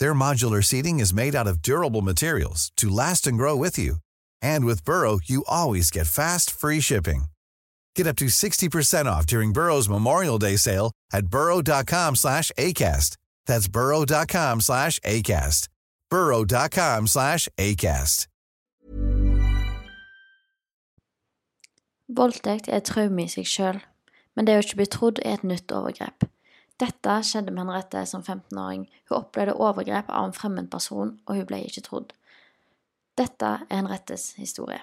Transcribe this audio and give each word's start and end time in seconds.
Their 0.00 0.14
modular 0.14 0.64
seating 0.64 0.98
is 0.98 1.14
made 1.14 1.36
out 1.36 1.46
of 1.46 1.62
durable 1.62 2.02
materials 2.02 2.72
to 2.76 2.88
last 2.88 3.26
and 3.26 3.38
grow 3.38 3.54
with 3.54 3.78
you. 3.78 3.96
And 4.42 4.64
with 4.64 4.84
Burrow, 4.84 5.20
you 5.24 5.44
always 5.46 5.90
get 5.90 6.08
fast, 6.08 6.50
free 6.50 6.80
shipping. 6.80 7.26
Get 7.94 8.06
up 8.06 8.16
to 8.16 8.26
60% 8.26 9.06
off 9.06 9.26
during 9.26 9.52
Burrow's 9.52 9.88
Memorial 9.88 10.38
Day 10.38 10.56
sale 10.56 10.92
at 11.12 11.28
burrow.com 11.28 12.16
slash 12.16 12.50
ACAST. 12.58 13.16
That's 13.46 13.68
burrow.com 13.68 14.60
slash 14.60 14.98
ACAST. 15.00 15.68
burrow.com 16.10 17.06
slash 17.06 17.48
ACAST. 17.58 18.26
Voldtekt 22.08 22.68
er 22.68 22.78
et 22.80 22.86
traume 22.88 23.20
i 23.20 23.28
seg 23.28 23.82
men 24.34 24.46
det 24.46 24.54
å 24.56 24.62
ikke 24.62 24.78
bli 24.78 24.86
trodd 24.88 25.18
er 25.26 25.34
et 25.36 25.44
nytt 25.44 25.72
overgrep. 25.74 26.24
Dette 26.78 27.16
skjedde 27.26 27.50
med 27.50 27.64
Henriette 27.64 28.04
som 28.06 28.22
15-åring. 28.22 28.84
Hun 29.08 29.16
opplevde 29.18 29.56
overgrep 29.58 30.10
av 30.14 30.28
en 30.28 30.34
fremmed 30.34 30.68
person, 30.70 31.16
og 31.26 31.34
hun 31.34 31.46
ble 31.50 31.64
ikke 31.66 31.82
trodd. 31.88 32.12
Dette 33.18 33.48
er 33.66 33.80
Henriettes 33.80 34.36
historie. 34.38 34.78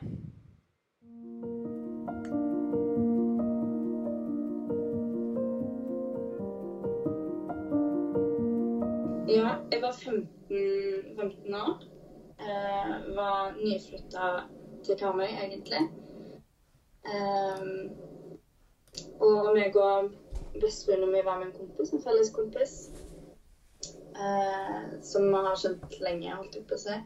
Ja, 9.31 9.55
jeg 9.71 9.79
var 9.85 9.95
15, 9.95 10.27
15 11.15 11.55
år. 11.61 11.73
Eh, 12.43 12.91
var 13.15 13.55
nyflytta 13.55 14.27
til 14.83 14.99
Karmøy, 14.99 15.31
egentlig. 15.31 15.87
Eh, 17.07 17.65
og 19.23 19.53
meg 19.55 19.79
og 19.79 20.11
bestevenninna 20.61 21.11
mi 21.11 21.21
var 21.25 21.37
med 21.39 21.47
en 21.47 21.57
kompis, 21.59 21.93
en 21.93 22.01
felles 22.01 22.31
kompis. 22.31 22.89
Eh, 24.15 25.01
som 25.01 25.27
vi 25.27 25.45
har 25.47 25.55
kjent 25.55 25.99
lenge, 25.99 26.35
holdt 26.35 26.55
jeg 26.55 26.67
på 26.67 26.77
å 26.77 26.83
si. 26.85 26.99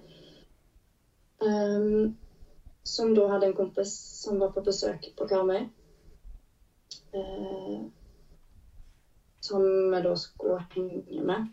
Um, 1.40 2.18
som 2.84 3.14
da 3.16 3.28
hadde 3.32 3.48
en 3.50 3.56
kompis 3.56 3.94
som 4.24 4.40
var 4.40 4.52
på 4.54 4.62
besøk 4.66 5.08
på 5.18 5.28
Karmøy. 5.30 5.64
Eh, 7.14 7.80
som 9.40 9.92
vi 9.92 10.02
da 10.02 10.16
skulle 10.16 10.60
henge 10.76 11.24
med. 11.26 11.48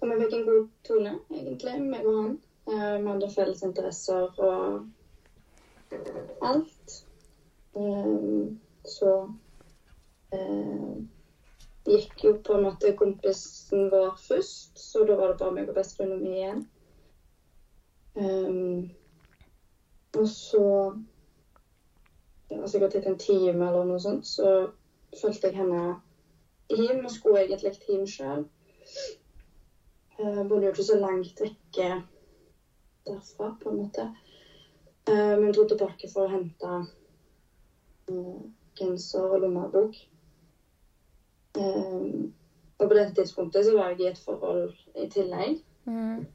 Og 0.00 0.08
vi 0.08 0.16
fikk 0.22 0.32
en 0.38 0.46
god 0.46 0.68
tone, 0.86 1.12
egentlig, 1.34 1.76
meg 1.84 2.06
og 2.06 2.16
han. 2.20 2.32
Eh, 2.70 2.96
vi 3.02 3.08
hadde 3.10 3.30
felles 3.34 3.62
interesser 3.66 4.40
og 4.40 4.86
alt. 6.48 6.96
Eh, 7.76 8.52
så 8.84 9.10
gikk 12.20 12.24
jo 12.24 12.40
på 12.44 12.54
en 12.54 12.64
måte 12.66 12.92
kompisen 12.96 13.88
vår 13.90 14.16
først, 14.20 14.78
så 14.78 15.04
da 15.04 15.16
var 15.16 15.32
det 15.32 15.38
bare 15.40 15.54
meg 15.56 15.68
og 15.68 15.76
bestevenninna 15.76 16.20
mi 16.20 16.36
igjen. 16.36 16.60
Um, 18.14 18.90
og 20.18 20.26
så 20.28 20.92
Det 22.50 22.58
var 22.58 22.66
sikkert 22.66 22.94
etter 22.98 23.10
en 23.12 23.18
time 23.18 23.66
eller 23.68 23.84
noe 23.86 24.00
sånt, 24.02 24.26
så 24.26 24.72
fulgte 25.20 25.46
jeg 25.46 25.54
henne 25.60 26.00
hjem 26.66 27.04
og 27.04 27.12
skulle 27.14 27.44
egentlig 27.44 27.70
hjem 27.86 28.08
sjøl. 28.10 28.42
Bodde 30.18 30.66
jo 30.66 30.72
ikke 30.72 30.82
så 30.82 30.96
langt 30.98 31.38
vekke 31.40 31.86
derfra, 33.06 33.52
på 33.62 33.70
en 33.70 33.78
måte. 33.78 34.08
Uh, 35.06 35.38
men 35.38 35.54
dro 35.54 35.62
tilbake 35.70 36.10
for 36.10 36.26
å 36.26 36.32
hente 36.34 36.72
uh, 38.10 38.42
genser 38.74 39.30
og 39.30 39.44
lommebok. 39.46 39.94
Um, 41.58 42.32
og 42.78 42.88
på 42.88 42.94
dette 42.94 43.14
tidspunktet 43.14 43.66
så 43.66 43.74
var 43.76 43.90
jeg 43.90 44.00
i 44.00 44.08
et 44.10 44.18
forhold 44.24 44.72
i 44.96 45.06
tillegg. 45.10 45.58
Mm. 45.84 46.26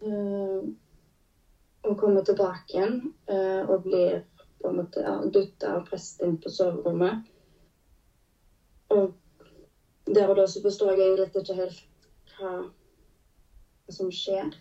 Uh, 0.00 0.62
og 1.86 1.98
kommer 1.98 2.22
tilbake 2.26 2.74
igjen 2.74 2.96
uh, 3.30 3.62
og 3.70 3.82
blir 3.86 4.20
på 4.62 4.70
en 4.70 4.78
måte 4.80 5.16
dytta 5.34 5.76
og 5.78 5.86
presset 5.90 6.24
inn 6.26 6.38
på 6.42 6.52
soverommet. 6.52 7.26
Og 8.94 9.12
der 10.06 10.30
og 10.30 10.36
da 10.38 10.46
så 10.46 10.62
forstår 10.62 10.94
jeg 10.94 11.06
egentlig 11.06 11.42
ikke 11.42 11.58
helt 11.58 12.08
hva, 12.36 12.52
som 13.90 14.10
skjer. 14.12 14.52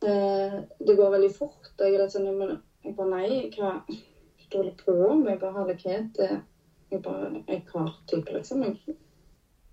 Det 0.00 0.94
går 0.96 1.10
veldig 1.12 1.30
fort. 1.34 1.68
og 1.78 1.84
Jeg 1.84 1.94
er 1.94 2.02
litt 2.02 2.14
sånn 2.14 2.28
men 2.38 2.54
jeg 2.84 2.94
bare 2.96 3.10
nei, 3.12 3.50
hva 3.56 3.72
holder 4.52 4.74
på 4.84 4.94
med? 5.20 5.40
Bare 5.40 5.52
herlighet. 5.58 6.20
Jeg 6.90 7.02
bare 7.04 7.42
Jeg 7.48 7.62
har 7.72 7.94
type, 8.08 8.32
liksom. 8.32 8.62
Jeg, 8.62 8.96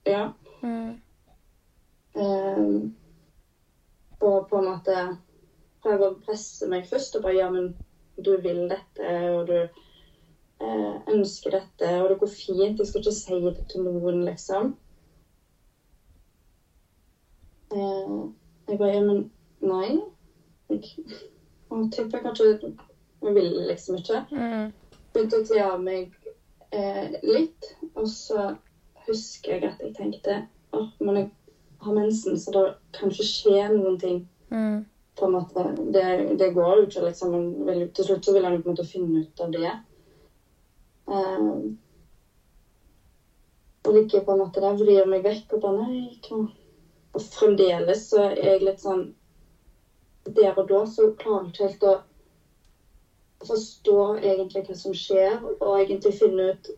ja. 0.06 0.30
Mm. 0.62 1.02
Um, 2.16 2.96
og 4.20 4.48
på 4.50 4.58
en 4.60 4.70
måte 4.70 5.00
prøve 5.84 6.08
å 6.08 6.18
presse 6.26 6.68
meg 6.70 6.88
først 6.90 7.18
og 7.18 7.26
bare 7.26 7.38
ja, 7.38 7.50
men 7.52 7.74
du 8.16 8.32
vil 8.42 8.66
dette, 8.72 9.12
og 9.36 9.50
du 9.50 9.58
eh, 9.60 10.96
ønsker 11.12 11.58
dette, 11.58 11.92
og 12.02 12.10
det 12.10 12.18
går 12.22 12.32
fint. 12.32 12.80
Jeg 12.80 12.88
skal 12.88 13.04
ikke 13.04 13.16
si 13.16 13.40
det 13.44 13.66
til 13.72 13.84
noen, 13.86 14.24
liksom. 14.26 14.72
Eh, 17.76 18.18
jeg 18.70 18.80
bare 18.80 18.94
ja, 18.94 19.04
men 19.04 19.26
nei. 19.60 19.92
Jeg, 20.72 21.20
og 21.70 21.92
tipper 21.94 22.24
kanskje 22.24 22.74
Jeg 23.22 23.34
vil 23.36 23.52
liksom 23.68 24.00
ikke. 24.00 24.22
Mm. 24.32 24.72
Begynte 25.14 25.42
å 25.42 25.46
kle 25.46 25.62
av 25.66 25.84
meg 25.84 26.14
eh, 26.76 27.18
litt, 27.24 27.72
og 27.94 28.08
så 28.12 28.52
husker 29.06 29.56
jeg 29.56 29.70
at 29.70 29.82
jeg 29.84 29.96
tenkte 29.96 30.42
at 30.76 31.00
men 31.00 31.20
jeg 31.22 31.30
har 31.86 31.96
mensen, 31.96 32.38
så 32.40 32.52
det 32.52 32.66
kan 32.96 33.12
ikke 33.12 33.28
skje 33.28 33.70
noen 33.72 33.98
ting. 34.02 34.26
Mm. 34.50 34.86
på 35.16 35.26
en 35.26 35.32
måte. 35.32 35.62
Det, 35.80 36.36
det 36.36 36.50
går 36.54 36.78
jo 36.78 36.86
ikke, 36.86 37.02
liksom. 37.06 37.36
Vil, 37.66 37.86
til 37.96 38.06
slutt 38.06 38.26
så 38.28 38.34
vil 38.36 38.44
han 38.44 38.58
jo 38.58 38.64
på 38.64 38.68
en 38.68 38.74
måte 38.74 38.88
finne 38.88 39.22
ut 39.24 39.44
av 39.46 39.54
det. 39.54 39.72
Eh, 41.08 41.46
og 43.86 43.94
ligger 43.94 44.26
på 44.26 44.32
en 44.32 44.42
måte 44.42 44.64
der, 44.64 44.76
vrir 44.80 45.08
meg 45.10 45.24
vekk 45.26 45.56
og 45.56 45.62
bare 45.64 45.86
Nei, 45.86 46.18
hva 46.28 46.42
Og 47.16 47.24
fremdeles 47.24 48.10
så 48.10 48.24
er 48.26 48.40
jeg 48.42 48.64
litt 48.66 48.82
sånn 48.82 49.06
Der 50.26 50.58
og 50.58 50.68
da 50.72 50.82
så 50.90 51.12
klarer 51.20 51.46
jeg 51.46 51.54
ikke 51.54 51.68
helt 51.68 51.86
å 51.86 51.96
forstå 53.44 54.00
egentlig 54.22 54.64
hva 54.68 54.78
som 54.78 54.96
skjer, 54.96 55.36
og 55.60 55.82
egentlig 55.82 56.14
finne 56.20 56.54
ut 56.54 56.72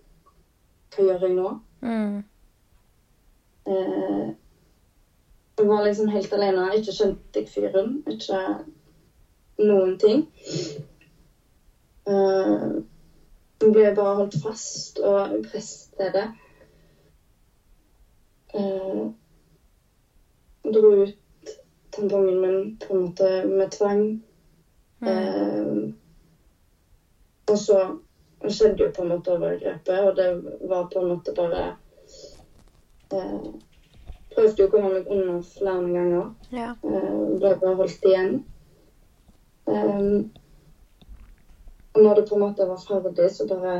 hva 0.95 1.05
gjør 1.05 1.25
jeg 1.27 1.35
nå. 1.37 1.53
Mm. 1.81 2.17
Eh, 3.67 4.27
jeg 5.57 5.67
var 5.67 5.83
liksom 5.83 6.07
helt 6.07 6.33
alene. 6.33 6.67
Ikke 6.77 6.93
skjønte 6.95 7.41
jeg 7.41 7.49
fyren. 7.49 7.95
Ikke 8.07 8.41
noen 9.59 9.97
ting. 10.01 10.25
Eh, 12.07 12.67
jeg 13.61 13.71
ble 13.73 13.93
bare 13.97 14.17
holdt 14.21 14.37
fast 14.43 14.99
og 15.01 15.39
presset 15.47 15.97
til 15.97 16.11
det. 16.13 16.27
Eh, 18.53 19.07
dro 20.73 20.91
ut 21.01 21.55
tampongen 21.95 22.41
min 22.41 22.77
på 22.81 22.93
en 22.93 23.01
måte 23.07 23.31
med 23.47 23.71
tvang. 23.73 24.03
Eh, 25.01 25.73
og 27.51 27.57
så 27.57 27.79
skjedde 28.47 28.83
jo 28.83 28.91
på 28.95 29.03
en 29.03 29.13
måte 29.15 29.33
overgrepet, 29.33 29.99
og 29.99 30.15
det 30.15 30.27
var 30.69 30.89
på 30.93 31.01
en 31.01 31.09
måte 31.13 31.33
bare 31.35 31.63
eh, 33.13 33.47
prøvde 34.35 34.61
jo 34.61 34.67
å 34.67 34.73
komme 34.73 34.91
meg 34.93 35.11
unna 35.11 35.37
flere 35.41 35.93
ganger. 35.95 36.27
Ja. 36.53 36.73
Eh, 36.83 37.21
ble 37.41 37.53
bare 37.61 37.77
holdt 37.79 38.05
igjen. 38.05 38.41
Um, 39.67 40.29
og 41.93 42.03
når 42.03 42.19
det 42.19 42.27
på 42.29 42.37
en 42.37 42.43
måte 42.45 42.67
var 42.69 42.83
ferdig, 42.83 43.31
så 43.33 43.47
bare 43.49 43.77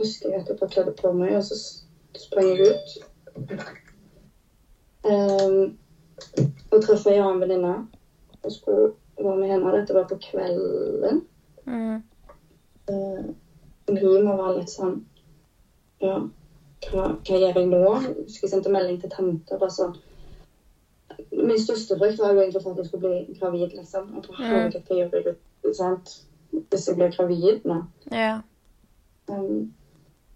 husker 0.00 0.32
jeg 0.32 0.40
at 0.40 0.48
jeg 0.50 0.58
bare 0.60 0.72
kledde 0.72 0.94
på 0.96 1.12
meg, 1.14 1.36
og 1.36 1.44
så 1.44 1.58
sprang 2.16 2.48
jeg 2.54 2.72
ut. 2.72 2.88
Um, 5.06 5.76
og 6.72 6.80
traff 6.82 7.06
ei 7.06 7.20
annen 7.20 7.44
venninne 7.44 7.74
og 8.40 8.52
skulle 8.52 8.88
være 9.20 9.36
med 9.38 9.52
henne. 9.52 9.74
Dette 9.76 9.94
var 9.94 10.08
på 10.10 10.18
kvelden. 10.24 11.22
Mm. 11.66 12.00
Uh, 12.90 13.26
Rima 13.90 14.34
var 14.38 14.52
litt 14.54 14.70
sånn 14.70 15.00
Ja, 16.02 16.20
hva, 16.86 17.06
hva 17.26 17.38
gjør 17.38 17.58
jeg 17.58 17.66
nå? 17.70 17.80
Skulle 18.26 18.46
jeg 18.46 18.52
sendte 18.52 18.70
melding 18.70 19.00
til 19.02 19.10
tante. 19.10 19.58
bare 19.58 19.72
sånn 19.74 19.96
Min 21.32 21.58
største 21.58 21.96
frykt 21.98 22.20
var 22.22 22.34
jo 22.34 22.42
egentlig 22.42 22.62
for 22.62 22.74
at 22.74 22.80
jeg 22.82 22.88
skulle 22.88 23.08
bli 23.08 23.36
gravid, 23.38 23.74
liksom. 23.74 24.10
Og 24.16 24.26
på 24.26 24.34
herregud, 24.38 24.82
hva 24.86 24.98
gjør 25.00 25.14
jeg 25.22 25.76
sant? 25.78 26.16
hvis 26.70 26.86
jeg 26.88 26.96
blir 26.96 27.10
gravid 27.12 27.64
nå? 27.68 27.80
Ja. 28.12 28.38
Um, 29.28 29.68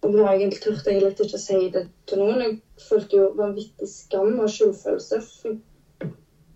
og 0.02 0.12
da 0.14 0.26
egentlig 0.32 0.60
turte 0.62 0.92
jeg 0.92 1.02
litt 1.04 1.20
ikke 1.20 1.38
å 1.38 1.42
si 1.42 1.58
det 1.72 1.84
til 2.08 2.22
noen. 2.22 2.42
Jeg 2.44 2.86
følte 2.86 3.18
jo 3.18 3.26
vanvittig 3.38 3.88
skam 3.88 4.38
og 4.40 4.50
skyldfølelse. 4.50 5.20
For 5.20 5.52
jeg 5.52 6.14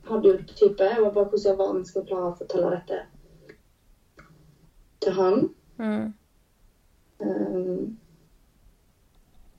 hadde 0.08 0.30
jo 0.30 0.38
type 0.52 0.84
Jeg 0.84 1.00
var 1.00 1.12
bare 1.12 1.28
hvordan 1.30 1.46
i 1.46 1.50
all 1.52 1.60
verden 1.60 1.84
skal 1.88 2.02
jeg 2.02 2.08
klare 2.10 2.30
å 2.30 2.38
fortelle 2.38 2.72
dette 2.74 3.02
til 5.04 5.12
han? 5.12 5.42
Mm. 5.78 6.10
Um, 7.18 7.94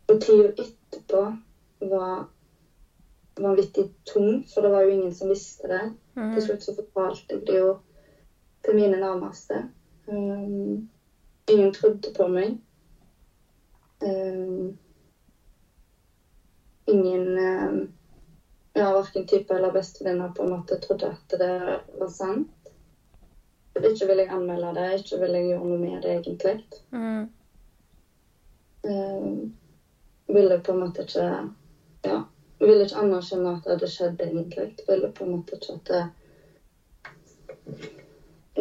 og 0.07 0.21
tida 0.21 0.51
etterpå 0.61 1.21
var 1.89 2.25
vanvittig 3.35 3.87
tung, 4.07 4.43
for 4.53 4.61
det 4.61 4.71
var 4.71 4.85
jo 4.85 4.93
ingen 4.95 5.13
som 5.13 5.29
visste 5.29 5.67
det. 5.67 5.83
Mm. 6.15 6.33
Til 6.33 6.45
slutt 6.45 6.63
så 6.63 6.75
fortalte 6.75 7.35
jeg 7.35 7.47
det 7.47 7.57
jo 7.59 7.73
til 8.65 8.77
mine 8.77 8.99
nærmeste. 9.01 9.65
Um, 10.07 10.85
ingen 11.49 11.73
trodde 11.73 12.13
på 12.15 12.27
meg. 12.29 12.55
Um, 14.03 14.75
ingen 16.87 17.37
um, 17.37 17.79
ja, 18.75 18.91
Verken 18.93 19.25
type 19.25 19.55
eller 19.55 19.71
bestevenner 19.71 20.29
på 20.29 20.43
en 20.43 20.49
måte 20.49 20.77
trodde 20.77 21.07
at 21.07 21.37
det 21.39 21.79
var 21.99 22.11
sant. 22.11 22.49
Ikke 23.83 24.05
vil 24.07 24.17
jeg 24.17 24.31
anmelde 24.31 24.73
det, 24.73 24.85
ikke 24.99 25.19
vil 25.19 25.35
jeg 25.35 25.47
gjøre 25.49 25.67
noe 25.67 25.77
med 25.77 26.01
det, 26.01 26.11
egentlig. 26.15 26.55
Mm. 26.95 27.25
Um, 28.85 29.49
ville 30.27 30.57
på 30.61 30.71
en 30.71 30.79
måte 30.79 31.01
ikke 31.03 31.25
Ja, 32.05 32.19
ville 32.61 32.85
ikke 32.85 32.99
anerkjenne 33.01 33.55
at 33.55 33.63
det 33.63 33.73
hadde 33.73 33.89
skjedd, 33.91 34.21
egentlig. 34.21 34.69
Ville 34.87 35.09
på 35.09 35.25
en 35.25 35.33
måte 35.35 35.57
ikke 35.57 35.73
at 35.73 35.91
det 35.91 36.03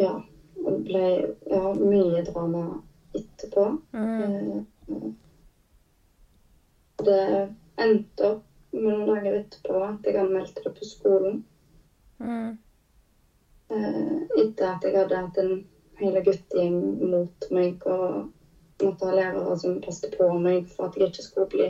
Ja. 0.03 0.15
Det 0.65 0.79
ble 0.87 1.05
ja, 1.51 1.73
mye 1.77 2.21
drama 2.25 2.79
etterpå. 3.13 3.67
Mm. 3.93 4.63
Uh, 4.87 5.11
Det 7.05 7.51
endte 7.77 8.29
opp 8.31 8.43
med 8.71 8.87
noen 8.87 9.07
dager 9.09 9.35
etterpå 9.39 9.81
at 9.85 10.07
jeg 10.07 10.17
anmeldte 10.19 10.63
det 10.63 10.71
på 10.75 10.87
skolen. 10.87 11.39
Mm. 12.19 12.55
Eh, 13.69 14.17
Etter 14.41 14.67
at 14.69 14.83
jeg 14.85 14.97
hadde 14.97 15.21
hatt 15.23 15.37
en 15.41 15.53
hel 15.99 16.19
guttegjeng 16.23 16.77
mot 17.09 17.47
meg 17.55 17.85
og 17.89 18.83
måtte 18.83 19.07
ha 19.07 19.15
lærere 19.15 19.55
som 19.57 19.79
passet 19.81 20.17
på 20.19 20.27
meg 20.37 20.67
for 20.69 20.89
at 20.89 20.97
jeg 20.99 21.09
ikke 21.09 21.25
skulle 21.25 21.51
bli 21.53 21.67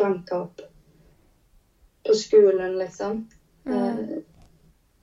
banka 0.00 0.40
opp 0.46 0.62
på 2.02 2.16
skolen, 2.18 2.78
liksom. 2.80 3.26
Mm. 3.64 4.22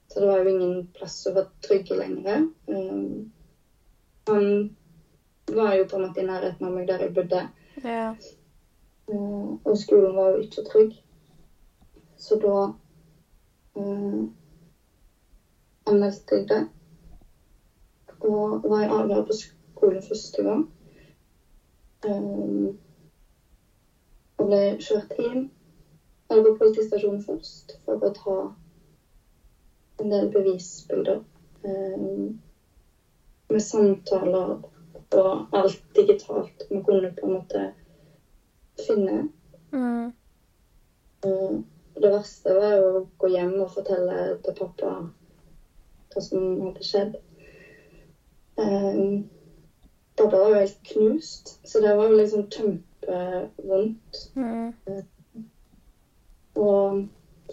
Så 0.10 0.20
det 0.20 0.28
var 0.28 0.42
jo 0.42 0.50
ingen 0.52 0.88
plass 0.98 1.22
å 1.30 1.36
være 1.38 1.52
trygge 1.64 1.96
lenger. 2.00 2.48
Eh, 2.68 3.06
Han 4.30 4.76
var 5.56 5.74
jo 5.74 5.86
på 5.90 5.98
en 5.98 6.04
måte 6.06 6.22
i 6.22 6.26
nærheten 6.28 6.66
av 6.66 6.74
meg 6.74 6.88
der 6.90 7.06
jeg 7.06 7.14
bodde. 7.16 7.46
Ja. 7.82 8.10
Eh, 9.10 9.48
og 9.64 9.78
skolen 9.78 10.18
var 10.18 10.36
jo 10.36 10.44
ikke 10.44 10.66
trygg. 10.68 10.98
Så 12.20 12.38
da 12.42 12.58
eh, 13.80 14.20
anmeldte 15.90 16.42
jeg. 16.50 16.66
Og 18.20 18.66
var 18.70 18.84
i 18.84 18.92
avhør 18.92 19.26
på 19.28 19.36
skolen 19.38 20.04
første 20.04 20.44
gang. 20.44 20.66
Um, 22.06 22.76
og 24.40 24.50
ble 24.50 24.62
kjørt 24.80 25.16
inn. 25.20 25.48
Eller 26.30 26.46
på 26.46 26.58
politistasjonen 26.60 27.24
først 27.26 27.78
for 27.86 28.06
å 28.06 28.12
ta 28.16 28.36
en 30.00 30.12
del 30.14 30.30
bevisbilder. 30.34 31.24
Um, 31.64 32.38
med 33.50 33.64
samtaler 33.66 34.60
og 35.18 35.56
alt 35.58 35.82
digitalt 35.98 36.68
man 36.70 36.84
kunne 36.86 37.10
på 37.18 37.26
en 37.26 37.34
måte 37.34 37.66
finne. 38.86 39.24
Mm. 39.74 40.12
Um, 41.26 41.64
det 42.00 42.12
verste 42.14 42.54
var 42.56 42.80
å 42.80 42.92
gå 43.20 43.32
hjem 43.34 43.58
og 43.64 43.74
fortelle 43.74 44.20
til 44.44 44.56
pappa 44.56 44.94
hva 46.14 46.24
som 46.24 46.46
hadde 46.66 46.86
skjedd. 46.86 47.20
Um, 48.60 49.30
pappa 50.18 50.42
var 50.42 50.50
jo 50.50 50.60
helt 50.64 50.82
knust, 50.92 51.60
så 51.64 51.80
det 51.80 51.96
var 51.96 52.10
jo 52.10 52.18
liksom 52.20 52.50
kjempevondt. 52.52 54.20
Mm. 54.36 54.74
Og 56.60 57.06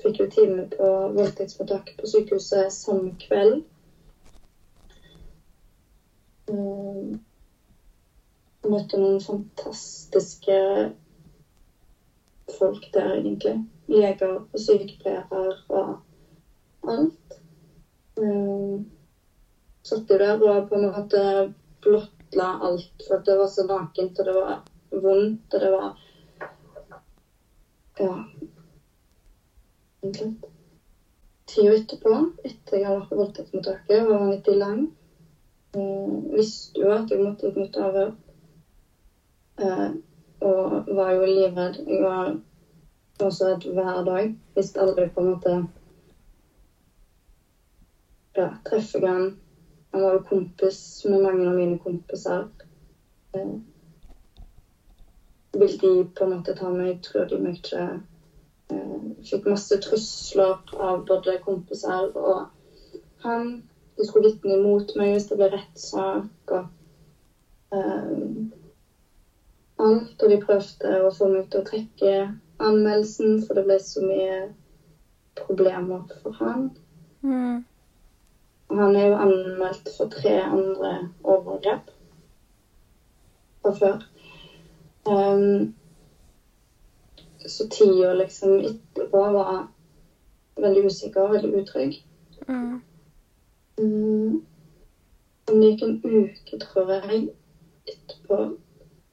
fikk 0.03 0.21
jo 0.21 0.29
time 0.33 0.67
på 0.73 0.91
voldtektsmottaket 1.15 2.01
på 2.01 2.11
sykehuset 2.11 2.73
samme 2.75 3.15
kveld. 3.23 3.63
Um, 6.51 7.17
jeg 8.63 8.73
møtte 8.73 8.99
noen 8.99 9.21
fantastiske 9.23 10.59
folk 12.59 12.89
der, 12.95 13.15
egentlig. 13.21 13.61
Leger 13.87 14.41
og 14.41 14.59
sykepleiere 14.59 15.53
og 15.69 15.97
alt. 16.91 17.26
Um, 18.17 18.87
satt 19.85 20.11
jo 20.11 20.19
der 20.19 20.41
og 20.41 20.69
på 20.71 20.79
en 20.79 20.89
måte 20.89 21.23
blottla 21.85 22.49
alt, 22.69 23.07
for 23.09 23.25
det 23.27 23.39
var 23.39 23.51
så 23.53 23.67
nakent, 23.69 24.19
og 24.19 24.29
det 24.29 24.35
var 24.35 24.63
vondt, 24.91 25.55
og 25.55 25.61
det 25.61 25.73
var 25.73 26.03
Ja. 27.99 28.25
Egentlig. 30.03 30.35
Tida 31.47 31.75
etterpå, 31.75 32.15
etter 32.45 32.77
jeg 32.77 32.87
hadde 32.87 32.99
vært 32.99 33.09
på 33.09 33.17
voldtektsmottaket, 33.21 34.03
var 34.09 34.19
vanvittig 34.21 34.57
lang. 34.61 34.83
Jeg 35.77 36.33
visste 36.35 36.83
jo 36.83 36.91
at 36.93 37.11
jeg 37.11 37.23
måtte 37.23 37.49
ut 37.49 37.57
mot 37.57 37.79
avhør. 37.87 38.11
Eh, 39.65 39.89
og 40.41 40.91
var 40.99 41.15
jo 41.15 41.29
livredd. 41.31 41.79
Jeg 41.87 42.03
var 42.03 42.37
også 43.25 43.49
redd 43.49 43.67
hver 43.79 44.03
dag. 44.11 44.35
Visste 44.57 44.83
aldri 44.85 45.09
på 45.09 45.25
en 45.25 45.31
måte 45.33 45.57
Ja, 48.37 48.51
treffer 48.69 49.07
han? 49.07 49.31
Han 49.91 50.03
var 50.03 50.13
jo 50.13 50.25
kompis 50.29 51.05
med 51.05 51.23
mange 51.25 51.49
av 51.49 51.55
mine 51.57 51.77
kompiser. 51.81 52.45
Eh, 53.33 53.55
vil 55.53 55.79
de 55.81 55.93
på 56.15 56.25
en 56.25 56.35
måte 56.35 56.55
ta 56.55 56.69
meg? 56.71 56.99
Tror 57.07 57.25
de 57.31 57.39
meg 57.41 57.57
ikke? 57.57 57.85
Eh, 58.75 59.07
fikk 59.31 59.49
masse 59.49 59.79
trusler 59.87 60.61
av 60.89 61.05
både 61.09 61.39
kompiser 61.41 62.11
og 62.13 62.45
han. 63.25 63.55
De 63.97 64.05
skulle 64.05 64.29
vitne 64.29 64.59
imot 64.59 64.93
meg 65.01 65.15
hvis 65.15 65.31
det 65.31 65.39
ble 65.41 65.49
rettssak. 65.55 66.53
og 66.53 66.67
eh, 67.73 68.61
alt, 69.79 70.23
og 70.23 70.29
de 70.33 70.39
prøvde 70.41 70.93
å 71.05 71.13
få 71.13 71.29
meg 71.33 71.49
til 71.53 71.61
å 71.63 71.69
trekke 71.71 72.13
anmeldelsen, 72.63 73.39
for 73.45 73.57
det 73.57 73.65
ble 73.67 73.79
så 73.81 74.05
mye 74.05 74.37
problemer 75.37 76.05
for 76.23 76.37
han. 76.41 76.69
Mm. 77.25 77.63
Og 78.69 78.77
han 78.77 78.97
er 78.97 79.07
jo 79.07 79.15
anmeldt 79.15 79.89
for 79.97 80.11
tre 80.11 80.35
andre 80.43 81.09
overgrep 81.25 81.91
fra 83.63 83.73
før. 83.79 84.03
Um, 85.07 85.75
så 87.47 87.69
tida 87.71 88.13
liksom 88.15 88.59
etterpå 88.59 89.23
var 89.39 89.69
veldig 90.57 90.87
usikker, 90.87 91.29
veldig 91.33 91.63
utrygg. 91.63 92.05
Mm. 92.49 92.83
Um, 93.79 94.47
Det 95.47 95.63
gikk 95.63 95.83
en 95.83 96.01
uke, 96.05 96.59
tror 96.59 96.89
jeg, 96.91 97.29
etterpå 97.87 98.39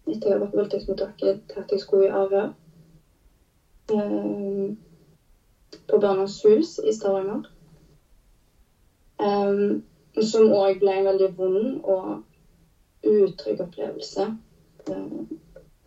etter 0.08 0.30
jeg 0.30 0.40
var 0.40 0.50
på 0.50 0.58
voldtektsmottaket 0.58 1.44
til 1.50 1.60
at 1.62 1.72
jeg 1.72 1.80
skulle 1.80 2.08
i 2.08 2.16
avhør. 2.22 2.50
Um, 3.94 4.78
på 5.90 6.00
Barnas 6.00 6.42
hus 6.42 6.80
i 6.90 6.94
Stavanger. 6.94 7.46
Um, 9.24 9.82
som 10.22 10.52
òg 10.54 10.82
ble 10.82 10.98
en 11.00 11.08
veldig 11.08 11.30
vond 11.38 11.86
og 11.90 13.08
utrygg 13.08 13.62
opplevelse. 13.64 14.28
Um, 14.92 15.28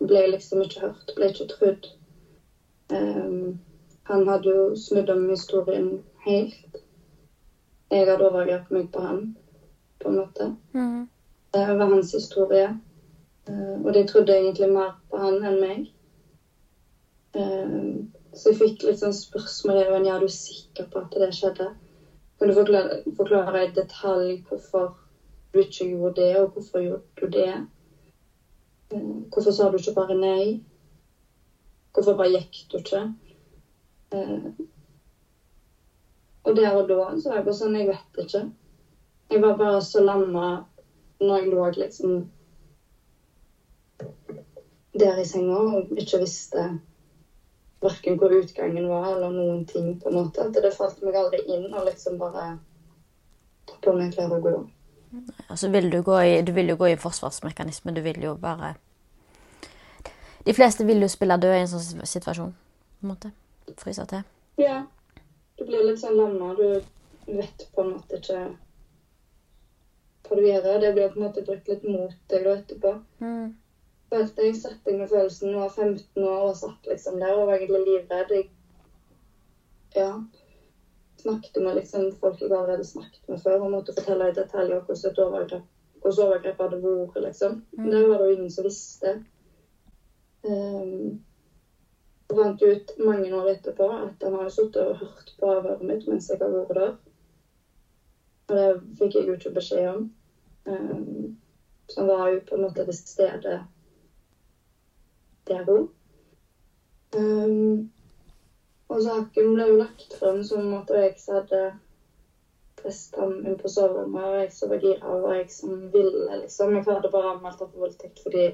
ble 0.03 0.23
liksom 0.31 0.63
ikke 0.63 0.87
hørt, 0.87 1.13
ble 1.15 1.29
ikke 1.31 1.47
trodd. 1.53 1.89
Um, 2.93 3.57
han 4.07 4.27
hadde 4.27 4.53
jo 4.53 4.65
snudd 4.79 5.09
om 5.11 5.27
historien 5.29 5.89
helt. 6.25 6.81
Jeg 7.91 8.07
hadde 8.07 8.27
overgrepet 8.27 8.73
meg 8.75 8.89
på 8.91 9.03
han, 9.03 9.23
på 10.01 10.11
en 10.11 10.19
måte. 10.21 10.51
Mm. 10.75 11.07
Det 11.53 11.63
var 11.79 11.93
hans 11.93 12.11
historie. 12.15 12.69
Uh, 13.47 13.79
og 13.83 13.93
de 13.95 14.03
trodde 14.07 14.35
egentlig 14.35 14.69
mer 14.71 14.95
på 15.09 15.21
han 15.23 15.39
enn 15.47 15.59
meg. 15.61 15.87
Uh, 17.37 18.03
så 18.35 18.51
jeg 18.51 18.59
fikk 18.59 18.85
litt 18.85 18.99
sånn 19.01 19.15
spørsmål 19.15 19.79
der, 19.79 19.93
ja, 20.05 20.17
er 20.17 20.31
sikker 20.31 20.89
på 20.91 21.03
at 21.05 21.15
det 21.21 21.31
skjedde? 21.35 21.71
Kan 22.37 22.47
du 22.47 22.53
forklare, 22.53 22.99
forklare 23.17 23.63
i 23.65 23.71
detalj 23.73 24.35
hvorfor 24.47 24.91
du 25.53 25.59
ikke 25.59 25.87
gjorde 25.89 26.21
det, 26.21 26.31
og 26.37 26.51
hvorfor 26.53 26.79
gjorde 26.83 27.01
du 27.21 27.25
det? 27.33 27.49
Eh, 28.93 29.13
hvorfor 29.33 29.51
sa 29.51 29.69
du 29.69 29.77
ikke 29.79 29.95
bare 29.95 30.17
nei? 30.17 30.59
Hvorfor 31.93 32.13
bare 32.13 32.29
gikk 32.35 32.61
du 32.71 32.77
ikke? 32.77 33.01
Eh, 34.13 34.49
og 36.47 36.55
der 36.55 36.75
og 36.77 36.87
da 36.87 37.17
så 37.19 37.29
var 37.29 37.39
jeg 37.39 37.45
bare 37.45 37.57
sånn 37.57 37.75
Jeg 37.75 37.87
vet 37.89 38.21
ikke. 38.23 38.43
Jeg 39.31 39.41
var 39.43 39.57
bare 39.59 39.81
så 39.83 39.99
lamma 39.99 40.47
når 41.19 41.39
jeg 41.41 41.49
lå 41.51 41.65
liksom 41.75 42.19
der 44.97 45.19
i 45.19 45.25
senga 45.25 45.57
og 45.79 45.89
ikke 45.97 46.21
visste 46.21 46.67
verken 47.87 48.17
hvor 48.19 48.33
utgangen 48.35 48.87
var 48.89 49.11
eller 49.15 49.33
noen 49.33 49.65
ting. 49.65 49.99
på 50.01 50.09
en 50.09 50.19
måte. 50.19 50.43
At 50.43 50.53
det 50.53 50.73
falt 50.75 51.01
meg 51.03 51.15
aldri 51.15 51.43
inn 51.47 51.71
å 51.73 51.83
liksom 51.85 52.19
bare 52.21 52.57
på 53.67 53.79
på 53.83 53.99
jeg 53.99 54.13
klær 54.13 54.35
og 54.37 54.43
gå. 54.43 54.57
Altså 55.49 55.69
vil 55.71 55.91
du, 55.91 56.01
gå 56.03 56.19
i, 56.19 56.41
du 56.41 56.51
vil 56.51 56.69
jo 56.69 56.75
gå 56.75 56.91
i 56.91 56.99
forsvarsmekanisme. 56.99 57.93
Du 57.95 58.01
vil 58.01 58.23
jo 58.23 58.35
bare 58.35 58.75
De 60.45 60.53
fleste 60.53 60.85
vil 60.85 61.01
jo 61.01 61.07
spille 61.07 61.37
død 61.37 61.55
i 61.55 61.59
en 61.59 61.67
sånn 61.67 62.05
situasjon. 62.05 62.55
på 62.99 63.05
en 63.05 63.09
måte. 63.09 63.31
Fryse 63.77 64.05
til. 64.05 64.23
Ja. 64.57 64.85
Du 65.57 65.65
blir 65.65 65.83
litt 65.83 65.99
sånn 65.99 66.15
lamma. 66.15 66.53
Du 66.55 66.81
vet 67.27 67.67
på 67.75 67.83
en 67.83 67.93
måte 67.97 68.19
ikke 68.21 68.39
hva 70.27 70.35
du 70.37 70.43
gjør. 70.47 70.79
Det 70.81 70.93
blir 70.93 71.09
på 71.09 71.19
en 71.19 71.25
måte 71.27 71.43
brukt 71.43 71.67
litt 71.67 71.83
mot 71.83 72.13
deg 72.31 72.43
da 72.47 72.55
etterpå. 72.55 72.93
Mm. 73.19 73.55
Følte 74.11 74.47
jeg 74.47 74.55
satt 74.55 74.87
jeg 74.87 74.99
med 74.99 75.09
følelsen 75.11 75.51
Jeg 75.51 75.59
var 75.59 75.69
15 75.69 76.23
år 76.23 76.49
og 76.49 76.57
satt 76.57 76.89
liksom 76.91 77.19
der 77.21 77.35
og 77.35 77.47
var 77.47 77.59
egentlig 77.59 77.83
livredd. 77.85 78.33
Jeg 78.35 78.49
ja, 79.95 80.11
snakket 81.21 81.61
med 81.63 81.75
liksom 81.75 82.11
folk 82.21 82.41
jeg 82.41 82.51
allerede 82.51 82.83
snakket 82.83 83.29
med 83.29 83.41
før 83.43 83.65
og 83.65 83.71
måtte 83.71 83.95
fortelle 83.97 84.29
i 84.29 84.35
detaljer 84.35 84.79
hvordan 84.79 85.11
et 85.11 85.19
overgrep, 85.19 85.63
hvordan 86.01 86.25
overgrep 86.25 86.61
hadde 86.61 86.81
vært. 86.83 87.23
liksom. 87.25 87.63
Mm. 87.77 87.89
Det 87.91 88.09
var 88.09 88.17
det 88.17 88.27
jo 88.27 88.35
ingen 88.35 88.51
som 88.51 88.67
visste. 88.67 89.15
Um, 90.43 91.23
jeg 92.29 92.37
fant 92.37 92.61
ut 92.61 92.91
mange 92.99 93.35
år 93.35 93.49
etterpå 93.55 93.87
at 93.87 94.23
han 94.23 94.35
hadde 94.35 94.53
sittet 94.53 94.83
og 94.83 94.99
hørt 95.01 95.33
på 95.39 95.51
avhøret 95.51 95.87
mitt 95.87 96.07
mens 96.07 96.29
jeg 96.29 96.39
har 96.41 96.53
vært 96.53 96.75
der. 96.79 96.93
Og 98.47 98.55
det 98.55 98.67
fikk 98.99 99.15
jeg 99.15 99.27
jo 99.27 99.39
ikke 99.39 99.55
beskjed 99.55 99.89
om. 99.89 100.05
Um, 100.67 101.37
så 101.89 102.01
han 102.01 102.07
var 102.07 102.29
jo 102.29 102.39
på 102.49 102.55
en 102.55 102.61
måte 102.67 102.85
til 102.85 102.95
stede 102.99 103.57
der 105.49 105.69
òg. 105.73 105.87
Um, 107.15 107.89
og 108.91 109.03
saken 109.03 109.53
ble 109.55 109.67
jo 109.69 109.77
lagt 109.81 110.15
frem 110.19 110.41
som 110.47 110.73
at 110.75 110.87
det 110.87 110.95
var 110.95 111.05
jeg 111.05 111.19
som 111.19 111.37
hadde 111.37 111.61
presset 112.77 113.19
ham 113.19 113.33
inn 113.41 113.57
på 113.59 113.71
soverommet, 113.71 114.23
og 114.23 114.41
jeg 114.41 114.51
som 114.55 114.71
var 114.71 114.83
gira, 114.83 115.13
og 115.15 115.29
jeg 115.35 115.47
som 115.51 115.79
ville, 115.93 116.41
liksom. 116.43 116.75
Jeg 116.75 116.85
hadde 116.87 117.11
bare 117.13 117.33
anmeldt 117.35 117.63
ham 117.63 117.71
for 117.71 117.85
voldtekt 117.87 118.21
fordi 118.23 118.45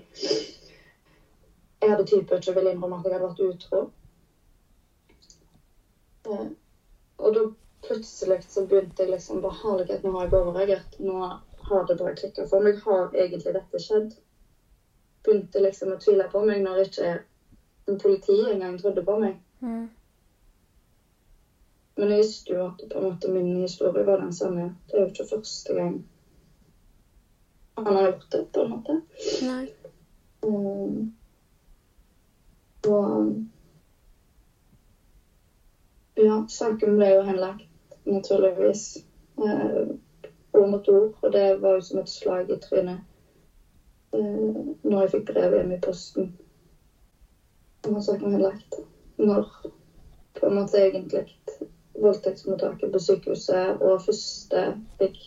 jeg 1.84 1.92
hadde 1.92 2.08
type 2.08 2.40
ikke 2.40 2.56
ville 2.56 2.72
innrømme 2.72 3.00
at 3.00 3.08
jeg 3.08 3.14
hadde 3.18 3.28
vært 3.28 3.46
utro. 3.50 3.82
Eh, 6.32 6.46
og 7.20 7.36
da 7.36 7.42
plutselig 7.84 8.40
så 8.48 8.64
begynte 8.68 9.04
jeg 9.04 9.12
liksom 9.12 9.42
bare 9.44 9.60
Herlighet, 9.62 10.04
nå 10.04 10.14
har 10.16 10.30
jeg 10.30 10.38
overreagert. 10.40 11.00
Nå 11.04 11.18
har 11.68 11.88
det 11.88 11.98
bare 12.00 12.16
klikka 12.16 12.46
for 12.48 12.64
meg. 12.64 12.80
Har 12.86 13.12
egentlig 13.12 13.54
dette 13.58 13.82
skjedd? 13.82 14.16
Begynte 15.24 15.62
liksom 15.64 15.94
å 15.94 16.00
tvile 16.02 16.28
på 16.32 16.42
meg 16.44 16.64
når 16.64 16.86
ikke 16.86 17.12
en 17.88 18.00
politi 18.00 18.38
engang 18.48 18.78
trodde 18.80 19.04
på 19.04 19.16
meg. 19.20 19.38
Mm. 19.64 19.86
Men 21.96 22.10
jeg 22.10 22.24
visste 22.24 22.56
jo 22.56 22.66
at 22.66 22.82
på 22.90 23.00
en 23.00 23.08
måte 23.08 23.32
min 23.32 23.62
historie 23.62 24.06
var 24.06 24.20
den 24.20 24.34
samme. 24.34 24.72
Det 24.88 24.98
er 24.98 25.06
jo 25.06 25.12
ikke 25.12 25.30
første 25.36 25.76
gang 25.78 26.02
han 27.76 27.96
har 27.96 28.04
gjort 28.04 28.26
det, 28.32 28.44
på 28.52 28.62
en 28.62 28.70
måte. 28.70 29.00
Nei. 29.42 29.72
Um, 30.42 31.12
og 32.88 33.34
Ja, 36.16 36.44
saken 36.48 36.94
ble 37.00 37.08
jo 37.10 37.24
henlagt, 37.26 37.66
naturligvis. 38.06 38.84
Uh, 39.42 39.90
ord 40.54 40.70
mot 40.70 40.88
ord, 40.88 41.16
og 41.22 41.32
det 41.34 41.48
var 41.62 41.80
jo 41.80 41.82
som 41.82 42.04
et 42.04 42.10
slag 42.10 42.52
i 42.54 42.60
trynet 42.62 43.02
når 44.14 45.00
jeg 45.02 45.12
fikk 45.16 45.30
brev 45.32 45.56
hjemme 45.58 45.78
i 45.78 45.84
posten 45.84 46.34
om 47.88 47.96
at 47.98 48.06
saken 48.06 48.26
var 48.26 48.36
henlagt. 48.38 48.80
Når 49.16 49.48
på 50.40 50.46
en 50.48 50.56
måte 50.56 50.80
egentlig 50.80 51.26
voldtektsmottaket 51.94 52.92
på 52.92 53.00
sykehuset 53.00 53.82
og 53.82 54.02
første 54.06 54.64
fikk 55.00 55.20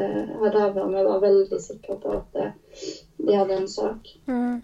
eh, 0.00 0.30
hadde 0.42 0.66
avhør 0.66 0.88
med, 0.92 1.04
var 1.04 1.24
veldig 1.24 1.60
sikre 1.60 1.98
på 2.02 2.14
at 2.18 2.38
eh, 2.40 2.54
de 3.18 3.36
hadde 3.36 3.58
en 3.60 3.68
sak. 3.68 4.12
Mm. 4.26 4.62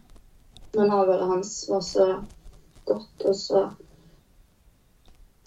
Men 0.76 0.94
avhøret 0.94 1.32
hans 1.32 1.52
var 1.68 1.82
så 1.84 2.08
godt 2.88 3.26
og 3.28 3.36
så 3.36 3.64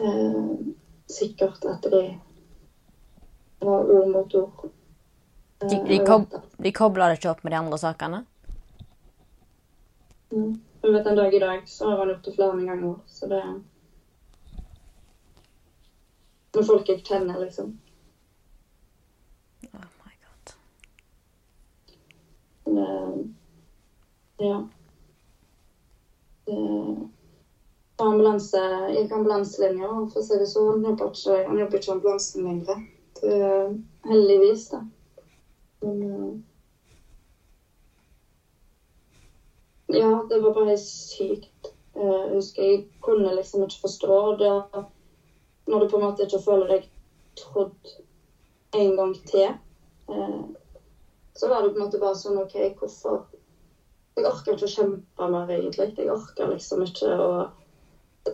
eh, 0.02 0.54
sikkert 1.10 1.66
at 1.70 1.90
de 1.92 2.04
var 3.62 3.90
ord 3.98 4.12
mot 4.12 4.36
ord. 4.36 4.70
Eh, 5.62 5.70
De, 5.70 5.84
de, 5.88 6.06
kob 6.06 6.26
de 6.58 6.72
kobla 6.72 7.08
det 7.08 7.20
ikke 7.20 7.32
opp 7.32 7.44
med 7.44 7.54
de 7.54 7.58
andre 7.60 7.78
sakene? 7.78 8.24
Mm. 10.32 10.62
Jeg 10.82 10.94
vet 10.94 11.08
En 11.08 11.16
dag 11.16 11.34
i 11.34 11.40
dag 11.40 11.70
så 11.70 11.90
har 11.90 11.98
han 11.98 12.10
gjort 12.10 12.26
det 12.26 12.34
flere 12.36 12.66
ganger. 12.66 12.96
Så 13.08 13.28
det 13.28 13.44
Når 16.54 16.64
folk 16.68 16.90
jeg 16.90 17.04
kjenner, 17.08 17.38
liksom. 17.40 17.78
Oh 19.74 19.86
my 20.04 20.14
god. 20.24 20.54
Det, 22.66 22.88
ja. 24.46 24.58
Det, 26.46 26.58
ambulanse, 28.04 28.64
gikk 28.98 29.14
ambulanselinja, 29.16 29.94
for 30.12 30.20
å 30.20 30.26
si 30.26 30.42
det 30.42 30.50
sånn. 30.52 30.74
Han 30.74 30.90
jobber 30.90 31.14
ikke, 31.14 31.38
han 31.48 31.62
jobber 31.62 31.80
ikke 31.80 31.92
i 31.92 31.96
ambulansen 31.96 32.50
lenger. 32.50 32.84
Det, 33.22 33.40
heldigvis, 34.12 34.68
da. 34.74 34.82
Men 35.82 36.02
eh, 36.04 36.38
Ja, 39.92 40.26
det 40.30 40.38
var 40.40 40.52
bare 40.56 40.66
helt 40.72 40.80
sykt. 40.80 41.72
Eh, 41.96 42.04
Jeg 42.28 42.36
husker 42.36 42.64
jeg 42.64 42.84
kunne 43.04 43.34
liksom 43.36 43.64
ikke 43.66 43.82
forstå 43.82 44.20
det. 44.40 44.84
Når 45.68 45.80
du 45.80 45.86
på 45.92 45.98
en 46.00 46.06
måte 46.06 46.24
ikke 46.26 46.40
føler 46.40 46.68
deg 46.72 46.86
trodd 47.40 47.92
en 48.76 48.96
gang 48.96 49.12
til, 49.28 49.52
eh, 50.10 50.44
så 51.36 51.48
var 51.50 51.62
det 51.62 51.74
på 51.74 51.80
en 51.80 51.86
måte 51.86 52.00
bare 52.00 52.16
sånn 52.16 52.40
OK, 52.40 52.56
hvorfor 52.80 53.22
Jeg 54.18 54.26
orker 54.28 54.52
ikke 54.54 54.68
å 54.68 54.76
kjempe 54.76 55.28
mer, 55.32 55.48
egentlig. 55.48 55.94
Jeg 55.96 56.10
orker 56.12 56.50
liksom 56.52 56.82
ikke 56.84 57.14
å 57.16 57.30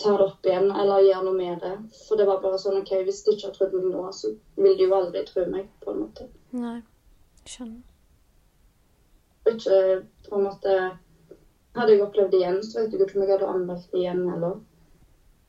ta 0.01 0.15
det 0.17 0.23
opp 0.25 0.45
igjen 0.49 0.71
eller 0.73 1.03
gjøre 1.05 1.23
noe 1.27 1.35
med 1.37 1.59
det. 1.61 1.73
For 2.07 2.17
det 2.17 2.25
var 2.25 2.39
bare 2.41 2.57
sånn 2.57 2.79
OK, 2.79 2.89
hvis 3.05 3.21
de 3.23 3.35
ikke 3.35 3.45
har 3.47 3.53
trodd 3.53 3.75
meg 3.77 3.85
nå, 3.93 4.01
så 4.11 4.31
vil 4.57 4.75
de 4.75 4.87
jo 4.87 4.95
aldri 4.97 5.21
tro 5.29 5.45
meg, 5.45 5.67
på 5.85 5.93
en 5.93 5.99
måte. 6.01 6.25
Nei. 6.51 6.79
Skjønner. 7.47 7.81
ikke 9.47 9.75
på 10.29 10.35
en 10.35 10.43
måte 10.43 10.73
Hadde 11.77 11.91
jeg 11.93 12.01
opplevd 12.01 12.31
det 12.33 12.39
igjen, 12.41 12.55
så 12.65 12.79
vet 12.81 12.93
jeg 12.93 13.01
ikke 13.05 13.15
om 13.19 13.23
jeg 13.23 13.31
hadde 13.35 13.47
anmeldt 13.53 13.91
det 13.91 13.99
igjen 14.01 14.23
heller. 14.31 14.55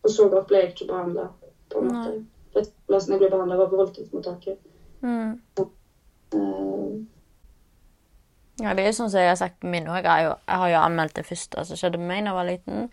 Og 0.04 0.10
så 0.12 0.26
godt 0.28 0.46
ble 0.50 0.58
jeg 0.60 0.74
ikke 0.74 0.86
behandla, 0.90 1.24
på 1.72 1.80
en 1.80 1.86
måte. 1.88 2.10
For 2.52 2.66
Plassen 2.90 3.14
jeg 3.14 3.22
ble 3.22 3.30
behandla, 3.32 3.56
var 3.56 3.70
på 3.72 3.78
voldtektsmottaket. 3.80 4.58
Mm. 5.00 5.40
Eh, 6.36 6.98
Ja, 8.60 8.74
det 8.74 8.84
er 8.84 8.92
sånn 8.92 9.08
som 9.08 9.20
jeg 9.22 9.30
har 9.30 9.38
sagt 9.40 9.62
min 9.64 9.86
òg. 9.88 10.02
Jeg, 10.04 10.28
jeg 10.28 10.60
har 10.60 10.68
jo 10.72 10.78
anmeldt 10.82 11.14
det 11.16 11.26
første 11.28 11.64
som 11.64 11.78
skjedde 11.78 11.98
med 12.02 12.08
meg 12.10 12.24
da 12.26 12.30
jeg 12.32 12.38
var 12.38 12.48
liten. 12.50 12.88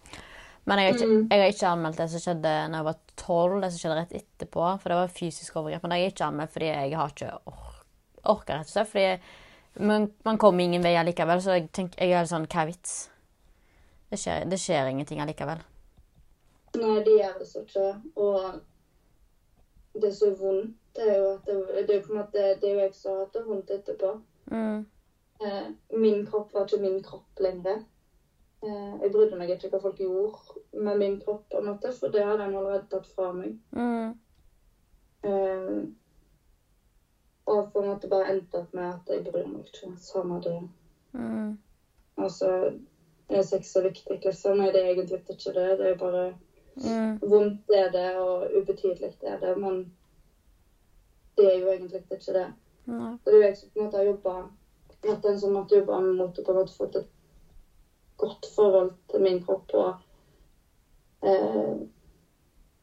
Men 0.65 0.79
jeg 0.79 0.85
har, 0.87 0.93
ikke, 0.95 1.07
Mm. 1.11 1.27
jeg 1.31 1.41
har 1.41 1.53
ikke 1.53 1.71
anmeldt 1.73 1.97
det 1.97 2.09
som 2.09 2.19
skjedde 2.23 2.41
da 2.71 2.77
jeg 2.77 2.85
var 2.85 2.97
tolv, 3.17 3.61
det 3.61 3.71
som 3.73 3.79
skjedde 3.83 3.97
rett 3.99 4.13
etterpå. 4.21 4.67
For 4.79 4.89
det 4.89 4.97
var 5.01 5.07
fysisk 5.19 5.55
overgrep. 5.59 5.83
Men 5.83 5.89
det 5.91 5.97
har 5.97 6.03
jeg 6.05 6.13
ikke 6.15 6.29
anmeldt 6.31 6.53
fordi 6.55 6.71
jeg 6.71 6.95
har 6.95 7.09
ikke 7.09 7.31
or 7.51 7.74
orka, 8.31 8.59
rett 8.59 8.69
og 8.69 8.73
slett. 8.73 8.91
Fordi 8.91 9.85
man, 9.89 10.07
man 10.23 10.39
kommer 10.41 10.63
ingen 10.63 10.83
vei 10.85 10.95
allikevel, 10.99 11.41
så 11.43 11.57
jeg 11.57 11.69
tenker 11.75 12.03
jeg 12.03 12.15
er 12.15 12.29
sånn 12.29 12.47
Hva 12.47 12.63
er 12.63 12.71
vits? 12.71 12.95
Det 14.09 14.19
skjer, 14.21 14.45
det 14.49 14.59
skjer 14.61 14.91
ingenting 14.91 15.21
allikevel. 15.23 15.63
nei, 16.77 16.97
det 17.03 17.17
gjør 17.17 17.37
det 17.39 17.47
så 17.49 17.63
ikke. 17.65 17.87
Og 18.15 19.99
det 20.01 20.09
er 20.09 20.15
så 20.15 20.31
vondt. 20.39 20.75
Det 20.95 21.07
er 21.11 21.17
jo 21.19 21.31
det, 21.45 21.55
det 21.87 21.95
er 21.95 22.03
på 22.05 22.13
en 22.13 22.19
måte 22.21 22.43
Det 22.61 22.69
er 22.69 22.73
jo 22.73 22.83
jeg 22.85 22.93
som 22.95 23.11
har 23.11 23.25
hatt 23.25 23.33
det 23.35 23.41
vondt 23.47 23.71
etterpå. 23.75 24.11
Mm. 24.51 24.85
Eh, 25.43 25.65
min 25.99 26.25
kropp 26.29 26.53
var 26.53 26.67
ikke 26.67 26.81
min 26.81 27.01
kropp 27.03 27.43
lenger. 27.43 27.81
Eh, 28.63 28.93
jeg 29.01 29.11
brydde 29.11 29.39
meg 29.39 29.51
ikke 29.51 29.73
hva 29.73 29.81
folk 29.83 29.99
gjorde 29.99 30.61
med 30.85 31.01
min 31.01 31.17
kropp, 31.21 31.43
på 31.51 31.59
en 31.59 31.67
måte, 31.69 31.91
for 31.99 32.13
det 32.13 32.23
hadde 32.23 32.47
jeg 32.47 32.55
allerede 32.55 32.87
tatt 32.91 33.09
fra 33.15 33.31
meg. 33.35 33.57
Mm. 33.75 34.15
Eh, 35.27 35.81
og 37.45 37.69
på 37.71 37.79
en 37.79 37.87
måte 37.91 38.09
bare 38.09 38.29
endte 38.31 38.57
opp 38.57 38.73
med 38.73 38.89
at 38.89 39.13
jeg 39.13 39.23
bryr 39.23 39.45
meg 39.45 39.67
ikke. 39.67 39.91
Samme 40.01 40.39
det. 40.41 40.55
Mm. 41.13 41.55
Altså, 42.17 42.71
er 43.29 43.41
sex 43.41 43.71
så 43.73 43.81
viktig, 43.85 44.17
liksom? 44.23 44.57
Nei, 44.57 44.71
det 44.73 44.81
er 44.81 44.93
egentlig 44.93 45.19
ikke 45.19 45.53
det. 45.53 45.77
Det 45.77 45.87
er 45.91 45.93
bare 45.99 46.25
Mm. 46.75 47.17
vondt 47.21 47.69
er 47.71 47.87
det, 47.87 48.15
og 48.15 48.47
ubetydelig 48.51 49.11
er 49.21 49.37
det, 49.37 49.57
men 49.57 49.89
det 51.37 51.45
er 51.45 51.59
jo 51.59 51.67
egentlig 51.67 52.01
ikke 52.11 52.33
det. 52.33 52.51
Mm. 52.85 53.17
Så 53.17 53.25
det 53.25 53.33
er 53.33 53.37
jo 53.37 53.43
jeg 53.45 53.55
som 53.55 53.67
på 53.69 53.79
en 53.79 53.85
måte 53.85 53.97
har 53.97 54.03
jobba 54.03 54.49
Vært 55.05 55.23
den 55.23 55.37
som 55.37 55.51
måtte 55.53 55.75
jobbe 55.75 55.99
mot 56.01 56.37
å 56.39 56.41
på 56.41 56.51
en 56.51 56.57
måte 56.57 56.73
fått 56.73 56.95
et 56.95 57.05
godt 58.17 58.47
forhold 58.55 58.91
til 59.11 59.21
min 59.21 59.39
kropp 59.43 59.73
og 59.73 59.93
eh, 61.21 61.75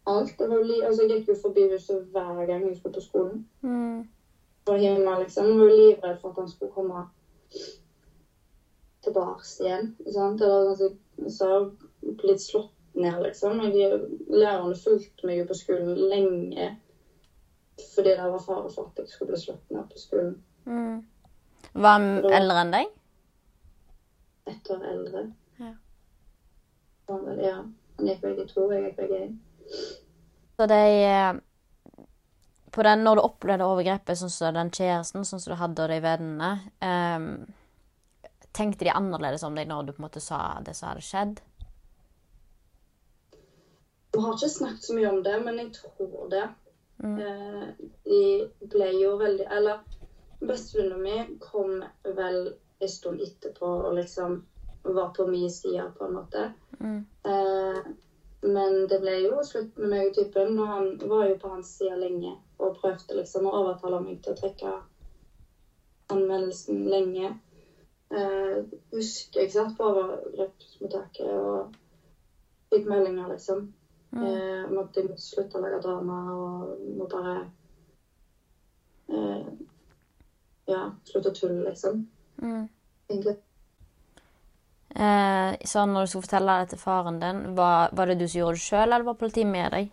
alt. 0.07 0.35
Det 0.39 0.49
var 0.49 0.61
jo 0.61 0.67
li 0.69 0.77
altså, 0.83 1.03
jeg 1.03 1.17
gikk 1.17 1.33
jo 1.33 1.35
forbi 1.41 1.65
huset 1.73 2.05
hver 2.15 2.45
gang 2.47 2.67
jeg 2.69 2.77
skulle 2.77 2.95
på 2.95 3.01
skolen. 3.01 3.41
Mm. 3.63 4.05
Fra 4.67 4.77
himmelen, 4.77 5.23
liksom. 5.23 5.49
Jeg 5.51 5.59
var 5.59 5.75
livredd 5.79 6.21
for 6.21 6.31
at 6.31 6.41
han 6.43 6.51
skulle 6.51 6.73
komme 6.73 7.07
tilbake 9.03 9.49
igjen. 9.61 9.91
Sant? 10.13 10.41
Eller 10.41 10.75
så 11.31 11.51
jeg 11.51 12.17
blitt 12.21 12.45
slått 12.45 12.73
ned, 12.95 13.19
liksom. 13.27 13.61
Jeg, 13.67 14.01
lærerne 14.31 14.79
fulgte 14.79 15.27
meg 15.27 15.43
jo 15.43 15.51
på 15.51 15.59
skolen 15.59 15.99
lenge 16.13 16.73
fordi 17.95 18.11
det 18.15 18.31
var 18.31 18.43
fare 18.45 18.71
for 18.71 18.91
at 18.91 18.99
jeg 19.01 19.09
skulle 19.09 19.33
bli 19.33 19.41
slått 19.41 19.71
ned 19.73 19.87
på 19.91 19.99
skolen. 19.99 20.35
Mm. 20.65 20.99
Var 21.73 21.95
han 21.97 22.35
eldre 22.39 22.59
enn 22.63 22.75
deg? 22.75 22.91
Ett 24.53 24.71
år 24.71 24.85
eldre. 24.91 25.23
Ja. 25.59 25.73
Han 27.09 27.41
ja. 27.41 27.57
Han 27.97 28.11
gikk 28.11 28.21
begge 28.23 28.47
to, 28.51 28.67
jeg 28.73 28.85
gikk 28.85 29.01
begge 29.01 29.21
én. 29.27 29.35
Så 30.57 30.69
de 30.71 30.83
eh, 31.09 31.33
på 32.73 32.83
den, 32.83 33.05
Når 33.05 33.17
du 33.17 33.23
opplevde 33.23 33.69
overgrepet, 33.69 34.19
sånn 34.19 34.33
som 34.33 34.55
den 34.57 34.71
kjæresten, 34.73 35.27
sånn 35.29 35.41
som 35.41 35.53
du 35.53 35.59
hadde, 35.61 35.85
og 35.85 35.93
de 35.93 35.99
vennene 36.01 36.53
um, 36.81 37.27
Tenkte 38.53 38.85
de 38.85 38.93
annerledes 38.93 39.45
om 39.49 39.57
deg 39.57 39.69
når 39.69 39.87
du 39.87 39.93
på 39.93 40.03
en 40.03 40.07
måte 40.07 40.21
sa 40.21 40.39
det 40.65 40.75
som 40.77 40.91
hadde 40.91 41.05
skjedd? 41.07 41.39
Vi 44.13 44.21
har 44.21 44.35
ikke 44.37 44.51
snakket 44.53 44.85
så 44.85 44.97
mye 44.97 45.09
om 45.09 45.23
det, 45.25 45.39
men 45.41 45.61
jeg 45.61 45.71
tror 45.79 46.27
det. 46.29 46.43
Mm. 47.01 47.15
Eh, 47.19 47.63
de 48.05 48.69
ble 48.75 48.91
jo 49.01 49.15
veldig 49.19 49.47
Eller 49.51 49.81
bestevenninna 50.45 50.99
mi 51.01 51.39
kom 51.41 51.81
vel 52.05 52.53
en 52.83 52.93
stund 52.93 53.25
etterpå 53.25 53.71
og 53.89 53.97
liksom 53.97 54.43
var 54.83 55.15
på 55.17 55.27
min 55.27 55.51
side, 55.51 55.87
på 55.99 56.05
en 56.05 56.15
måte. 56.15 56.53
Mm. 56.79 57.07
Eh, 57.25 57.81
men 58.43 58.87
det 58.91 58.99
ble 59.03 59.17
jo 59.23 59.43
slutt 59.47 59.77
med 59.79 59.93
meg 59.93 60.09
og 60.09 60.17
typen, 60.17 60.57
og 60.59 60.71
han 60.73 60.89
var 61.11 61.29
jo 61.29 61.39
på 61.39 61.51
hans 61.53 61.77
side 61.79 61.95
lenge 62.01 62.35
og 62.63 62.77
prøvde 62.81 63.17
liksom 63.19 63.47
å 63.47 63.55
overtale 63.61 64.01
meg 64.03 64.19
til 64.23 64.35
å 64.35 64.39
trekke 64.39 64.73
anmeldelsen 66.13 66.83
lenge. 66.91 67.33
Uh, 68.13 68.67
husker 68.93 69.41
jeg 69.45 69.55
satt 69.55 69.77
på 69.79 69.87
overgrepsmottaket 69.89 71.31
og 71.33 71.79
fikk 72.73 72.89
meldinger, 72.91 73.31
liksom. 73.33 73.69
Mm. 74.13 74.25
Eh, 74.27 74.65
om 74.69 74.79
at 74.83 74.97
jeg 74.97 75.07
måtte 75.09 75.25
slutte 75.25 75.57
å 75.57 75.63
lage 75.63 75.79
drama 75.81 76.17
og 76.37 76.81
må 76.99 77.07
bare 77.09 77.47
uh, 79.09 79.47
Ja, 80.69 80.83
slutte 81.09 81.33
å 81.33 81.37
tulle, 81.39 81.63
liksom. 81.71 82.03
Mm. 82.43 82.67
Egentlig. 83.09 83.39
Eh, 84.95 85.57
så 85.65 85.87
når 85.89 86.01
du 86.05 86.07
skulle 86.11 86.27
fortelle 86.27 86.59
det 86.61 86.69
til 86.75 86.79
faren 86.79 87.21
din, 87.23 87.43
var, 87.57 87.89
var 87.93 88.07
det 88.07 88.19
du 88.21 88.27
som 88.29 88.39
gjorde 88.43 88.59
det 88.59 88.65
sjøl, 88.67 88.87
eller 88.93 89.07
var 89.09 89.15
politiet 89.21 89.49
med 89.49 89.73
deg? 89.73 89.91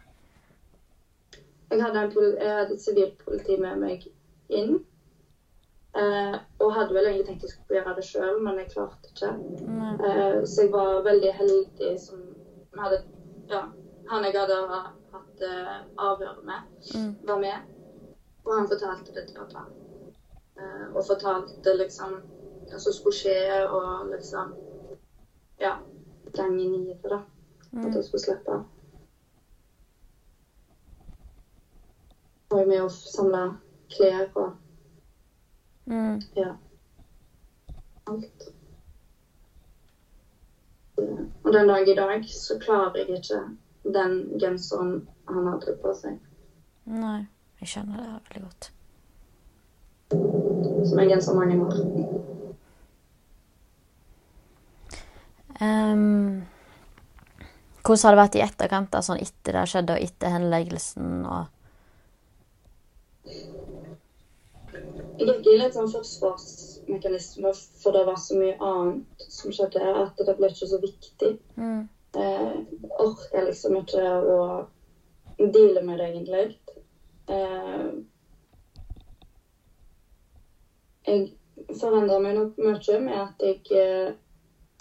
Jeg 1.69 1.81
hadde, 1.83 2.01
en 2.01 2.11
jeg 2.41 2.55
hadde 2.57 2.73
et 2.75 2.81
sivilpoliti 2.81 3.57
med 3.61 3.77
meg 3.79 4.07
inn. 4.49 4.79
Eh, 5.99 6.35
og 6.61 6.73
hadde 6.75 6.93
vel 6.93 7.07
egentlig 7.09 7.27
tenkt 7.27 7.45
jeg 7.47 7.53
skulle 7.53 7.79
gjøre 7.79 7.95
det 7.97 8.05
sjøl, 8.05 8.39
men 8.45 8.59
jeg 8.61 8.71
klarte 8.73 9.09
ikke. 9.13 9.31
Eh, 10.05 10.39
så 10.45 10.65
jeg 10.65 10.71
var 10.73 11.01
veldig 11.07 11.33
heldig 11.41 11.93
som 12.01 12.25
hadde 12.77 13.03
Ja, 13.49 13.63
han 14.09 14.23
jeg 14.27 14.35
hadde 14.37 14.57
hatt 14.69 15.41
eh, 15.41 15.77
avhør 15.97 16.43
med, 16.45 16.67
Mm. 16.93 17.15
var 17.25 17.39
med. 17.39 17.55
Og 18.45 18.51
han 18.55 18.67
fortalte 18.67 19.13
det 19.13 19.23
til 19.27 19.35
pappa. 19.37 19.63
Eh, 20.59 20.85
og 20.95 21.05
fortalte 21.07 21.73
liksom 21.77 22.19
hva 22.69 22.77
som 22.79 22.93
skulle 22.93 23.15
skje, 23.15 23.65
og 23.69 24.11
liksom 24.13 24.53
Ja. 25.59 25.79
Gangen 26.33 26.75
i 26.75 26.93
det, 26.93 27.09
da. 27.09 27.21
At 27.79 27.95
jeg 27.95 28.03
skulle 28.03 28.21
slippe. 28.23 28.59
Var 32.49 32.59
jo 32.63 32.67
med 32.69 32.81
å 32.85 32.89
samle 32.89 33.43
klær 33.93 34.29
og 34.35 34.55
Mm. 35.89 36.19
ja. 36.37 36.51
Alt. 38.07 38.43
Og 41.43 41.53
den 41.53 41.67
dag 41.67 41.87
i 41.89 41.95
dag 41.95 42.25
så 42.29 42.59
klarer 42.61 42.97
jeg 42.97 43.09
ikke 43.17 43.39
den 43.93 44.39
genseren 44.39 45.07
han 45.27 45.47
hadde 45.47 45.73
på 45.81 45.93
seg. 45.97 46.19
Nei. 46.85 47.27
Jeg 47.59 47.67
skjønner 47.67 47.97
det 47.97 48.21
veldig 48.29 48.43
godt. 48.43 48.69
Som 50.89 50.99
er 50.99 51.09
genser 51.09 51.33
mange 51.35 51.57
år. 51.65 52.18
Ehm, 55.59 56.45
hvordan 57.83 58.03
har 58.05 58.15
det 58.15 58.21
vært 58.21 58.37
i 58.37 58.43
etterkant, 58.45 58.91
da, 58.93 59.01
sånn 59.03 59.21
etter 59.23 59.57
det 59.57 59.65
skjedde, 59.71 59.95
og 59.95 60.03
etter 60.07 60.35
henleggelsen 60.35 61.23
og 61.27 61.55
Jeg 65.19 65.27
blir 65.43 65.57
litt 65.59 65.75
sånn 65.75 65.89
forsvarsmekanisme, 65.91 67.51
for 67.81 67.95
det 67.95 68.05
var 68.07 68.15
så 68.21 68.37
mye 68.39 68.55
annet 68.63 69.25
som 69.27 69.51
skjedde, 69.51 69.81
at 69.83 70.21
det 70.25 70.35
ble 70.37 70.49
ikke 70.53 70.69
så 70.73 70.79
viktig. 70.83 71.31
mm. 71.59 71.87
Eh, 72.17 72.53
orker 72.97 73.43
liksom 73.45 73.75
ikke 73.83 74.01
å 74.01 74.37
deale 75.37 75.83
med 75.85 75.99
det, 75.99 76.07
egentlig. 76.07 76.45
Eh, 77.29 77.91
jeg 81.05 81.77
forandra 81.77 82.17
meg 82.23 82.39
nok 82.39 82.57
mye 82.57 82.97
med 83.03 83.19
at 83.19 83.45
jeg 83.45 83.61
eh, 83.77 84.15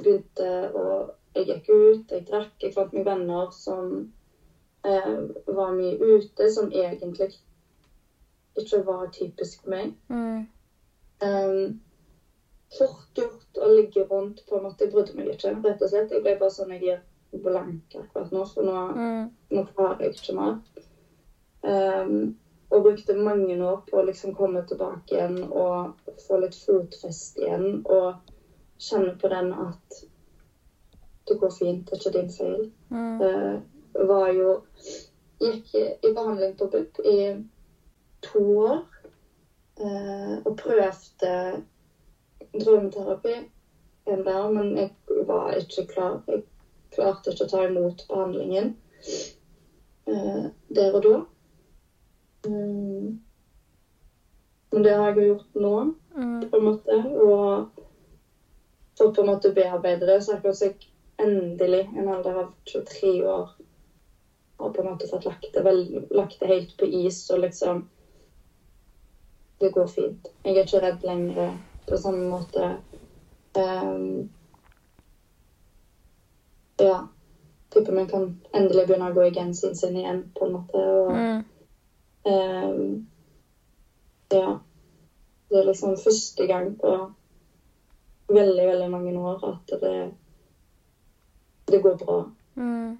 begynte 0.03 0.51
å 0.75 0.89
Jeg 1.37 1.45
gikk 1.47 1.67
ut, 1.69 2.11
jeg 2.11 2.25
drakk, 2.27 2.55
jeg 2.63 2.73
fant 2.75 2.93
meg 2.97 3.05
venner 3.07 3.51
som 3.55 3.91
eh, 4.83 5.19
var 5.47 5.75
mye 5.77 5.95
ute, 6.01 6.49
som 6.51 6.71
egentlig 6.73 7.29
ikke 8.59 8.81
var 8.87 9.11
typisk 9.15 9.67
meg. 9.69 9.93
Mm. 10.09 10.49
Um, 11.23 11.77
fort 12.79 13.21
gjort 13.21 13.61
å 13.61 13.69
ligge 13.71 14.07
rundt 14.09 14.43
på 14.49 14.57
en 14.57 14.65
måte. 14.67 14.87
Jeg 14.87 14.93
brydde 14.97 15.15
meg 15.19 15.31
ikke, 15.35 15.53
rett 15.63 15.85
og 15.85 15.93
slett. 15.93 16.17
Jeg 16.17 16.25
ble 16.25 16.35
bare 16.41 16.55
sånn 16.57 16.73
jeg 16.75 16.83
gir 16.87 16.99
blank 17.45 17.99
akkurat 18.01 18.33
nå, 18.35 18.45
for 18.49 18.67
nå, 18.67 18.79
Mm. 18.97 19.31
nå 19.51 19.65
klarer 19.75 20.09
jeg 20.09 20.17
ikke 20.17 20.35
mer. 20.41 20.59
Um, 21.63 22.33
og 22.71 22.83
brukte 22.83 23.15
mange 23.15 23.57
år 23.65 23.79
på 23.87 24.01
å 24.01 24.05
liksom 24.05 24.33
komme 24.37 24.65
tilbake 24.67 25.15
igjen 25.15 25.39
og 25.45 25.95
få 26.27 26.41
litt 26.41 26.57
fotfeste 26.57 27.45
igjen. 27.45 27.81
Og 27.85 28.15
kjenne 28.79 29.15
på 29.19 29.29
den 29.33 29.53
at 29.53 30.03
det 31.29 31.37
går 31.37 31.51
fint, 31.53 31.85
det 31.85 31.93
er 31.93 31.99
ikke 32.01 32.19
din 32.19 32.31
feil. 32.33 32.63
Mm. 32.89 33.21
uh, 33.21 34.09
var 34.09 34.29
jo 34.33 34.59
Gikk 35.39 35.75
i 35.79 36.11
behandling 36.11 36.57
på 36.59 36.67
BUP 36.67 36.99
i 37.07 37.19
to 38.27 38.41
år. 38.59 38.81
uh, 39.81 40.35
og 40.45 40.57
prøvde 40.57 41.61
drømmeterapi 42.65 43.35
en 44.07 44.25
der, 44.25 44.49
men 44.49 44.77
jeg 44.77 44.89
var 45.27 45.53
ikke 45.55 45.85
klar. 45.93 46.19
Jeg 46.27 46.41
klarte 46.91 47.31
ikke 47.31 47.45
å 47.45 47.51
ta 47.53 47.61
imot 47.69 48.03
behandlingen 48.09 48.73
uh, 50.09 50.47
der 50.75 50.95
og 50.97 51.03
da. 51.05 51.15
Um, 52.49 53.19
Men 54.73 54.85
det 54.85 54.93
har 54.93 55.07
jeg 55.13 55.17
jo 55.17 55.29
gjort 55.33 55.55
nå 55.55 55.77
Mm. 56.19 56.41
på 56.51 56.57
en 56.57 56.65
måte. 56.65 56.95
Og 57.15 57.67
for 58.99 59.13
på 59.15 59.21
en 59.23 59.27
måte 59.31 59.53
bearbeide 59.55 60.07
det. 60.07 60.21
Så 60.23 60.35
akkurat 60.35 60.57
som 60.57 60.69
jeg 60.69 60.89
endelig, 61.19 61.89
en 61.97 62.09
alder 62.09 62.43
av 62.45 62.53
23 62.73 63.13
år, 63.27 63.51
har 64.59 64.71
på 64.75 64.83
en 64.83 64.89
måte 64.91 65.07
fått 65.11 65.25
lagt 65.25 65.53
det, 65.55 65.63
vel, 65.63 66.07
lagt 66.11 66.41
det 66.41 66.51
helt 66.51 66.77
på 66.79 66.87
is 66.87 67.31
og 67.31 67.39
liksom 67.47 67.85
Det 69.59 69.73
går 69.75 69.87
fint. 69.91 70.29
Jeg 70.45 70.55
er 70.55 70.63
ikke 70.63 70.81
redd 70.85 71.01
lenger 71.03 71.57
på 71.89 71.97
samme 71.99 72.29
måte. 72.31 72.67
Um, 73.59 74.29
ja. 76.79 77.01
Typen 77.75 77.95
min 77.95 78.07
kan 78.07 78.29
endelig 78.55 78.85
begynne 78.87 79.09
å 79.11 79.17
gå 79.17 79.25
i 79.27 79.33
genseren 79.35 79.75
sin 79.75 79.97
igjen, 79.99 80.21
på 80.39 80.47
en 80.47 80.53
måte. 80.55 80.79
Og 80.79 81.11
Mm. 81.11 81.43
um, 82.25 83.03
ja. 84.31 84.57
Det 85.51 85.59
er 85.59 85.65
liksom 85.67 85.97
første 85.97 86.47
gang 86.47 86.77
på 86.79 87.11
veldig, 88.29 88.65
veldig 88.71 88.89
mange 88.93 89.13
år 89.19 89.45
at 89.53 89.77
det 89.81 89.99
det 91.69 91.79
går 91.79 91.95
bra. 91.95 92.29
Mm. 92.57 92.99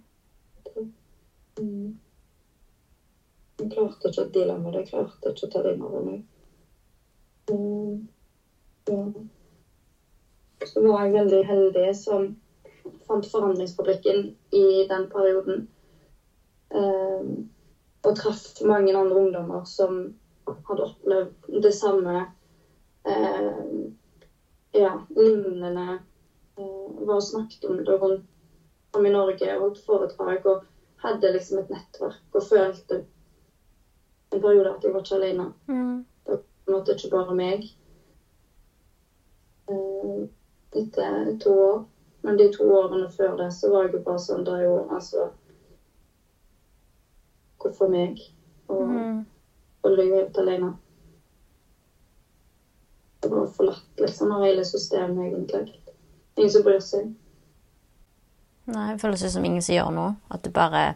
Mm. 1.61 1.95
Jeg 3.59 3.71
klarte 3.73 4.11
ikke 4.11 4.25
å 4.27 4.31
deale 4.35 4.57
med 4.61 4.75
det. 4.75 4.83
Jeg 4.83 4.91
klarte 4.91 5.33
ikke 5.33 5.47
å 5.47 5.51
ta 5.55 5.63
det 5.65 5.73
inn 5.73 5.87
over 5.87 6.05
meg. 6.05 6.19
Mm. 7.49 7.95
Ja. 8.91 9.01
Så 10.69 10.83
var 10.85 11.01
jeg 11.01 11.15
veldig 11.17 11.41
heldig 11.49 11.87
som 11.97 12.29
fant 13.09 13.31
Forandringsfabrikken 13.31 14.27
i 14.53 14.67
den 14.91 15.09
perioden. 15.09 15.65
Eh, 16.69 17.25
og 18.05 18.17
traff 18.21 18.61
mange 18.69 18.93
andre 18.93 19.23
ungdommer 19.25 19.65
som 19.69 20.03
hadde 20.69 20.91
opplevd 20.91 21.63
det 21.65 21.73
samme. 21.73 22.21
Eh, 23.09 23.65
ja, 24.73 25.03
lignende. 25.17 26.01
Eh, 26.59 27.07
var 27.07 27.15
og 27.15 27.23
snakket 27.23 27.65
om 27.65 27.77
det 27.85 28.01
rundt 28.01 28.25
om 28.97 29.07
i 29.07 29.11
Norge, 29.13 29.59
holdt 29.59 29.79
foredrag 29.85 30.47
og 30.47 30.63
hadde 31.03 31.31
liksom 31.31 31.59
et 31.61 31.69
nettverk 31.71 32.35
og 32.35 32.43
følte 32.43 33.03
en 34.33 34.41
periode 34.41 34.73
at 34.73 34.85
jeg 34.85 34.93
var 34.93 35.05
ikke 35.05 35.15
alene. 35.19 35.51
Mm. 35.69 36.01
Det 36.25 36.33
var 36.35 36.41
på 36.41 36.71
en 36.71 36.75
måte 36.75 36.95
ikke 36.97 37.11
bare 37.13 37.35
meg. 37.37 37.69
Eh, 39.69 40.25
Etter 40.79 41.33
to 41.41 41.51
år. 41.51 41.79
Men 42.23 42.37
de 42.37 42.49
to 42.53 42.65
årene 42.75 43.07
før 43.09 43.37
det 43.39 43.53
så 43.55 43.71
var 43.71 43.87
jeg 43.87 43.93
jo 43.95 44.01
bare 44.05 44.19
sånn 44.21 44.43
Det 44.45 44.53
er 44.53 44.65
jo 44.67 44.73
altså 44.91 45.29
Hvorfor 47.63 47.87
meg? 47.91 48.19
Og 48.69 48.83
Mm. 48.89 49.25
og 49.83 49.97
jeg 49.97 50.11
helt 50.13 50.39
alene? 50.39 50.73
Det 53.21 53.31
bare 53.31 53.51
forlatt 53.51 54.03
liksom 54.03 54.33
av 54.33 54.45
hele 54.47 54.65
systemet, 54.65 55.25
egentlig. 55.27 55.81
Ingen 56.37 56.51
som 56.51 56.63
bryr 56.63 56.81
seg. 56.85 57.11
Nei, 58.69 58.93
det 58.93 59.01
føles 59.01 59.25
som 59.33 59.45
ingen 59.45 59.65
som 59.65 59.75
gjør 59.75 59.93
noe. 59.95 60.17
At 60.31 60.45
du 60.45 60.51
bare 60.55 60.95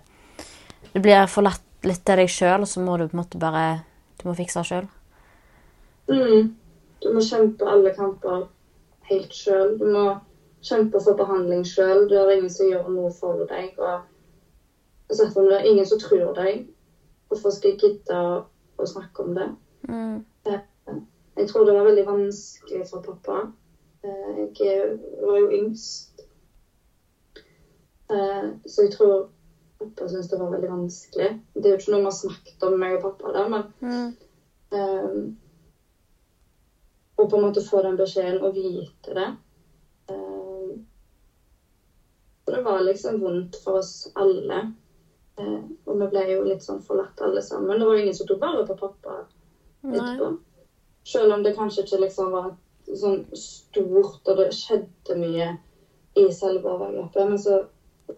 Du 0.92 1.00
blir 1.00 1.26
forlatt 1.26 1.86
litt 1.88 2.02
til 2.04 2.20
deg 2.20 2.28
sjøl, 2.30 2.62
og 2.62 2.68
så 2.68 2.82
må 2.84 2.96
du 2.96 3.06
på 3.08 3.16
en 3.16 3.22
måte 3.22 3.40
bare 3.40 3.82
Du 4.20 4.28
må 4.28 4.34
fikse 4.38 4.60
det 4.60 4.68
sjøl. 4.68 4.90
Mm. 6.10 6.52
Du 7.02 7.08
må 7.14 7.22
kjempe 7.24 7.66
alle 7.66 7.94
kamper 7.96 8.44
helt 9.08 9.34
sjøl. 9.34 9.78
Du 9.80 9.86
må 9.90 10.04
kjempe 10.62 11.00
for 11.02 11.18
behandling 11.18 11.64
sjøl. 11.66 12.06
Du 12.10 12.14
har 12.18 12.30
ingen 12.30 12.52
som 12.52 12.70
gjør 12.70 12.90
noe 12.92 13.10
for 13.16 13.42
deg. 13.50 13.74
Og 13.80 15.16
selv 15.16 15.40
om 15.40 15.48
det 15.48 15.58
er 15.58 15.70
ingen 15.72 15.88
som 15.88 16.00
tror 16.00 16.36
deg, 16.38 16.66
hvorfor 17.28 17.50
skal 17.50 17.72
jeg 17.72 17.80
gidde 17.82 18.20
å, 18.20 18.36
å 18.78 18.86
snakke 18.86 19.24
om 19.24 19.34
det? 19.38 19.48
Mm. 19.88 20.22
Jeg 21.36 21.48
tror 21.48 21.64
det 21.64 21.72
var 21.72 21.86
veldig 21.86 22.04
vanskelig 22.04 22.82
for 22.88 23.00
pappa. 23.04 23.38
Eh, 24.04 24.42
Jeg 24.60 24.98
var 25.22 25.38
jo 25.38 25.48
yngst. 25.50 26.08
Eh, 28.10 28.50
Så 28.66 28.82
jeg 28.82 28.90
tror 28.90 29.26
pappa 29.78 30.08
syntes 30.08 30.28
det 30.28 30.38
var 30.38 30.50
veldig 30.52 30.68
vanskelig. 30.68 31.30
Det 31.54 31.64
er 31.64 31.70
jo 31.74 31.78
ikke 31.80 31.90
noe 31.94 32.00
vi 32.04 32.10
har 32.10 32.18
snakket 32.18 32.62
om, 32.68 32.76
meg 32.78 32.94
og 32.94 33.00
pappa, 33.00 33.32
der, 33.32 33.46
men 33.46 33.64
Mm. 33.80 34.12
um, 34.72 35.32
Å 37.18 37.26
på 37.28 37.36
en 37.36 37.42
måte 37.42 37.60
få 37.60 37.82
den 37.82 37.96
beskjeden 37.96 38.40
og 38.42 38.54
vite 38.54 39.12
det. 39.14 39.34
Um, 40.08 40.80
det 42.46 42.62
var 42.64 42.80
liksom 42.80 43.18
vondt 43.20 43.56
for 43.62 43.78
oss 43.78 44.08
alle. 44.14 44.70
Eh, 45.38 45.60
Og 45.86 45.98
vi 46.00 46.06
ble 46.06 46.24
jo 46.32 46.42
litt 46.42 46.62
sånn 46.62 46.80
forlatt 46.80 47.20
alle 47.20 47.40
sammen. 47.40 47.78
Det 47.78 47.86
var 47.86 47.94
jo 47.94 48.00
ingen 48.00 48.14
som 48.14 48.26
tok 48.26 48.40
vare 48.40 48.64
på 48.64 48.74
pappa 48.74 49.24
Nei. 49.82 50.16
Selv 51.04 51.34
om 51.34 51.42
det 51.42 51.56
kanskje 51.56 51.84
ikke 51.84 52.00
liksom 52.04 52.32
var 52.34 52.52
sånn 52.86 53.24
stort, 53.38 54.22
og 54.28 54.38
det 54.38 54.50
skjedde 54.54 55.16
mye 55.18 55.48
i 56.18 56.26
selve 56.34 56.70
overgrepet. 56.70 57.28
Men 57.28 57.40
så 57.40 57.62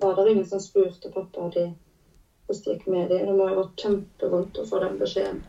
var 0.00 0.16
det 0.18 0.32
ingen 0.32 0.48
som 0.48 0.60
spurte 0.60 1.12
pappa 1.14 1.46
og 1.46 1.54
de, 1.54 1.68
hvordan 2.46 2.64
det 2.64 2.74
gikk 2.74 2.88
med 2.92 3.12
dem. 3.12 3.26
Det 3.28 3.36
må 3.36 3.48
ha 3.48 3.58
vært 3.60 3.84
kjempevondt 3.84 4.60
å 4.60 4.66
få 4.68 4.82
den 4.84 4.98
beskjeden. 5.00 5.44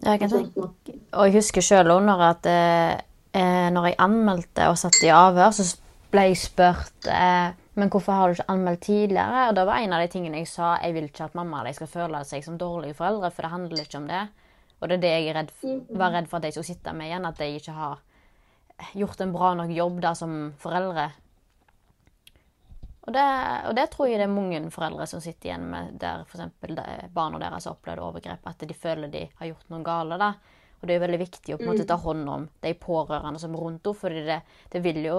Jeg 0.00 0.20
kan 0.22 0.30
tenke 0.32 0.64
Og 0.64 1.26
jeg 1.28 1.34
husker 1.34 1.64
sjøl 1.64 1.92
òg 1.92 2.04
når, 2.06 2.22
at, 2.30 2.46
eh, 2.48 2.92
eh, 3.36 3.68
når 3.72 3.90
jeg 3.90 4.00
anmeldte 4.00 4.68
og 4.70 4.78
satt 4.80 5.00
i 5.04 5.12
avhør, 5.12 5.52
så 5.52 5.66
ble 6.10 6.30
jeg 6.30 6.40
spurt 6.40 7.10
eh, 7.10 7.50
men 7.80 7.90
hvorfor 7.90 8.12
har 8.12 8.28
du 8.28 8.38
ikke 8.38 8.52
anmeldt 8.52 8.82
tidligere. 8.84 9.48
Og 9.48 9.56
det 9.56 9.66
var 9.68 9.80
en 9.80 9.94
av 9.96 10.02
de 10.02 10.12
tingene 10.12 10.42
jeg 10.42 10.50
sa. 10.50 10.74
Jeg 10.82 10.94
vil 10.96 11.08
ikke 11.08 11.28
at 11.28 11.36
mamma 11.38 11.62
og 11.62 11.68
de 11.68 11.74
skal 11.78 11.90
føle 11.90 12.22
seg 12.28 12.44
som 12.44 12.58
dårlige 12.60 12.98
foreldre, 12.98 13.30
for 13.30 13.46
det 13.46 13.52
handler 13.54 13.84
ikke 13.84 14.00
om 14.00 14.08
det. 14.10 14.24
Og 14.80 14.88
det 14.88 14.96
er 14.98 15.02
det 15.04 15.10
jeg 15.12 15.34
redd, 15.36 15.50
f- 15.60 15.96
var 16.00 16.14
redd 16.14 16.28
for 16.30 16.38
at 16.40 16.48
jeg 16.48 16.56
skulle 16.56 16.70
sitte 16.72 16.92
med 16.96 17.10
igjen. 17.10 17.26
At 17.28 17.40
jeg 17.42 17.58
ikke 17.60 17.74
har 17.76 17.98
gjort 18.96 19.20
en 19.20 19.32
bra 19.34 19.50
nok 19.58 19.72
jobb 19.76 19.98
da 20.00 20.14
som 20.16 20.38
foreldre. 20.60 21.10
Og 23.08 23.12
det, 23.16 23.24
og 23.66 23.74
det 23.76 23.86
tror 23.90 24.08
jeg 24.10 24.20
det 24.20 24.26
er 24.28 24.32
mange 24.32 24.60
foreldre 24.72 25.06
som 25.08 25.22
sitter 25.24 25.50
igjen 25.50 25.66
med 25.72 25.94
der 26.00 26.22
f.eks. 26.28 26.50
barna 27.12 27.40
deres 27.40 27.66
har 27.66 27.74
opplevd 27.76 28.02
overgrep, 28.04 28.44
at 28.46 28.64
de 28.68 28.76
føler 28.76 29.08
de 29.12 29.24
har 29.40 29.50
gjort 29.50 29.70
noe 29.72 29.84
galt. 29.84 30.18
da. 30.20 30.34
Og 30.80 30.86
det 30.88 30.94
er 30.94 31.00
jo 31.00 31.04
veldig 31.06 31.20
viktig 31.20 31.54
å 31.54 31.58
på 31.60 31.64
en 31.66 31.70
måte 31.72 31.86
ta 31.88 31.96
hånd 32.00 32.28
om 32.32 32.44
de 32.64 32.74
pårørende 32.80 33.40
som 33.40 33.52
er 33.56 33.60
rundt 33.64 33.84
henne, 33.84 33.98
for 34.00 34.16
det, 34.28 34.38
det 34.72 34.80
vil 34.84 35.00
jo 35.04 35.16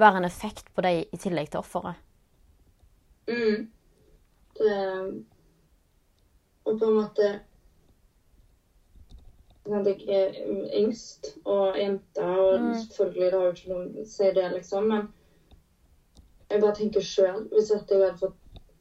være 0.00 0.22
en 0.22 0.26
effekt 0.26 0.72
på 0.74 0.82
dem 0.86 1.04
i 1.12 1.20
tillegg 1.20 1.50
til 1.52 1.60
offeret. 1.60 2.00
Mm. 3.30 3.68
Det, 4.58 4.78
og 6.66 6.78
på 6.80 6.88
en 6.88 6.96
måte 6.96 7.28
Jeg 9.66 10.08
er 10.08 10.32
yngst 10.74 11.38
og 11.44 11.76
jente, 11.76 12.20
og 12.22 12.60
Mm. 12.60 12.74
selvfølgelig 12.74 13.30
det 13.30 13.32
har 13.32 13.44
jo 13.44 13.52
ikke 13.52 13.68
noe 13.68 14.02
å 14.02 14.06
si 14.06 14.24
det, 14.32 14.52
liksom, 14.52 14.88
men 14.88 15.08
jeg 16.50 16.60
bare 16.60 16.74
tenker 16.74 17.00
sjøl 17.00 17.48
Hvis 17.48 17.70
jeg 17.70 17.78
hadde 17.78 18.16
fått 18.18 18.36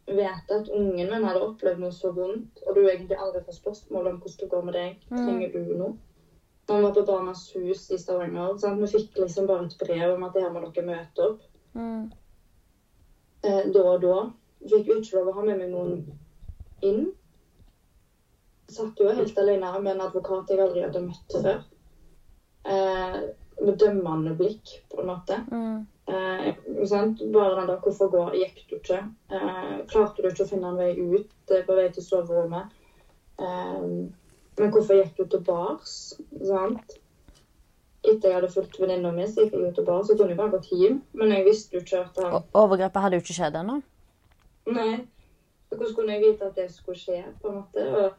vite 0.07 0.51
at 0.59 0.69
ungen 0.69 1.09
min 1.09 1.23
hadde 1.23 1.41
opplevd 1.41 1.79
noe 1.79 1.91
så 1.91 2.11
vondt, 2.15 2.63
og 2.67 2.75
du 2.75 2.81
egentlig 2.87 3.17
aldri 3.19 3.41
får 3.45 3.59
spørsmål 3.59 4.07
om 4.07 4.19
hvordan 4.19 4.39
det 4.39 4.49
går 4.49 4.63
med 4.63 4.73
deg, 4.73 4.95
Mm. 5.11 5.17
trenger 5.17 5.51
du 5.51 5.73
noe? 5.75 5.93
Når 6.69 6.75
vi 6.77 6.81
var 6.83 6.93
på 6.93 7.05
Barnas 7.05 7.51
Hus 7.55 7.91
i 7.91 7.97
Stavanger, 7.97 8.57
sant? 8.57 8.79
vi 8.81 8.85
fikk 8.97 9.15
liksom 9.19 9.47
bare 9.47 9.65
et 9.65 9.77
brev 9.79 10.13
om 10.13 10.23
at 10.23 10.33
her 10.33 10.49
må 10.49 10.61
dere 10.73 10.85
møte 10.85 11.19
opp 11.19 11.41
Mm. 11.75 12.11
eh, 13.43 13.71
da 13.71 13.79
og 13.79 14.01
da. 14.01 14.31
Fikk 14.67 14.87
jo 14.87 14.93
ikke 14.99 15.13
lov 15.13 15.27
å 15.27 15.33
ha 15.33 15.41
med 15.41 15.57
meg 15.57 15.69
noen 15.69 16.17
inn. 16.81 17.11
Satt 18.69 18.99
jo 19.01 19.11
helt 19.13 19.37
alene 19.41 19.71
med 19.79 19.95
en 19.95 20.05
advokat 20.05 20.51
jeg 20.51 20.61
aldri 20.61 20.83
hadde 20.85 21.01
møtt 21.05 21.35
før. 21.35 21.61
Eh, 22.69 23.21
med 23.59 23.79
dømmende 23.81 24.35
blikk, 24.37 24.75
på 24.91 25.01
en 25.01 25.09
måte. 25.09 25.39
Mm. 25.51 25.87
Eh, 26.09 26.85
sant? 26.87 27.21
Bare 27.33 27.55
den 27.59 27.67
der 27.67 27.79
'hvorfor 27.79 28.11
går, 28.11 28.31
gikk 28.33 28.69
du 28.69 28.75
ikke'? 28.75 29.03
Eh, 29.31 29.87
klarte 29.87 30.21
du 30.21 30.27
ikke 30.29 30.43
å 30.43 30.49
finne 30.49 30.69
en 30.69 30.77
vei 30.77 30.93
ut 30.99 31.51
eh, 31.51 31.65
på 31.65 31.75
vei 31.75 31.89
til 31.89 32.03
soverommet? 32.03 32.65
Eh, 33.39 33.81
men 34.59 34.71
hvorfor 34.71 34.93
gikk 34.93 35.17
du 35.17 35.25
til 35.25 35.43
bars? 35.43 36.13
Sant? 36.45 36.97
Etter 38.03 38.29
jeg 38.29 38.33
hadde 38.33 38.51
fulgt 38.51 38.79
venninna 38.79 39.11
mi, 39.11 39.27
så 39.27 39.43
gikk 39.43 39.53
jeg 39.53 39.75
til 39.75 39.85
bars. 39.85 40.09
Jeg 40.09 40.17
kunne 40.17 40.35
jo 40.35 40.41
bare 40.41 40.51
gått 40.55 40.71
hjem. 40.71 41.01
Men 41.13 41.31
jeg 41.31 41.45
visste 41.45 41.73
jo 41.77 41.79
ikke 41.79 41.99
at 41.99 42.23
han 42.23 42.43
overgrepet 42.53 43.01
hadde 43.01 43.15
jo 43.15 43.23
ikke 43.23 43.37
skjedd 43.37 43.59
ennå. 43.59 43.81
Nei. 44.67 45.07
Hvordan 45.69 45.95
kunne 45.95 46.13
jeg 46.13 46.23
vite 46.23 46.45
at 46.45 46.55
det 46.55 46.71
skulle 46.71 46.97
skje, 46.99 47.23
på 47.41 47.49
en 47.49 47.55
måte? 47.55 47.85
Og 47.99 48.13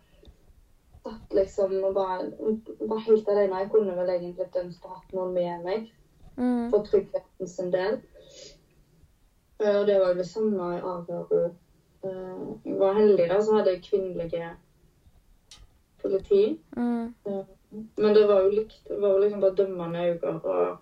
satt 1.04 1.32
liksom 1.32 1.84
og 1.84 1.94
bare, 1.94 2.30
bare 2.88 3.04
helt 3.06 3.28
alene. 3.28 3.58
Jeg 3.62 3.70
kunne 3.70 3.96
vel 3.96 4.08
egentlig 4.14 4.48
ønsket 4.56 4.84
å 4.90 4.94
hatt 4.94 5.12
noen 5.16 5.32
med 5.34 5.64
meg 5.64 5.90
Mm. 6.38 6.70
for 6.70 6.84
tryggheten 6.86 7.48
sin 7.48 7.70
del. 7.70 7.98
Eh, 9.60 9.80
Og 9.80 9.86
det 9.86 9.98
var 10.00 10.08
jo 10.12 10.14
det 10.18 10.26
samme 10.26 10.76
i 10.76 10.80
avhøret. 10.80 11.52
Jeg 12.02 12.78
var 12.78 12.94
heldig, 12.94 13.28
da, 13.28 13.40
så 13.40 13.56
hadde 13.56 13.70
jeg 13.74 13.82
kvinnelige 13.82 14.56
politi. 16.02 16.58
Mm. 16.76 17.12
Men 17.96 18.14
det 18.14 18.26
var 18.26 18.40
jo 18.42 18.48
likt. 18.50 18.78
Det 18.88 19.00
var 19.00 19.12
jo 19.12 19.18
liksom 19.18 19.40
bare 19.40 19.54
dømmende 19.54 19.98
øyne 19.98 20.44
og 20.44 20.78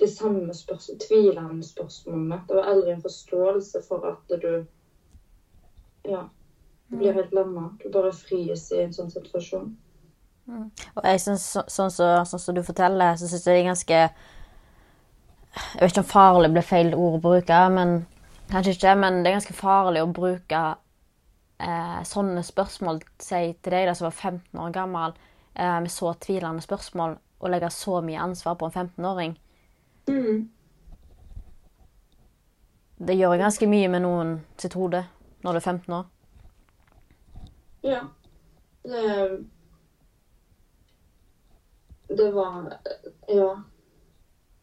de 0.00 0.08
samme 0.08 0.54
spørsmål, 0.54 0.98
tvilende 0.98 1.62
spørsmålene. 1.64 2.40
Det 2.48 2.56
var 2.56 2.62
aldri 2.72 2.90
en 2.90 3.02
forståelse 3.02 3.82
for 3.88 4.06
at 4.06 4.40
du 4.42 4.64
Ja. 6.08 6.24
Du 6.90 6.96
blir 6.98 7.14
helt 7.14 7.32
lamma. 7.32 7.70
Du 7.82 7.88
bare 7.94 8.10
fries 8.12 8.66
i 8.74 8.82
en 8.82 8.92
sånn 8.94 9.10
situasjon. 9.12 9.70
Og 10.50 11.04
jeg 11.06 11.20
synes, 11.22 11.44
så, 11.54 11.62
sånn 11.70 11.92
som 11.94 12.26
sånn 12.26 12.42
som 12.42 12.56
du 12.56 12.62
forteller, 12.66 13.14
så 13.16 13.28
syns 13.30 13.46
jeg 13.46 13.54
det 13.54 13.60
er 13.60 13.68
ganske 13.68 14.00
Jeg 15.54 15.80
vet 15.80 15.92
ikke 15.92 16.02
om 16.02 16.10
farlig 16.10 16.50
blir 16.54 16.66
feil 16.66 16.92
ord 16.94 17.18
å 17.18 17.22
bruke, 17.22 17.60
men 17.74 17.96
kanskje 18.50 18.74
ikke. 18.76 18.94
Men 18.98 19.22
det 19.22 19.30
er 19.30 19.38
ganske 19.38 19.56
farlig 19.58 20.02
å 20.02 20.12
bruke 20.14 20.60
eh, 21.58 21.98
sånne 22.06 22.42
spørsmål 22.46 23.02
si, 23.18 23.42
til 23.62 23.74
deg 23.74 23.88
da, 23.88 23.96
som 23.98 24.06
var 24.08 24.16
15 24.16 24.62
år 24.62 24.74
gammel, 24.74 25.18
eh, 25.54 25.78
med 25.82 25.90
så 25.90 26.14
tvilende 26.22 26.62
spørsmål, 26.62 27.18
og 27.40 27.50
legge 27.50 27.70
så 27.74 27.98
mye 28.04 28.22
ansvar 28.22 28.58
på 28.60 28.68
en 28.68 28.76
15-åring. 28.78 29.36
Det 33.00 33.16
gjør 33.16 33.38
ganske 33.40 33.66
mye 33.70 33.88
med 33.88 34.04
noen 34.04 34.40
sitt 34.60 34.74
hode 34.78 35.06
når 35.42 35.56
du 35.56 35.58
er 35.62 35.66
15 35.66 35.94
år. 35.96 36.08
Ja. 37.80 38.06
Det 38.82 39.44
Det 42.08 42.30
var 42.30 42.72
Ja. 43.28 43.60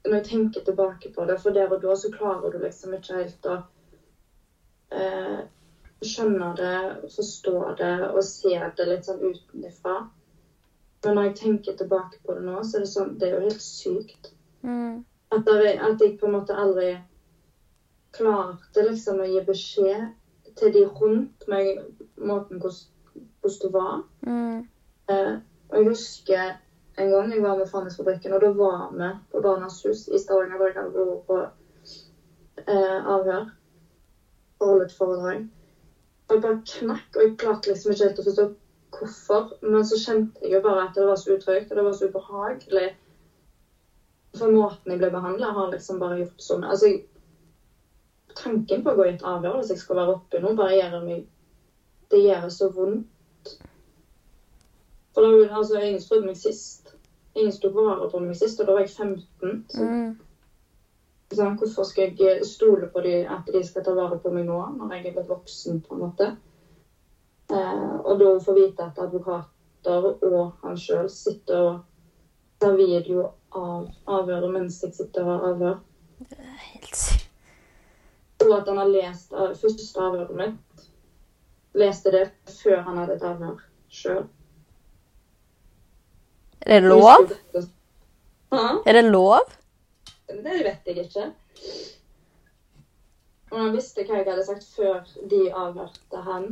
når 0.04 0.14
jeg 0.16 0.24
tenker 0.24 0.62
tilbake 0.62 1.10
på 1.10 1.26
det, 1.26 1.40
for 1.42 1.50
der 1.52 1.72
og 1.72 1.82
da 1.82 1.96
så 1.96 2.10
klarer 2.10 2.50
du 2.50 2.58
liksom 2.58 2.94
ikke 2.94 3.14
helt 3.14 3.46
å 3.46 3.56
eh, 4.92 5.42
skjønne 6.02 6.54
det, 6.56 7.10
forstå 7.16 7.76
det 7.78 8.10
og 8.14 8.24
se 8.24 8.54
det 8.78 8.86
litt 8.88 9.06
sånn 9.06 9.20
utenfra. 9.20 9.98
Men 11.04 11.16
når 11.16 11.28
jeg 11.28 11.36
tenker 11.42 11.76
tilbake 11.76 12.22
på 12.24 12.34
det 12.38 12.46
nå, 12.46 12.64
så 12.64 12.78
er 12.78 12.86
det 12.86 12.92
sånn 12.92 13.18
Det 13.18 13.28
er 13.28 13.36
jo 13.36 13.44
helt 13.50 13.62
sykt. 13.62 14.32
Mm. 14.64 15.04
At, 15.32 15.48
er, 15.48 15.66
at 15.90 16.02
jeg 16.02 16.18
på 16.18 16.26
en 16.26 16.38
måte 16.38 16.56
aldri 16.56 17.02
klarte 18.16 18.84
liksom 18.86 19.20
å 19.20 19.28
gi 19.28 19.42
beskjed 19.44 20.08
til 20.56 20.72
de 20.72 20.86
rundt 20.88 21.48
meg 21.48 21.84
måten 22.16 22.62
hvordan 22.64 22.97
hvordan 23.42 23.62
det 23.64 23.74
var. 23.74 24.00
Mm. 24.28 24.58
Eh, 25.10 25.36
og 25.70 25.78
jeg 25.78 25.88
husker 25.88 26.56
en 26.98 27.10
gang 27.12 27.32
jeg 27.34 27.44
var 27.44 27.58
med 27.58 27.70
Fannesfabrikken, 27.70 28.34
og 28.34 28.42
da 28.42 28.50
var 28.58 28.90
vi 28.92 29.10
på 29.32 29.42
Barnas 29.42 29.84
Hus 29.86 30.08
i 30.08 30.18
Stavanger. 30.18 30.58
hvor 30.58 30.68
jeg 30.68 30.76
hadde 30.76 31.22
på 31.28 31.38
eh, 32.68 33.00
avhør 33.16 33.46
og 34.60 34.68
holdt 34.68 34.94
foredrag. 34.98 35.48
Og 36.28 36.36
jeg 36.36 36.42
bare 36.42 36.62
knakk, 36.66 37.10
og 37.16 37.22
jeg 37.22 37.38
klarte 37.38 37.70
liksom 37.70 37.92
ikke 37.92 38.04
helt 38.04 38.20
å 38.20 38.26
forstå 38.26 38.46
hvorfor. 38.98 39.52
Men 39.62 39.86
så 39.86 40.00
kjente 40.02 40.42
jeg 40.44 40.58
jo 40.58 40.64
bare 40.66 40.88
at 40.88 40.96
det 40.96 41.06
var 41.08 41.20
så 41.20 41.36
utrygt, 41.36 41.70
og 41.72 41.78
det 41.78 41.86
var 41.86 41.94
så 41.94 42.10
ubehagelig. 42.10 42.88
For 44.38 44.54
måten 44.54 44.92
jeg 44.92 45.02
ble 45.02 45.12
behandla, 45.14 45.54
har 45.54 45.70
liksom 45.72 46.02
bare 46.02 46.20
gjort 46.20 46.44
sånn 46.44 46.66
Altså, 46.68 46.92
jeg, 46.92 47.06
tanken 48.38 48.84
på 48.84 48.92
å 48.92 48.98
gå 48.98 49.06
i 49.08 49.14
et 49.16 49.24
avhør 49.26 49.60
hvis 49.60 49.72
jeg 49.74 49.82
skal 49.82 50.02
være 50.02 50.18
oppi 50.18 50.42
noe, 50.44 50.58
bare 50.58 50.76
gjør 50.76 51.00
meg 51.06 51.24
Det 52.12 52.20
gjør 52.24 52.50
så 52.54 52.70
vondt. 52.74 53.08
For 55.14 55.22
da, 55.26 55.58
altså, 55.58 55.80
ingen 55.82 56.02
som 56.02 56.26
meg 56.26 56.38
sist. 56.38 56.94
Ingen 57.36 57.54
sto 57.54 57.70
vare 57.74 58.10
på 58.12 58.20
meg 58.22 58.38
sist, 58.38 58.60
og 58.60 58.68
da 58.68 58.74
var 58.74 58.86
jeg 58.86 58.90
15. 58.96 59.64
Så 59.70 59.82
Mm. 59.84 60.16
sånn, 61.34 61.58
hvorfor 61.60 61.84
skal 61.86 62.16
jeg 62.16 62.46
stole 62.46 62.88
på 62.88 63.02
de, 63.04 63.26
at 63.28 63.46
de 63.52 63.64
skal 63.64 63.84
ta 63.84 63.94
vare 63.94 64.18
på 64.20 64.32
meg 64.32 64.46
nå, 64.46 64.60
når 64.78 64.94
jeg 64.94 65.06
er 65.06 65.14
blitt 65.18 65.30
voksen, 65.30 65.82
på 65.82 65.94
en 65.96 66.00
måte? 66.00 66.36
Eh, 67.52 67.96
og 68.04 68.20
da 68.20 68.26
å 68.26 68.44
få 68.44 68.54
vite 68.56 68.86
at 68.86 69.00
advokater 69.00 70.08
og 70.22 70.54
han 70.62 70.76
sjøl 70.76 71.10
sitter 71.10 71.56
og 71.56 71.80
tar 72.60 72.76
video 72.76 73.30
av 73.56 73.88
avhøret 74.08 74.52
mens 74.52 74.82
jeg 74.84 74.94
sitter 74.98 75.22
og 75.24 75.28
har 75.30 75.54
avhør. 75.54 75.78
Helt 76.38 76.96
sykt. 76.96 77.28
Og 78.44 78.52
at 78.54 78.68
han 78.68 78.78
har 78.78 78.90
lest 78.92 79.34
av, 79.34 79.54
første 79.58 80.02
avhøret 80.02 80.36
mitt. 80.36 80.67
Leste 81.78 82.12
det 82.14 82.24
før 82.50 82.82
han 82.88 82.98
hadde 82.98 83.18
et 83.18 83.26
avhør 83.28 83.60
sjøl. 83.94 84.24
Er 86.62 86.82
det 86.82 86.90
lov? 86.90 87.32
Er 88.86 88.98
det 88.98 89.04
lov? 89.06 89.54
Det 90.28 90.64
vet 90.66 90.90
jeg 90.90 91.06
ikke. 91.06 91.28
Og 93.52 93.60
han 93.62 93.76
visste 93.76 94.04
hva 94.04 94.18
jeg 94.18 94.28
hadde 94.28 94.46
sagt 94.48 94.66
før 94.76 95.06
de 95.32 95.44
avhørte 95.56 96.24
han. 96.26 96.50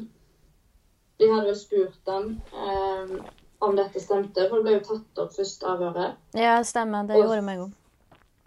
De 1.20 1.32
hadde 1.32 1.50
vel 1.50 1.58
spurt 1.60 2.12
han 2.12 2.30
eh, 2.54 3.18
om 3.66 3.76
dette 3.76 4.00
stemte, 4.04 4.46
for 4.50 4.60
det 4.60 4.64
ble 4.68 4.78
jo 4.78 4.86
tatt 4.88 5.24
opp 5.24 5.34
første 5.36 5.68
avhøret. 5.74 6.22
Ja, 6.38 6.56
stemmer. 6.68 7.08
Det 7.08 7.20
gjorde 7.20 7.44
meg 7.44 7.66
òg. 7.66 7.76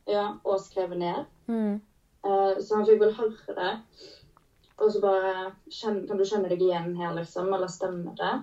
Ja, 0.09 0.31
og 0.45 0.61
skrevet 0.65 1.01
ned. 1.01 1.27
Mm. 1.49 1.81
Eh, 2.25 2.55
så 2.65 2.79
han 2.79 2.89
fikk 2.89 3.03
vel 3.03 3.15
høre 3.19 3.57
det. 3.61 3.73
Og 4.79 4.93
så 4.93 5.01
bare 5.01 5.53
Kan 5.83 6.19
du 6.19 6.25
kjenne 6.25 6.49
deg 6.51 6.63
igjen 6.63 6.95
her, 6.97 7.15
liksom? 7.17 7.53
Eller 7.55 7.71
stemmer 7.71 8.15
det? 8.19 8.35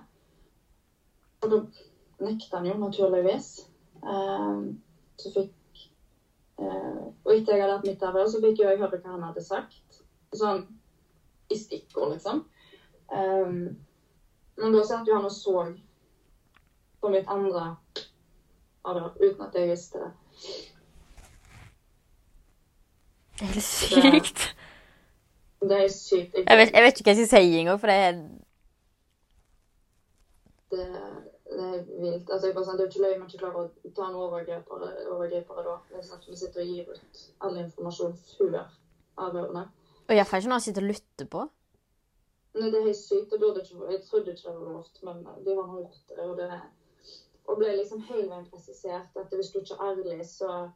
Og 1.44 1.50
da 1.52 1.60
nekta 2.26 2.58
han 2.58 2.66
jo, 2.68 2.74
naturligvis. 2.80 3.48
Eh, 4.02 4.60
så 5.20 5.32
fikk 5.32 5.82
eh, 6.60 7.02
Og 7.24 7.32
etter 7.32 7.56
jeg 7.56 7.64
hadde 7.64 7.76
hatt 7.76 7.88
mitt 7.88 8.04
avhør, 8.04 8.28
så 8.28 8.40
fikk 8.44 8.60
jo 8.60 8.68
jeg 8.68 8.80
høre 8.80 9.00
hva 9.00 9.14
han 9.14 9.26
hadde 9.28 9.44
sagt. 9.44 10.02
Sånn 10.36 10.66
i 11.52 11.58
stikkord, 11.58 12.16
liksom. 12.16 12.44
Eh, 13.12 13.50
men 14.56 14.76
da 14.76 14.84
satt 14.84 15.08
jo 15.08 15.16
han 15.16 15.28
og 15.28 15.32
så 15.32 15.66
på 17.00 17.12
mitt 17.12 17.28
andre 17.30 17.76
avhør, 18.86 19.12
uten 19.20 19.46
at 19.46 19.56
jeg 19.56 19.70
visste 19.70 20.04
det. 20.04 20.12
Det 23.36 23.44
er 23.44 23.52
helt 23.52 23.64
sykt. 23.68 24.55
Det 25.66 25.78
er 25.82 25.88
sykt. 25.92 26.36
Jeg 26.38 26.58
vet, 26.60 26.72
jeg 26.74 26.84
vet 26.84 27.00
ikke 27.00 27.10
hva 27.10 27.14
jeg 27.14 27.26
skal 27.26 27.44
si 27.46 27.58
engang, 27.60 27.80
for 27.80 27.90
det 27.90 27.96
er 28.08 28.12
det, 30.70 30.86
det 31.50 31.64
er 31.64 31.82
vilt. 32.02 32.30
Altså, 32.30 32.46
jeg 32.46 32.54
bare 32.56 32.66
sånn, 32.68 32.78
det 32.78 32.86
er 32.86 32.92
ikke 32.92 33.04
løye 33.04 33.18
man 33.18 33.28
ikke 33.30 33.42
klarer 33.42 33.60
å 33.64 33.92
ta 33.96 34.06
en 34.06 34.20
overgripere, 34.20 34.92
overgripere 35.14 35.66
da. 35.66 35.76
Det 35.90 36.00
er 36.00 36.06
sånn 36.06 36.20
at 36.20 36.30
vi 36.30 36.38
sitter 36.40 36.62
og 36.64 36.72
gir 36.72 36.88
ut 36.94 37.20
all 37.46 37.60
informasjon 37.64 38.16
før 38.32 38.56
avhørene. 39.26 39.66
Og 40.06 40.14
iallfall 40.14 40.42
ikke 40.42 40.52
når 40.52 40.60
han 40.60 40.66
sitter 40.66 40.86
og 40.86 40.92
lytter 40.92 41.30
på. 41.36 41.44
Nei, 42.56 42.70
det 42.72 42.80
er 42.80 42.88
helt 42.88 42.98
sykt. 43.02 43.30
Det 43.32 43.42
burde 43.42 43.62
ikke, 43.62 43.92
jeg 43.92 44.02
trodde 44.06 44.34
ikke 44.34 44.48
det 44.48 44.58
var 44.58 44.74
lovt, 44.78 45.02
men 45.06 45.22
det 45.46 45.56
var 45.58 45.70
noe 45.70 45.84
gjort. 45.84 46.18
Og 46.26 46.34
det 46.40 46.50
og 47.46 47.60
ble 47.60 47.76
liksom 47.78 48.02
hele 48.08 48.26
veien 48.30 48.46
presisert 48.50 49.18
at 49.20 49.34
hvis 49.34 49.52
du 49.54 49.60
ikke 49.60 49.76
er 49.78 49.92
ærlig, 49.92 50.24
så 50.26 50.68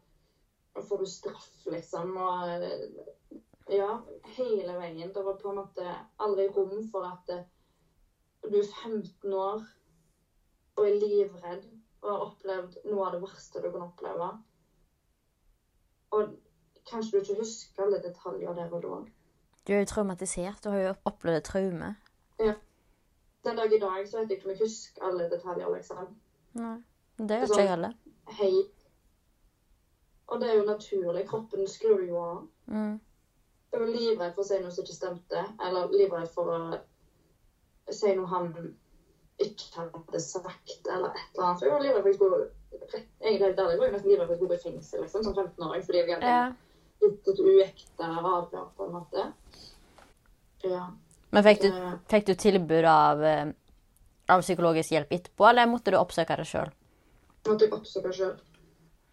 får 0.77 1.03
du 1.03 1.07
straff, 1.11 1.49
liksom. 1.67 2.13
Og 2.17 3.41
ja, 3.71 3.91
hele 4.37 4.77
veien. 4.79 5.13
Det 5.15 5.25
var 5.25 5.39
på 5.41 5.51
en 5.51 5.61
måte 5.63 5.95
aldri 6.19 6.49
rom 6.57 6.89
for 6.93 7.07
at 7.09 7.33
eh, 7.35 7.47
du 8.43 8.59
er 8.59 8.69
15 8.83 9.33
år 9.33 9.65
og 10.77 10.85
er 10.87 10.99
livredd 11.01 11.67
og 12.03 12.11
har 12.11 12.27
opplevd 12.27 12.79
noe 12.89 13.07
av 13.07 13.17
det 13.17 13.23
verste 13.23 13.63
du 13.63 13.71
kan 13.71 13.87
oppleve. 13.89 14.31
Og 16.17 16.37
kanskje 16.89 17.13
du 17.13 17.25
ikke 17.25 17.41
husker 17.43 17.85
alle 17.85 18.01
detaljer 18.03 18.55
der 18.57 18.73
og 18.73 18.83
da. 18.83 19.01
Du 19.67 19.75
er 19.75 19.85
jo 19.85 19.91
traumatisert. 19.93 20.65
Du 20.65 20.71
har 20.73 20.81
jo 20.81 20.95
opplevd 21.05 21.37
et 21.37 21.45
traume. 21.45 21.95
Den 23.45 23.57
dag 23.57 23.73
i 23.73 23.79
dag 23.79 24.09
så 24.09 24.19
vet 24.19 24.31
jeg 24.31 24.39
ikke 24.39 24.49
om 24.49 24.51
jeg 24.51 24.61
husker 24.63 25.05
alle 25.05 25.29
detaljer, 25.31 25.69
liksom. 25.75 26.09
Nei. 26.61 26.77
Det 27.17 27.37
gjør 27.37 27.47
ikke 27.47 27.61
jeg 27.61 27.71
heller. 27.71 27.93
Hei. 28.39 28.53
Og 30.27 30.41
det 30.41 30.51
er 30.51 30.59
jo 30.59 30.65
naturlig. 30.65 31.23
Kroppen 31.29 31.69
skrur 31.69 32.03
jo 32.09 32.19
av. 32.21 32.43
Mm. 32.67 33.01
Jeg 33.71 33.81
var 33.81 33.91
livredd 33.95 34.33
for 34.35 34.43
å 34.43 34.49
si 34.49 34.61
noe 34.61 34.73
som 34.75 34.85
ikke 34.85 34.97
stemte, 34.97 35.43
eller 35.67 35.93
livredd 35.95 36.31
for 36.35 36.55
å 36.55 36.61
si 37.95 38.15
noe 38.17 38.31
han 38.31 38.49
ikke 39.41 39.69
hadde 39.77 40.21
sagt, 40.23 40.73
eller 40.87 41.13
et 41.15 41.37
eller 41.37 41.47
annet. 41.47 41.61
For 41.61 41.69
jeg 41.69 41.75
var 41.75 41.85
livredd 41.85 42.03
for 42.03 42.11
at 42.11 42.15
jeg 42.15 42.21
skulle 42.21 42.49
Egentlig 43.21 43.57
der 43.59 43.71
jeg 43.71 43.79
var 43.79 43.87
jo 43.87 43.93
nesten 43.93 44.11
livredd 44.11 44.29
for 44.29 44.35
at 44.35 44.35
jeg 44.35 44.41
skulle 44.41 44.51
gå 44.51 44.59
i 44.59 44.65
fengsel 44.65 45.01
liksom, 45.03 45.23
som 45.27 45.35
15-åring 45.35 45.83
fordi 45.87 45.99
jeg 46.01 46.11
hadde 46.11 46.35
gitt 47.01 47.31
et 47.33 47.41
uekte 47.43 48.11
avhør, 48.11 48.67
på 48.77 48.87
en 48.87 48.93
måte. 48.95 49.25
Ja. 50.67 50.83
Men 51.31 51.47
fikk 51.47 51.63
du, 51.63 51.69
eh, 51.71 51.97
fikk 52.11 52.27
du 52.29 52.35
tilbud 52.35 52.87
av, 52.91 53.25
eh, 53.25 53.53
av 54.29 54.45
psykologisk 54.45 54.95
hjelp 54.95 55.15
etterpå, 55.17 55.49
eller 55.49 55.71
måtte 55.71 55.95
du 55.95 55.99
oppsøke 55.99 56.37
det 56.37 56.47
sjøl? 56.51 56.71
måtte 57.49 57.65
jeg 57.65 57.73
oppsøke 57.73 58.13
sjøl. 58.13 58.35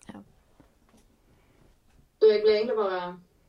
Ja. 0.10 0.22
Du, 2.20 2.28
jeg 2.28 2.42
ble 2.44 2.58
egentlig 2.58 2.78
bare 2.78 3.02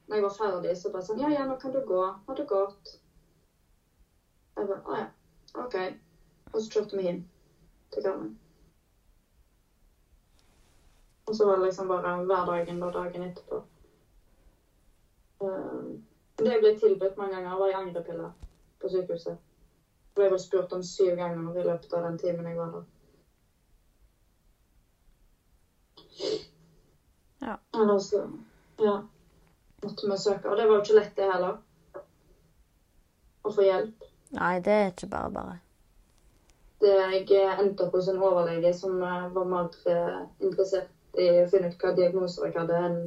Når 0.09 0.16
jeg 0.16 0.25
var 0.25 0.37
ferdig, 0.38 0.77
så 0.77 0.90
bare 0.92 1.05
sånn 1.05 1.21
Ja, 1.21 1.29
ja, 1.29 1.47
nå 1.47 1.57
kan 1.61 1.73
du 1.73 1.81
gå. 1.87 2.03
Ha 2.27 2.35
det 2.35 2.47
godt. 2.49 2.92
Jeg 4.57 4.68
bare 4.68 4.83
Å 4.85 5.01
ja. 5.01 5.09
OK. 5.64 5.75
Og 6.53 6.61
så 6.62 6.71
kjørte 6.73 6.97
vi 6.97 7.09
inn 7.11 7.25
til 7.92 8.05
Karmen. 8.07 8.38
Og 11.29 11.37
så 11.37 11.47
var 11.47 11.59
det 11.59 11.66
liksom 11.66 11.90
bare 11.92 12.14
hverdagen 12.25 12.83
og 12.83 12.94
dagen 12.94 13.27
etterpå. 13.27 13.59
Um, 15.44 16.07
det 16.38 16.55
jeg 16.55 16.62
ble 16.62 16.73
tilbudt 16.79 17.21
mange 17.21 17.37
ganger, 17.37 17.59
var 17.61 17.68
i 17.68 17.77
angrepiller 17.83 18.31
på 18.81 18.88
sykehuset. 18.88 19.37
Jeg 19.37 20.16
ble 20.16 20.31
vel 20.33 20.40
spurt 20.40 20.73
om 20.73 20.83
syv 20.83 21.12
ganger 21.21 21.61
i 21.61 21.66
løpet 21.68 21.92
av 21.92 22.09
den 22.09 22.18
timen 22.18 22.49
jeg 22.49 22.57
var 22.57 22.73
der. 22.79 22.88
Ja. 27.44 27.57
Eller 27.77 27.99
så 27.99 28.25
Ja. 28.79 28.97
Måtte 29.83 30.11
vi 30.11 30.19
søke. 30.19 30.51
Og 30.51 30.57
det 30.57 30.67
var 30.67 30.75
jo 30.77 30.83
ikke 30.83 30.99
lett, 30.99 31.14
det 31.17 31.31
heller. 31.33 31.57
Å 33.43 33.53
få 33.55 33.64
hjelp. 33.64 34.07
Nei, 34.37 34.55
det 34.64 34.75
er 34.75 34.91
ikke 34.93 35.11
bare 35.12 35.31
bare. 35.33 35.57
Det, 36.83 36.95
jeg 37.31 37.55
endte 37.59 37.87
opp 37.87 37.97
hos 37.99 38.09
en 38.11 38.21
overlege 38.23 38.73
som 38.77 39.01
eh, 39.03 39.31
var 39.35 39.49
mer 39.51 39.71
eh, 39.91 40.21
interessert 40.45 41.19
i 41.19 41.31
å 41.43 41.49
finne 41.51 41.73
ut 41.73 41.81
hva 41.83 41.95
diagnoser 41.97 42.47
jeg 42.47 42.55
hadde, 42.59 42.83
enn 42.88 42.99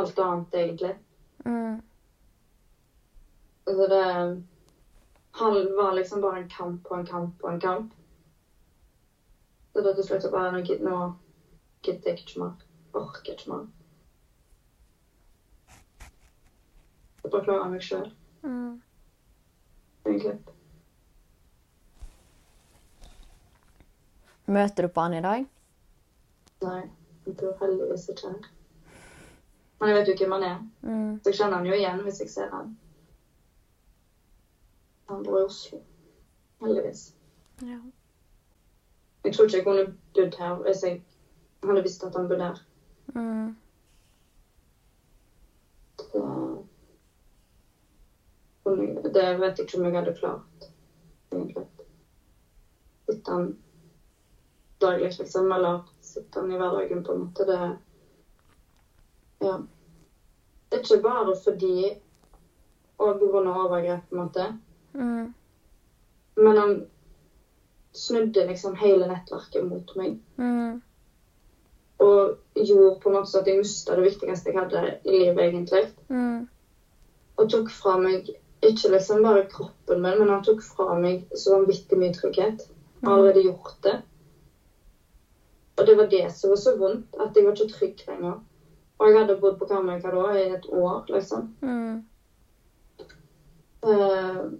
alt 0.00 0.20
annet, 0.20 0.58
egentlig. 0.60 0.92
Mm. 1.46 1.80
Altså 3.70 3.86
det 3.86 4.04
Han 5.40 5.76
var 5.76 5.94
liksom 5.94 6.20
bare 6.20 6.42
en 6.42 6.48
kamp 6.48 6.90
og 6.90 6.98
en 6.98 7.06
kamp 7.06 7.44
og 7.44 7.52
en 7.52 7.60
kamp. 7.60 7.92
Så 9.72 9.82
da 9.86 9.92
til 9.94 10.04
slutt 10.04 10.26
bare 10.32 10.50
nå 10.52 10.62
gidder 10.66 12.10
jeg 12.10 12.18
ikke 12.18 12.40
mer. 12.42 12.56
Orker 12.92 13.32
ikke 13.32 13.52
mer. 13.52 13.68
Jeg 17.24 17.30
bare 17.32 17.44
klarer 17.44 17.68
meg 17.70 17.82
sjøl, 17.82 18.12
Mm. 18.42 18.82
egentlig. 20.06 20.38
Møter 24.46 24.82
du 24.82 24.88
på 24.88 25.00
han 25.04 25.14
i 25.14 25.20
dag? 25.22 25.44
Nei, 26.62 26.80
jeg 27.26 27.36
tror 27.38 27.56
heldigvis 27.60 28.08
ikke 28.08 28.28
her. 28.32 28.48
Men 29.80 29.88
jeg 29.88 29.96
vet 29.98 30.08
jo 30.08 30.16
hvem 30.24 30.32
han 30.32 30.42
er, 30.42 30.58
Mm. 30.82 31.20
så 31.22 31.30
jeg 31.30 31.34
kjenner 31.34 31.56
han 31.56 31.66
jo 31.66 31.72
igjen 31.72 32.02
hvis 32.02 32.20
jeg 32.20 32.28
ser 32.30 32.50
han. 32.50 32.76
Han 35.08 35.22
bor 35.24 35.38
i 35.40 35.44
Oslo. 35.44 35.78
Heldigvis. 36.60 37.14
Ja. 37.62 37.78
Jeg 39.24 39.34
tror 39.34 39.44
ikke 39.44 39.56
jeg 39.56 39.64
kunne 39.64 39.96
bodd 40.14 40.38
her 40.38 40.54
hvis 40.54 40.82
jeg 40.82 41.02
hadde 41.64 41.82
visst 41.82 42.04
at 42.04 42.14
han 42.16 42.28
bodde 42.28 42.44
her. 42.44 42.56
Mm. 43.14 43.56
Så 45.98 46.64
Det 48.76 49.26
vet 49.40 49.58
jeg 49.58 49.66
ikke 49.66 49.78
om 49.78 49.88
jeg 49.88 49.96
hadde 49.96 50.14
klart, 50.18 50.68
egentlig. 51.32 51.66
Sitte 53.10 53.32
han 53.32 53.48
daglig, 54.80 55.10
liksom, 55.18 55.52
eller 55.52 55.82
sitte 56.00 56.40
han 56.40 56.52
i 56.52 56.58
hverdagen, 56.60 57.04
på 57.04 57.12
en 57.12 57.24
måte. 57.24 57.44
Det 57.44 57.60
Ja. 59.40 59.58
Det 60.70 60.78
er 60.78 60.82
ikke 60.84 61.02
bare 61.02 61.34
fordi 61.44 62.00
og 63.00 63.18
på 63.18 63.40
overgrep, 63.40 64.00
på 64.08 64.14
en 64.14 64.22
måte. 64.22 64.58
Mm. 64.92 65.34
Men 66.36 66.56
han 66.56 66.86
snudde 67.92 68.46
liksom 68.46 68.76
hele 68.76 69.08
nettverket 69.08 69.64
mot 69.64 69.96
meg. 69.96 70.18
Mm. 70.36 70.82
Og 71.98 72.36
gjorde 72.54 73.00
på 73.00 73.08
en 73.08 73.16
måte 73.16 73.30
så 73.30 73.40
at 73.40 73.48
jeg 73.48 73.58
mista 73.58 73.96
det 73.96 74.04
viktigste 74.04 74.52
jeg 74.52 74.58
hadde 74.58 74.98
i 75.04 75.16
livet, 75.18 75.44
egentlig. 75.44 75.84
Mm. 76.08 76.48
og 77.40 77.48
tok 77.48 77.70
fra 77.72 77.94
meg 77.96 78.26
ikke 78.60 78.90
liksom 78.92 79.22
bare 79.22 79.46
kroppen 79.48 80.02
min, 80.02 80.18
men 80.18 80.28
han 80.28 80.44
tok 80.44 80.62
fra 80.62 80.94
meg 81.00 81.24
så 81.34 81.56
vanvittig 81.56 81.98
mye 81.98 82.14
trygghet. 82.14 82.66
Jeg 83.00 83.08
har 83.08 83.16
allerede 83.16 83.42
gjort 83.46 83.76
det. 83.82 83.96
Og 85.80 85.86
det 85.86 85.96
var 85.96 86.10
det 86.12 86.32
som 86.36 86.50
var 86.50 86.56
så 86.60 86.76
vondt, 86.76 87.14
at 87.20 87.36
jeg 87.36 87.46
var 87.46 87.56
ikke 87.56 87.72
trygg 87.72 88.02
lenger. 88.08 88.40
Og 88.98 89.08
jeg 89.08 89.18
hadde 89.18 89.38
bodd 89.40 89.56
på 89.58 89.68
Karmøyka 89.70 90.10
da 90.12 90.24
i 90.36 90.50
et 90.52 90.66
år, 90.68 91.06
liksom. 91.08 91.46
Mm. 91.62 92.02
Uh, 93.80 94.52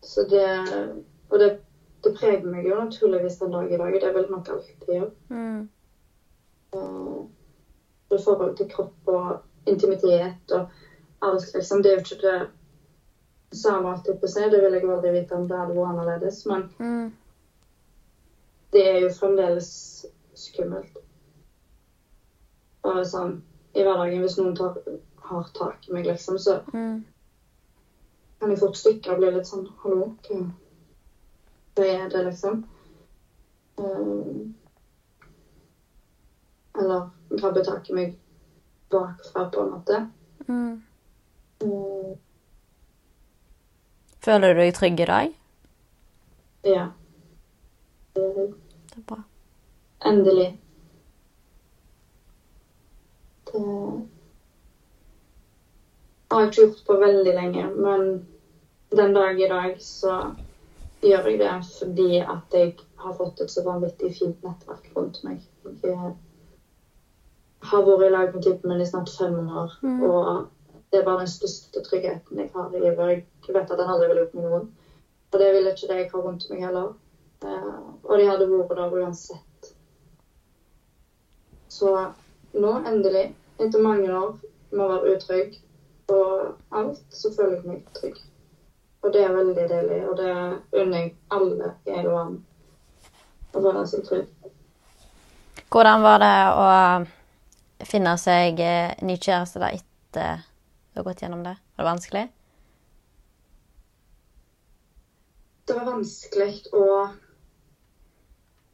så 0.00 0.20
det 0.28 0.48
Og 1.30 1.38
det, 1.38 1.48
det 2.04 2.12
preger 2.16 2.44
meg 2.44 2.66
jo 2.68 2.76
naturligvis 2.76 3.38
den 3.40 3.52
dag 3.52 3.72
i 3.72 3.76
dag. 3.76 3.92
Det 3.92 4.08
er 4.08 4.12
vel 4.12 4.30
nok 4.30 4.48
alltid 4.48 4.92
gjør. 4.92 5.08
Mm. 5.28 5.68
Uh, 6.76 7.24
I 8.12 8.20
forhold 8.24 8.56
til 8.56 8.68
kropp 8.68 9.08
og 9.12 9.38
intimitet 9.66 10.52
og 10.52 10.68
alt, 11.20 11.54
liksom. 11.54 11.82
Det 11.82 11.90
er 11.90 11.98
jo 11.98 12.04
ikke 12.04 12.20
det 13.50 13.58
samme 13.58 13.88
alltid 13.92 14.20
på 14.20 14.28
seg. 14.28 14.50
Det 14.52 14.60
vil 14.62 14.76
jeg 14.76 14.88
aldri 14.88 15.12
vite 15.14 15.36
om 15.36 15.46
det 15.48 15.56
hadde 15.56 15.74
vært 15.76 15.90
annerledes. 15.92 16.46
Men 16.46 16.68
Mm. 16.78 17.12
det 18.72 18.86
er 18.86 19.00
jo 19.00 19.08
fremdeles 19.08 19.70
skummelt. 20.34 20.98
Bare 22.82 23.04
sånn 23.04 23.40
i 23.74 23.82
hverdagen, 23.82 24.20
hvis 24.22 24.38
noen 24.38 24.54
tar, 24.56 24.74
har 25.28 25.48
tak 25.54 25.88
i 25.88 25.92
meg, 25.92 26.06
liksom, 26.06 26.38
så 26.38 26.60
Mm. 26.72 27.04
kan 28.40 28.50
jeg 28.50 28.58
fort 28.58 28.76
stikke 28.76 29.10
og 29.12 29.18
bli 29.18 29.30
litt 29.30 29.46
sånn 29.46 29.66
Hallo, 29.82 30.12
hva, 30.28 30.50
hva 31.76 31.84
er 31.84 32.08
det, 32.08 32.24
liksom? 32.24 32.64
Eh, 33.78 34.46
eller 36.78 37.08
grabbe 37.30 37.64
tak 37.64 37.90
i 37.90 37.92
meg 37.92 38.14
bakfra, 38.90 39.50
på 39.50 39.60
en 39.60 39.70
måte. 39.70 40.06
Mm. 40.48 40.82
Føler 44.24 44.54
du 44.54 44.60
deg 44.60 44.74
trygg 44.76 45.00
i 45.00 45.06
dag? 45.10 45.34
ja. 46.66 46.86
Det 48.18 48.24
er 48.96 49.02
bra. 49.06 49.18
endelig. 50.06 50.48
Det 53.52 53.60
har 56.30 56.40
jeg 56.40 56.48
ikke 56.48 56.60
gjort 56.62 56.82
på 56.86 56.96
veldig 57.00 57.34
lenge, 57.34 57.64
men 57.74 58.26
den 58.96 59.14
dag 59.14 59.40
i 59.40 59.48
dag 59.48 59.76
så 59.82 60.34
gjør 61.02 61.28
jeg 61.30 61.38
det 61.38 61.52
fordi 61.78 62.18
at 62.20 62.52
jeg 62.58 62.74
har 62.98 63.14
fått 63.16 63.40
et 63.40 63.50
så 63.54 63.62
vanvittig 63.64 64.10
fint 64.18 64.42
nettverk 64.44 64.90
rundt 64.96 65.22
meg. 65.24 65.40
Jeg 65.84 65.96
har 67.70 67.82
vært 67.86 68.06
i 68.06 68.10
lag 68.12 68.34
med 68.34 68.42
typen 68.44 68.70
min 68.72 68.80
i 68.82 68.86
snart 68.90 69.08
fem 69.18 69.38
år, 69.48 69.78
Mm. 69.82 70.02
og 70.02 70.48
det 70.90 71.00
er 71.00 71.04
bare 71.04 71.24
den 71.24 71.30
største 71.30 71.82
tryggheten 71.84 72.38
jeg 72.40 72.50
har 72.54 72.72
i 72.72 72.80
livet. 72.80 73.24
Jeg 73.46 73.54
vet 73.54 73.70
at 73.70 73.80
han 73.82 73.92
aldri 73.94 74.08
ville 74.08 74.24
gjort 74.24 74.38
meg 74.38 74.52
vondt. 74.52 74.86
Og 75.32 75.40
det 75.42 75.48
ville 75.54 75.72
ikke 75.74 75.88
det 75.90 75.98
jeg 75.98 76.10
har 76.12 76.24
rundt 76.24 76.46
meg 76.50 76.64
heller. 76.64 76.94
Eh, 77.44 77.82
og 78.04 78.14
de 78.18 78.28
hadde 78.28 78.48
vært 78.50 78.76
der 78.78 78.96
uansett. 79.02 79.72
Så 81.68 81.92
nå, 82.56 82.72
endelig, 82.88 83.28
etter 83.60 83.84
mange 83.84 84.08
år 84.08 84.38
med 84.70 84.84
å 84.84 84.88
være 84.94 85.16
utrygg 85.16 85.58
og 86.08 86.56
alt, 86.72 87.02
så 87.12 87.30
føler 87.36 87.58
jeg 87.58 87.68
meg 87.68 87.92
trygg. 87.98 88.16
Og 89.04 89.12
det 89.12 89.22
er 89.22 89.36
veldig 89.36 89.68
deilig, 89.70 90.00
og 90.08 90.16
det 90.18 90.32
unner 90.80 91.04
jeg 91.04 91.12
alle 91.36 91.74
i 91.84 92.00
verden. 92.00 92.40
Å 93.54 93.62
være 93.64 93.84
sin 93.88 94.04
trygg. 94.08 94.26
Hvordan 95.68 96.02
var 96.02 96.22
det 96.24 96.34
å 96.56 96.68
finne 97.86 98.16
seg 98.18 98.60
eh, 98.64 98.96
ny 99.04 99.18
kjæreste 99.20 99.60
da 99.60 99.70
etter 99.76 100.47
du 100.98 101.00
har 101.00 101.12
gått 101.12 101.22
gjennom 101.22 101.42
det? 101.44 101.56
Var 101.76 101.84
det 101.84 101.90
vanskelig? 101.90 102.28
Det 105.64 105.74
var 105.74 105.84
vanskelig 105.84 106.62
å 106.72 106.86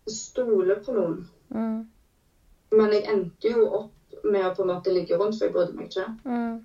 stole 0.09 0.77
på 0.87 0.95
noen. 0.97 1.19
Mm. 1.51 1.83
Men 2.71 2.95
jeg 2.97 3.05
endte 3.13 3.53
jo 3.53 3.67
opp 3.81 4.17
med 4.25 4.47
å 4.47 4.55
på 4.57 4.65
en 4.65 4.73
måte 4.73 4.95
ligge 4.97 5.19
rundt, 5.21 5.37
for 5.37 5.51
jeg 5.51 5.53
brydde 5.59 5.77
meg 5.77 5.91
ikke. 5.91 6.07
Mm. 6.25 6.57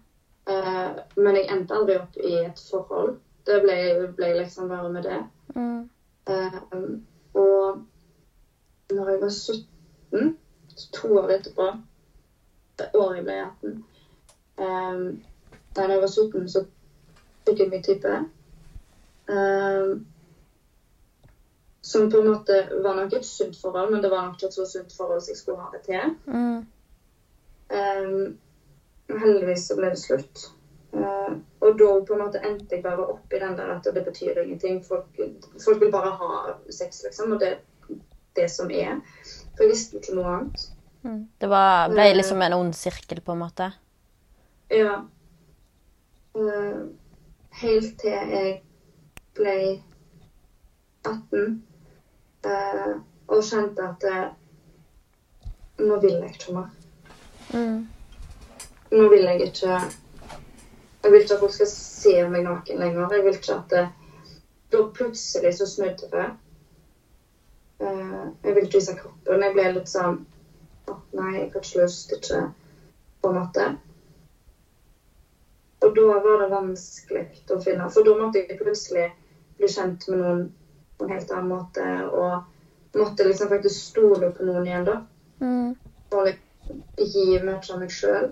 Uh, 0.48 1.04
men 1.20 1.42
jeg 1.42 1.52
endte 1.58 1.76
aldri 1.76 2.00
opp 2.00 2.16
i 2.24 2.34
et 2.46 2.64
forhold. 2.70 3.18
Det 3.44 3.60
ble, 3.66 3.78
ble 4.16 4.34
liksom 4.40 4.72
bare 4.72 4.96
med 4.96 5.10
det. 5.10 5.20
Mm. 5.60 5.90
Uh, 6.32 6.60
og 7.36 8.96
når 8.96 9.12
jeg 9.12 9.24
var 9.28 9.38
17, 9.44 10.36
to 11.02 11.16
år 11.20 11.36
etterpå, 11.36 11.72
det 12.80 12.94
året 12.96 13.20
jeg 13.20 13.28
ble 13.28 13.42
18 13.44 13.80
eh, 14.60 15.29
Da 15.80 15.88
jeg 15.88 16.02
var 16.02 16.12
17, 16.12 16.50
så 16.52 16.66
fikk 17.48 17.60
jeg 17.64 17.72
min 17.72 17.84
type. 17.84 18.16
Eh, 19.32 19.92
som 21.82 22.12
på 22.12 22.20
en 22.20 22.28
måte 22.28 22.58
var 22.84 22.96
nok 22.96 23.14
et 23.14 23.26
sunt 23.26 23.56
forhold, 23.62 23.92
men 23.92 24.02
det 24.02 24.12
var 24.12 24.26
nok 24.28 24.44
et 24.44 24.54
så 24.54 24.66
sunt 24.68 24.94
forhold 24.98 25.22
som 25.22 25.32
jeg 25.32 25.38
skulle 25.40 25.62
ha 25.64 25.70
det 25.74 25.82
til. 25.88 26.16
Mm. 26.26 26.66
Um, 27.70 29.20
heldigvis 29.22 29.68
så 29.70 29.78
ble 29.78 29.94
det 29.94 30.02
slutt. 30.02 30.50
Uh, 30.94 31.38
og 31.62 31.78
da 31.80 31.90
på 32.06 32.16
en 32.16 32.24
måte 32.24 32.42
endte 32.44 32.76
jeg 32.76 32.84
bare 32.84 33.06
opp 33.14 33.34
i 33.34 33.42
den 33.42 33.56
der 33.58 33.72
at 33.78 33.88
det 33.96 34.04
betyr 34.06 34.42
ingenting. 34.44 34.82
Folk, 34.86 35.18
folk 35.64 35.82
vil 35.82 35.94
bare 35.94 36.12
ha 36.20 36.58
sex, 36.70 37.04
liksom, 37.08 37.32
og 37.38 37.40
det 37.40 37.54
er 37.54 38.00
det 38.36 38.50
som 38.52 38.72
er. 38.72 39.00
For 39.56 39.66
jeg 39.66 39.72
visste 39.72 40.02
ikke 40.02 40.18
noe 40.18 40.36
annet. 40.36 40.68
Mm. 41.08 41.22
Det 41.40 41.50
var, 41.50 41.88
ble 41.94 42.10
liksom 42.18 42.44
en 42.44 42.58
ond 42.60 42.76
sirkel, 42.76 43.22
på 43.24 43.38
en 43.38 43.42
måte. 43.46 43.72
Ja. 44.70 45.00
Eh, 46.40 46.82
helt 47.62 48.00
til 48.00 48.12
jeg 48.12 48.52
ble 49.36 49.56
18 51.04 51.64
eh, 52.46 52.94
og 53.28 53.42
kjente 53.44 53.88
at 53.90 54.06
nå 55.80 55.98
vil 56.04 56.16
jeg 56.16 56.36
ikke 56.36 56.56
mer. 56.56 56.70
Mm. 57.54 57.82
Nå 58.92 59.10
vil 59.10 59.26
jeg 59.28 59.42
ikke 59.50 59.80
Jeg 61.04 61.12
vil 61.12 61.22
ikke 61.22 61.34
at 61.34 61.40
folk 61.40 61.54
skal 61.54 61.68
se 61.72 62.16
meg 62.28 62.44
naken 62.44 62.80
lenger. 62.80 63.14
Jeg 63.16 63.24
vil 63.26 63.36
ikke 63.40 63.56
at 63.56 63.70
det, 63.76 63.86
Da 64.72 64.84
plutselig 64.94 65.54
så 65.58 65.66
snudde 65.66 66.10
det. 66.12 66.26
Eh, 67.82 68.26
jeg 68.44 68.56
vil 68.56 68.64
ikke 68.64 68.78
vise 68.78 68.96
kroppen. 68.96 69.44
Jeg 69.44 69.54
ble 69.56 69.72
litt 69.76 69.90
sånn 69.90 70.20
«Å, 70.90 70.98
Nei, 71.16 71.32
jeg 71.38 71.52
har 71.54 71.64
ikke 71.64 71.84
lyst. 71.84 72.12
Ikke 72.16 72.42
På 73.22 73.32
en 73.32 73.40
måte. 73.40 73.70
Og 75.80 75.96
da 75.96 76.20
var 76.24 76.42
det 76.42 76.50
vanskelig 76.52 77.26
å 77.56 77.60
finne 77.64 77.88
For 77.94 78.04
da 78.04 78.16
måtte 78.20 78.42
jeg 78.42 78.60
plutselig 78.60 79.06
bli 79.60 79.70
kjent 79.72 80.08
med 80.12 80.20
noen 80.20 80.42
på 81.00 81.06
en 81.06 81.14
helt 81.16 81.32
annen 81.32 81.52
måte. 81.54 81.86
Og 82.10 83.00
måtte 83.00 83.28
liksom 83.28 83.52
faktisk 83.52 83.80
stole 83.94 84.32
på 84.36 84.48
noen 84.48 84.68
igjen, 84.68 84.88
da. 84.90 84.98
Mm. 85.40 85.76
Og 86.12 86.28
liksom 86.28 86.38
gi 87.00 87.40
mye 87.40 87.60
av 87.62 87.80
meg 87.80 87.94
sjøl. 87.94 88.32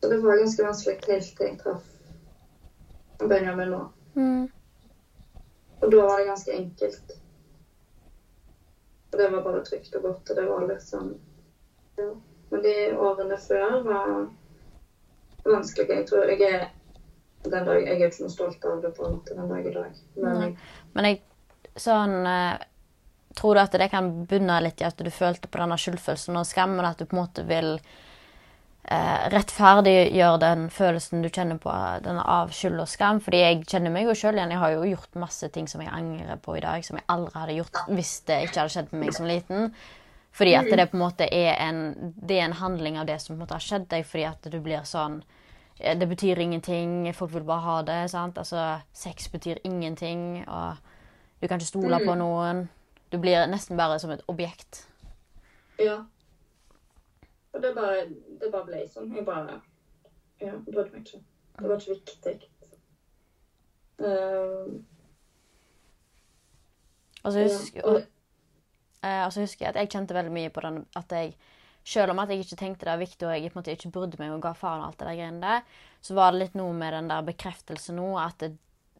Så 0.00 0.08
det 0.08 0.18
var 0.22 0.38
ganske 0.38 0.64
vanskelig 0.64 0.96
helt 1.08 1.32
til 1.36 1.46
jeg 1.50 1.58
traff 1.58 1.86
Benjamin 3.28 3.72
nå. 3.74 3.80
Mm. 4.14 4.44
Og 5.80 5.90
da 5.90 6.04
var 6.06 6.20
det 6.20 6.28
ganske 6.28 6.54
enkelt. 6.54 7.16
Og 9.10 9.18
det 9.18 9.30
var 9.32 9.42
bare 9.42 9.64
trygt 9.64 9.94
og 9.98 10.02
godt, 10.02 10.30
og 10.30 10.36
det 10.36 10.46
var 10.48 10.66
liksom 10.68 11.14
ja. 11.98 12.08
Men 12.50 12.62
de 12.62 12.74
årene 12.96 13.36
før 13.42 13.82
var 13.84 14.12
vanskelige. 15.52 16.00
Jeg 16.02 16.08
tror 16.10 16.32
jeg 16.32 16.42
er 16.48 16.66
den 17.48 17.64
dag, 17.64 17.82
Jeg 17.82 18.00
er 18.00 18.10
ikke 18.10 18.24
noe 18.24 18.34
stolt 18.34 18.64
av 18.66 18.82
det 18.82 18.90
på 18.96 19.06
en 19.06 19.14
måte 19.18 19.36
den 19.36 19.48
dag 19.48 19.66
i 19.66 19.74
dag. 19.74 20.02
Men 20.16 20.40
Nei. 20.42 20.50
Men 20.94 21.08
jeg 21.08 21.20
sånn 21.78 22.26
eh, 22.26 22.66
tror 23.38 23.54
du 23.54 23.62
at 23.62 23.78
det 23.80 23.90
kan 23.92 24.10
bunne 24.28 24.60
litt 24.64 24.82
i 24.82 24.88
at 24.88 24.98
du 24.98 25.10
følte 25.14 25.50
på 25.50 25.60
denne 25.60 25.78
skyldfølelsen 25.78 26.38
og 26.40 26.46
skammen, 26.48 26.84
at 26.86 26.98
du 26.98 27.06
på 27.06 27.16
en 27.16 27.20
måte 27.20 27.44
vil 27.48 27.76
eh, 27.78 29.28
rettferdiggjøre 29.34 30.40
den 30.42 30.66
følelsen 30.74 31.22
du 31.22 31.30
kjenner 31.30 31.60
på, 31.62 31.74
denne 32.04 32.24
av 32.24 32.50
skyld 32.56 32.82
og 32.82 32.90
skam? 32.90 33.22
Fordi 33.24 33.44
jeg 33.44 33.62
kjenner 33.70 33.94
meg 33.94 34.08
jo 34.08 34.16
sjøl 34.18 34.40
igjen. 34.40 34.56
Jeg 34.56 34.64
har 34.64 34.74
jo 34.74 34.90
gjort 34.90 35.22
masse 35.26 35.52
ting 35.54 35.70
som 35.70 35.84
jeg 35.84 35.94
angrer 35.94 36.42
på 36.42 36.58
i 36.58 36.64
dag, 36.64 36.84
som 36.86 36.98
jeg 36.98 37.08
aldri 37.14 37.38
hadde 37.38 37.58
gjort 37.60 37.82
hvis 37.92 38.18
det 38.28 38.42
ikke 38.48 38.62
hadde 38.64 38.76
skjedd 38.76 38.92
med 38.92 39.04
meg 39.04 39.16
som 39.16 39.30
liten. 39.30 39.72
Fordi 40.38 40.54
at 40.54 40.68
det 40.70 40.90
på 40.90 40.98
en 40.98 41.02
måte 41.02 41.26
er 41.34 41.56
en, 41.64 42.12
det 42.14 42.36
er 42.36 42.46
en 42.46 42.60
handling 42.60 42.98
av 43.00 43.08
det 43.08 43.16
som 43.22 43.32
på 43.32 43.38
en 43.38 43.44
måte 43.46 43.56
har 43.56 43.64
skjedd 43.64 43.88
deg, 43.90 44.04
fordi 44.06 44.26
at 44.28 44.50
du 44.52 44.58
blir 44.62 44.84
sånn 44.86 45.22
Det 45.78 46.08
betyr 46.08 46.38
ingenting, 46.38 47.14
folk 47.14 47.34
vil 47.34 47.44
bare 47.46 47.60
ha 47.60 47.82
det. 47.82 48.10
sant? 48.10 48.38
Altså, 48.38 48.80
Sex 48.92 49.28
betyr 49.28 49.54
ingenting, 49.64 50.48
og 50.48 50.76
du 51.42 51.46
kan 51.46 51.60
ikke 51.60 51.66
stole 51.66 52.00
på 52.04 52.14
noen. 52.14 52.68
Du 53.12 53.18
blir 53.18 53.46
nesten 53.46 53.76
bare 53.76 53.98
som 53.98 54.10
et 54.10 54.22
objekt. 54.28 54.88
Ja. 55.78 56.00
Og 57.52 57.62
det 57.62 57.74
bare, 57.74 58.08
det 58.40 58.50
bare 58.52 58.64
ble 58.66 58.84
sånn. 58.92 59.14
Jeg 59.16 59.24
bare 59.26 59.60
Ja, 60.40 60.52
brydde 60.66 60.90
meg 60.92 61.06
ikke. 61.06 61.22
Det 61.58 61.68
var 61.68 61.80
ikke 61.80 61.94
viktig. 61.94 62.50
Um, 63.98 64.84
Og 67.24 67.32
så 67.32 67.42
husker, 67.42 67.80
ja. 67.80 67.86
og, 67.88 67.94
og, 67.94 68.02
eh, 69.04 69.24
og 69.24 69.32
så 69.32 69.40
husker 69.40 69.64
jeg 69.66 69.74
at 69.74 69.80
jeg 69.80 69.90
kjente 69.90 70.14
veldig 70.14 70.32
mye 70.32 70.50
på 70.54 70.60
den 70.60 70.84
at 70.96 71.12
jeg 71.12 71.32
selv 71.88 72.12
om 72.12 72.20
at 72.22 72.32
jeg 72.32 72.44
ikke 72.44 72.58
tenkte 72.60 72.84
det 72.86 72.92
var 72.92 73.00
viktig, 73.00 73.26
og 73.26 73.32
jeg 73.32 73.48
på 73.48 73.56
en 73.56 73.60
måte 73.62 73.74
ikke 73.74 73.92
brydde 73.94 74.20
meg 74.20 74.34
og 74.34 74.42
ga 74.44 74.52
faen 74.56 74.84
alt 74.84 74.98
det 75.00 75.08
der 75.08 75.18
greiene 75.18 75.40
der, 75.44 75.78
så 76.04 76.16
var 76.18 76.32
det 76.32 76.42
litt 76.42 76.58
noe 76.58 76.74
med 76.76 76.92
den 76.94 77.08
der 77.10 77.24
bekreftelsen 77.26 77.96
nå, 77.98 78.10
at 78.20 78.44
det, 78.44 78.52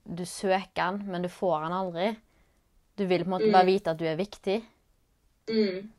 du 0.09 0.25
søker 0.25 0.81
den, 0.81 1.03
men 1.13 1.27
du 1.27 1.29
får 1.33 1.67
den 1.67 1.77
aldri. 1.77 2.09
Du 2.99 3.05
vil 3.07 3.25
på 3.25 3.29
en 3.29 3.35
måte 3.37 3.53
bare 3.53 3.69
vite 3.69 3.93
at 3.93 4.01
du 4.01 4.07
er 4.09 4.19
viktig. 4.19 4.59
mm. 5.53 5.95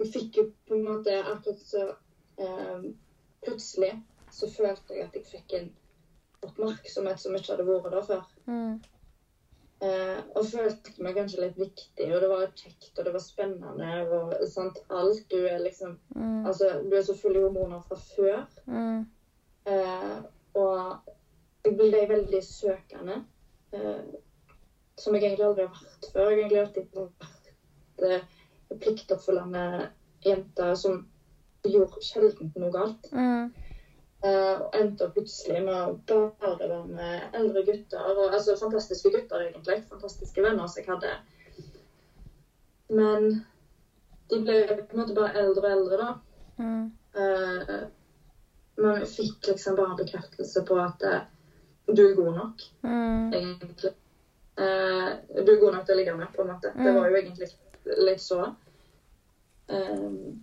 Jeg 0.00 0.12
fikk 0.14 0.38
jo 0.38 0.46
på 0.64 0.78
en 0.78 0.86
måte 0.86 1.12
akkurat 1.20 1.60
så 1.60 1.82
eh, 2.40 2.84
Plutselig 3.44 3.90
så 4.32 4.48
følte 4.52 4.96
jeg 4.96 5.06
at 5.06 5.14
jeg 5.16 5.26
fikk 5.28 5.54
en 5.56 5.68
oppmerksomhet 6.44 7.20
som 7.20 7.36
ikke 7.36 7.54
hadde 7.54 7.66
vært 7.68 7.94
der 7.94 8.04
før. 8.08 8.26
Mm. 8.46 8.74
Eh, 9.80 10.18
og 10.36 10.44
følte 10.44 10.92
meg 11.00 11.14
kanskje 11.16 11.40
litt 11.46 11.56
viktig, 11.56 12.08
og 12.12 12.20
det 12.20 12.28
var 12.28 12.42
kjekt, 12.52 12.90
og 12.98 13.06
det 13.06 13.12
var 13.14 13.22
spennende. 13.24 13.92
Og, 14.12 14.34
sant, 14.52 14.80
alt. 14.92 15.22
Du 15.30 15.38
er 15.46 15.62
liksom 15.62 15.98
Mm. 16.14 16.46
Altså, 16.46 16.82
du 16.90 16.96
er 16.96 17.02
så 17.02 17.14
full 17.16 17.36
i 17.36 17.40
hormoner 17.40 17.80
fra 17.80 17.96
før. 17.96 18.44
Mm. 18.66 19.06
Eh, 19.66 20.18
og 20.54 21.12
jeg 21.64 21.76
ble 21.76 22.02
veldig 22.08 22.42
søkende. 22.44 23.24
Eh, 23.72 24.02
som 24.98 25.14
jeg 25.14 25.24
egentlig 25.24 25.46
aldri 25.46 25.66
har 25.66 25.72
vært 25.72 26.10
før. 26.12 26.20
Jeg 26.20 26.28
har 26.28 26.38
egentlig 26.38 26.60
alltid 26.60 26.84
vært 26.98 27.50
eh, 28.10 28.22
pliktoppfyllende 28.80 29.64
jente 30.24 30.76
som 30.76 31.06
gjorde 31.64 32.02
sjelden 32.04 32.52
noe 32.56 32.72
galt. 32.74 33.10
Mm. 33.12 33.52
Eh, 34.20 34.56
og 34.60 34.74
endte 34.76 35.06
opp 35.06 35.14
plutselig 35.16 35.62
med 35.64 36.10
å 36.12 36.24
bare 36.40 36.50
være 36.60 36.80
med 36.90 37.36
eldre 37.38 37.62
gutter. 37.64 38.08
Og, 38.12 38.26
altså 38.36 38.56
fantastiske 38.60 39.12
gutter, 39.14 39.46
egentlig. 39.46 39.78
Fantastiske 39.88 40.44
venner 40.44 40.68
som 40.68 40.82
jeg 40.82 40.90
hadde. 40.90 41.14
Men 42.90 43.30
de 44.30 44.40
ble 44.44 44.58
på 44.66 44.92
en 44.92 45.00
måte 45.00 45.16
bare 45.16 45.40
eldre 45.40 45.64
og 45.64 45.78
eldre, 45.78 46.02
da. 46.02 46.10
Mm. 46.60 46.82
Uh, 47.16 47.80
men 48.80 49.00
jeg 49.00 49.10
fikk 49.14 49.48
liksom 49.50 49.78
bare 49.78 49.96
bekreftelse 50.02 50.62
på 50.68 50.76
at 50.78 51.06
uh, 51.06 51.22
du 51.88 52.04
er 52.04 52.14
god 52.18 52.36
nok, 52.36 52.66
Mm. 52.84 53.32
egentlig. 53.34 53.94
Uh, 54.60 55.16
du 55.40 55.54
er 55.54 55.60
god 55.62 55.72
nok 55.78 55.86
til 55.86 55.94
å 55.94 55.98
ligge 55.98 56.14
med, 56.18 56.30
på 56.34 56.44
en 56.44 56.52
måte. 56.52 56.74
Det 56.76 56.92
var 56.94 57.08
jo 57.08 57.16
egentlig 57.22 57.48
litt 58.04 58.20
så. 58.20 58.44
Um, 59.70 60.42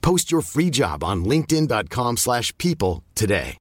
Post 0.00 0.32
your 0.32 0.42
free 0.42 0.70
job 0.70 1.04
on 1.04 1.24
linkedin.com/people 1.24 2.16
slash 2.16 2.52
people 2.56 3.04
today. 3.14 3.58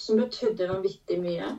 som 0.00 0.16
betydde 0.16 0.68
vanvittig 0.68 1.20
mye. 1.20 1.50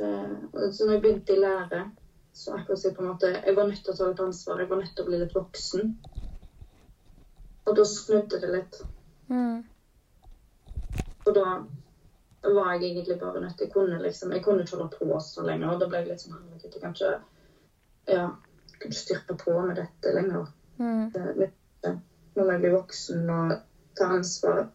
Eh, 0.00 0.72
så 0.72 0.86
når 0.86 0.92
jeg 0.92 1.02
begynte 1.02 1.32
i 1.32 1.40
lære, 1.40 1.84
så 2.32 2.56
akkurat 2.56 2.78
som 2.78 2.88
jeg 2.88 2.96
på 2.96 3.02
en 3.02 3.08
måte 3.08 3.26
Jeg 3.46 3.56
var 3.56 3.66
nødt 3.66 3.84
til 3.84 3.92
å 3.92 3.96
ta 3.96 4.08
litt 4.08 4.20
ansvar. 4.20 4.60
Jeg 4.60 4.70
var 4.70 4.82
nødt 4.82 4.92
til 4.96 5.04
å 5.04 5.08
bli 5.08 5.20
litt 5.22 5.34
voksen. 5.34 5.94
Og 7.66 7.76
da 7.76 7.84
snudde 7.84 8.40
det 8.42 8.50
litt. 8.52 8.80
Mm. 9.28 9.64
Og 11.26 11.32
da 11.34 11.46
var 12.42 12.72
jeg 12.74 12.90
egentlig 12.90 13.18
bare 13.20 13.40
nødt 13.40 13.56
til 13.58 13.66
Jeg 13.66 13.72
kunne 13.72 14.02
liksom, 14.02 14.32
jeg 14.32 14.44
kunne 14.44 14.66
ikke 14.66 14.76
holde 14.76 14.98
på 14.98 15.20
så 15.20 15.46
lenge. 15.46 15.70
Og 15.70 15.80
da 15.80 15.88
ble 15.88 16.02
jeg 16.02 16.10
litt 16.10 16.26
sånn 16.26 16.36
herregud, 16.36 16.74
jeg 16.74 16.82
kan 16.82 16.94
ikke 16.94 17.14
ja, 18.06 18.26
jeg 18.26 18.80
kan 18.80 18.90
ikke 18.90 19.00
styrke 19.00 19.38
på 19.44 19.60
med 19.60 19.76
dette 19.80 20.14
lenger. 20.14 20.52
Mm. 20.78 21.06
Eh, 21.14 21.30
litt, 21.40 21.86
eh, 21.86 21.98
Nå 22.36 22.44
må 22.44 22.52
jeg 22.52 22.62
bli 22.64 22.72
voksen 22.74 23.30
og 23.32 23.54
ta 23.96 24.10
ansvar. 24.18 24.66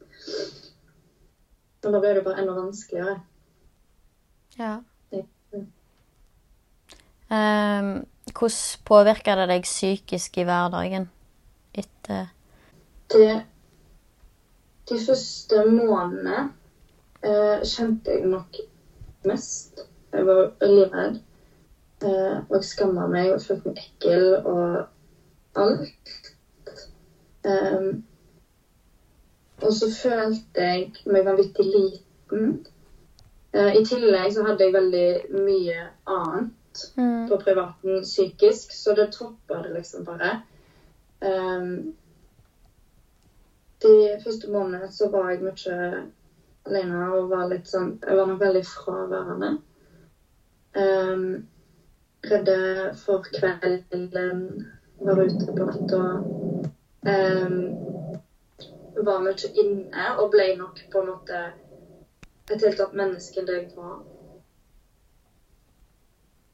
Men 1.83 1.95
da 1.95 2.01
ble 2.01 2.13
det 2.17 2.23
bare 2.25 2.41
enda 2.41 2.55
vanskeligere. 2.57 3.19
Ja. 4.57 4.73
Mm. 5.13 5.67
Um, 7.31 7.91
hvordan 8.33 8.83
påvirker 8.85 9.39
det 9.39 9.47
deg 9.53 9.67
psykisk 9.67 10.41
i 10.41 10.45
hverdagen 10.47 11.07
etter 11.73 12.31
de, 13.13 13.41
de 14.89 14.97
første 15.05 15.63
månedene 15.67 16.37
eh, 17.23 17.63
kjente 17.67 18.15
jeg 18.15 18.29
nok 18.31 18.59
mest. 19.27 19.83
Jeg 20.11 20.25
var 20.27 20.51
veldig 20.61 20.87
redd. 20.93 21.19
Eh, 22.01 22.37
og 22.49 22.63
skamma 22.65 23.05
meg 23.11 23.33
og 23.35 23.43
følte 23.45 23.69
meg 23.69 23.83
ekkel 23.83 24.23
og 24.39 24.77
alt. 25.53 26.13
Um, 27.43 28.03
og 29.61 29.73
så 29.73 29.89
følte 29.93 30.61
jeg 30.61 30.91
meg 31.05 31.25
vanvittig 31.25 31.65
liten. 31.67 32.53
Uh, 33.53 33.71
I 33.77 33.83
tillegg 33.85 34.33
så 34.33 34.45
hadde 34.47 34.67
jeg 34.67 34.75
veldig 34.75 35.41
mye 35.43 35.87
annet 36.07 36.85
mm. 36.97 37.27
på 37.29 37.39
privaten 37.41 38.05
psykisk, 38.05 38.71
så 38.73 38.95
det 38.97 39.11
toppa 39.17 39.61
det 39.65 39.73
liksom 39.75 40.05
bare. 40.07 40.39
Um, 41.21 41.93
de 43.81 43.95
første 44.23 44.49
månedene 44.51 44.91
så 44.93 45.09
var 45.09 45.31
jeg 45.31 45.43
mye 45.45 45.77
alene 46.69 47.05
og 47.17 47.31
var 47.31 47.47
litt 47.49 47.69
sånn 47.69 47.95
Jeg 48.01 48.17
var 48.17 48.29
nok 48.29 48.41
veldig 48.41 48.61
fraværende. 48.69 49.51
Um, 50.77 51.25
redde 52.23 52.93
for 53.01 53.25
kvelden, 53.25 54.67
var 55.05 55.23
ute 55.23 55.45
på 55.45 55.65
natta. 55.65 56.01
Um, 57.01 57.55
var 59.05 59.21
mye 59.25 59.51
inne 59.63 60.07
og 60.21 60.31
ble 60.33 60.47
nok 60.59 60.81
på 60.93 61.01
en 61.01 61.09
måte 61.09 61.37
et 62.51 62.65
helt 62.65 62.81
annet 62.83 62.97
menneske 62.99 63.39
enn 63.41 63.47
det 63.47 63.57
jeg 63.57 63.69
var. 63.77 64.01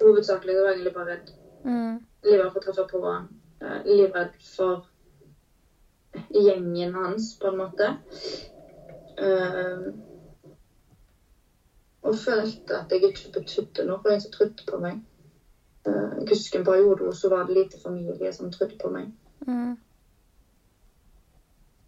Hovedsakelig 0.03 0.55
var 0.55 0.69
jeg 0.69 0.75
egentlig 0.75 0.93
bare 0.95 1.15
redd. 1.15 1.31
Mm. 1.65 1.95
Livredd 2.27 2.53
for 2.53 2.61
å 2.61 2.65
treffe 2.67 2.87
på 2.91 3.01
han. 3.07 3.27
Uh, 3.63 3.79
livredd 3.87 4.37
for 4.45 4.85
gjengen 6.33 6.93
hans, 6.95 7.33
på 7.39 7.49
en 7.51 7.59
måte. 7.59 7.89
Um, 9.17 9.87
og 12.07 12.15
følte 12.21 12.77
at 12.77 12.93
jeg 12.93 13.09
ikke 13.09 13.33
betydde 13.39 13.87
noe 13.87 13.99
for 14.03 14.13
en 14.13 14.21
som 14.23 14.33
trodde 14.35 14.67
på 14.69 14.79
meg. 14.81 15.01
Jeg 15.91 16.27
husker 16.31 16.59
en 16.59 16.65
periode 16.67 17.03
hvor 17.03 17.15
så 17.15 17.29
var 17.31 17.47
det 17.47 17.57
lite 17.57 17.79
familie 17.81 18.33
som 18.33 18.51
trodde 18.51 18.77
på 18.81 18.91
meg. 18.93 19.11
Mm. 19.47 19.77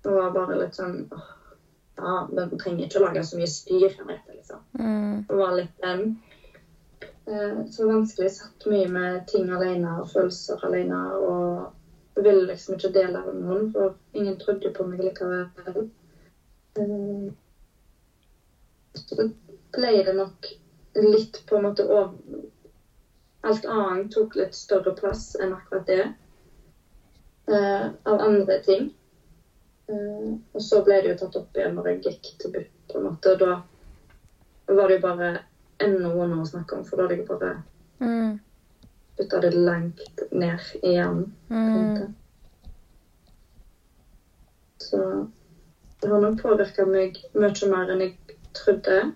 Det 0.04 0.16
var 0.16 0.32
bare 0.36 0.58
litt 0.62 0.78
sånn 0.78 1.02
åh, 1.12 1.28
Ja, 2.00 2.14
men 2.32 2.54
trenger 2.56 2.86
ikke 2.86 3.02
å 3.02 3.08
lage 3.10 3.26
så 3.28 3.36
mye 3.36 3.50
styr, 3.52 3.90
Henriette, 3.92 4.32
liksom. 4.38 4.62
Mm. 4.80 5.16
Det 5.28 5.40
var 5.42 5.58
litt 5.58 5.82
den. 5.84 6.06
Eh, 7.28 7.66
så 7.68 7.88
vanskelig. 7.90 8.30
Satt 8.32 8.66
mye 8.72 8.88
med 8.88 9.26
ting 9.28 9.50
alene 9.52 9.98
og 10.00 10.08
følelser 10.14 10.64
alene. 10.64 11.02
Og 11.20 12.24
ville 12.24 12.48
liksom 12.48 12.78
ikke 12.78 12.94
dele 12.96 13.20
det 13.26 13.34
med 13.34 13.44
noen, 13.44 13.68
for 13.74 13.98
ingen 14.16 14.40
trodde 14.40 14.72
på 14.76 14.88
meg 14.88 15.04
likevel. 15.04 15.90
Eh, 16.80 17.28
så 18.96 19.28
ble 19.76 19.92
det 20.08 20.16
nok 20.16 20.50
litt 21.00 21.44
på 21.48 21.58
en 21.58 21.68
måte 21.68 21.86
over 21.86 22.16
Alt 23.42 23.66
annet 23.66 24.12
tok 24.12 24.36
litt 24.36 24.56
større 24.56 24.92
plass 24.98 25.36
enn 25.40 25.54
akkurat 25.56 25.86
det. 25.88 26.02
Eh, 27.50 27.86
av 28.04 28.20
andre 28.22 28.60
ting. 28.64 28.90
Eh, 29.90 30.34
og 30.54 30.62
så 30.62 30.82
ble 30.86 31.00
det 31.02 31.14
jo 31.14 31.20
tatt 31.22 31.40
opp 31.40 31.58
igjen 31.58 31.78
når 31.78 31.88
jeg 31.94 32.02
gikk 32.04 32.34
til 32.42 32.52
BUP, 32.54 32.68
på 32.92 33.00
en 33.00 33.08
måte. 33.08 33.32
Og 33.34 33.40
da 33.40 34.76
var 34.76 34.88
det 34.88 35.00
jo 35.00 35.06
bare 35.08 35.32
enda 35.82 36.12
vondere 36.14 36.44
å 36.44 36.50
snakke 36.52 36.78
om, 36.78 36.84
for 36.86 37.00
da 37.00 37.08
hadde 37.08 37.22
jeg 37.22 37.28
bare 37.30 37.56
Mm. 38.00 38.38
putta 39.18 39.40
det 39.40 39.54
langt 39.54 40.22
ned 40.32 40.60
i 40.84 40.94
hjernen. 40.94 41.30
Mm. 41.50 42.12
Så 44.78 45.28
det 46.02 46.10
har 46.10 46.20
nok 46.20 46.42
påvirka 46.42 46.86
meg 46.86 47.18
mye 47.34 47.68
mer 47.68 47.92
enn 47.92 48.02
jeg 48.06 48.14
trodde. 48.54 49.12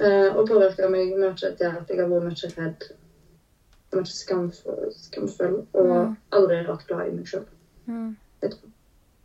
Eh, 0.00 0.30
og 0.34 0.48
påvirka 0.48 0.88
meg 0.90 1.14
mye 1.14 1.34
til 1.38 1.46
at 1.52 1.60
jeg 1.60 1.70
har 1.70 1.80
vært 1.86 2.26
mye 2.26 2.50
redd. 2.56 2.88
Mye 3.96 4.06
skamfull, 4.12 4.86
skamfull 4.94 5.58
og 5.72 5.90
Mm. 5.90 6.16
aldri 6.36 6.62
vært 6.66 6.86
glad 6.88 7.08
i 7.08 7.12
meg 7.16 7.26
sjøl. 7.26 7.46
Mm. 7.88 8.16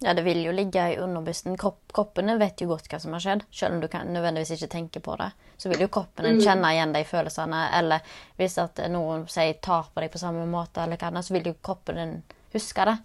Ja, 0.04 0.14
det 0.18 0.24
vil 0.26 0.40
jo 0.44 0.52
ligge 0.52 0.82
i 0.94 0.98
underbysten. 0.98 1.58
Kropp, 1.62 1.92
kroppen 1.94 2.32
vet 2.40 2.62
jo 2.64 2.68
godt 2.72 2.88
hva 2.90 3.00
som 3.00 3.14
har 3.14 3.20
skjedd. 3.22 3.44
Selv 3.54 3.76
om 3.76 3.82
du 3.84 3.88
kan, 3.88 4.08
nødvendigvis 4.10 4.56
ikke 4.56 4.70
tenker 4.74 5.00
på 5.06 5.16
det, 5.20 5.28
så 5.62 5.70
vil 5.70 5.84
jo 5.84 5.88
kroppen 5.94 6.26
Mm. 6.26 6.40
kjenne 6.42 6.72
igjen 6.74 6.94
de 6.94 7.04
følelsene. 7.04 7.60
Eller 7.78 8.02
hvis 8.40 8.58
at 8.58 8.76
noen 8.90 9.28
sier 9.30 9.54
tar 9.62 9.84
på 9.94 10.02
deg 10.02 10.12
på 10.12 10.18
samme 10.18 10.48
måte, 10.50 10.82
eller 10.82 10.98
hva 10.98 11.08
annet, 11.12 11.26
så 11.26 11.34
vil 11.34 11.44
jo 11.44 11.54
kroppen 11.64 11.96
din 11.96 12.24
huske 12.54 12.86
det. 12.86 12.98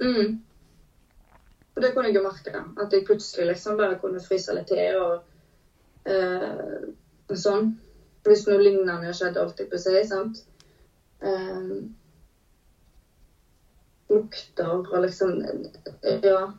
Mm. 0.00 0.40
Og 1.76 1.82
det 1.82 1.94
kunne 1.94 2.06
jeg 2.06 2.14
jo 2.14 2.22
merke. 2.22 2.64
At 2.80 2.92
jeg 2.92 3.04
plutselig 3.06 3.46
liksom 3.48 3.76
bare 3.76 3.98
kunne 3.98 4.20
fryse 4.20 4.54
litt 4.54 4.68
til 4.68 4.96
og 5.02 5.22
eh, 6.06 7.34
sånn. 7.34 7.74
Hvis 8.24 8.46
noe 8.46 8.58
lignende 8.58 9.12
skjedde, 9.12 9.40
holdt 9.42 9.58
jeg 9.58 9.70
på 9.70 9.74
å 9.74 9.80
si. 9.80 10.04
sant? 10.08 10.44
Eh, 11.24 11.70
lukter 14.10 14.92
og 14.92 15.02
liksom 15.02 15.42
Ja. 16.22 16.52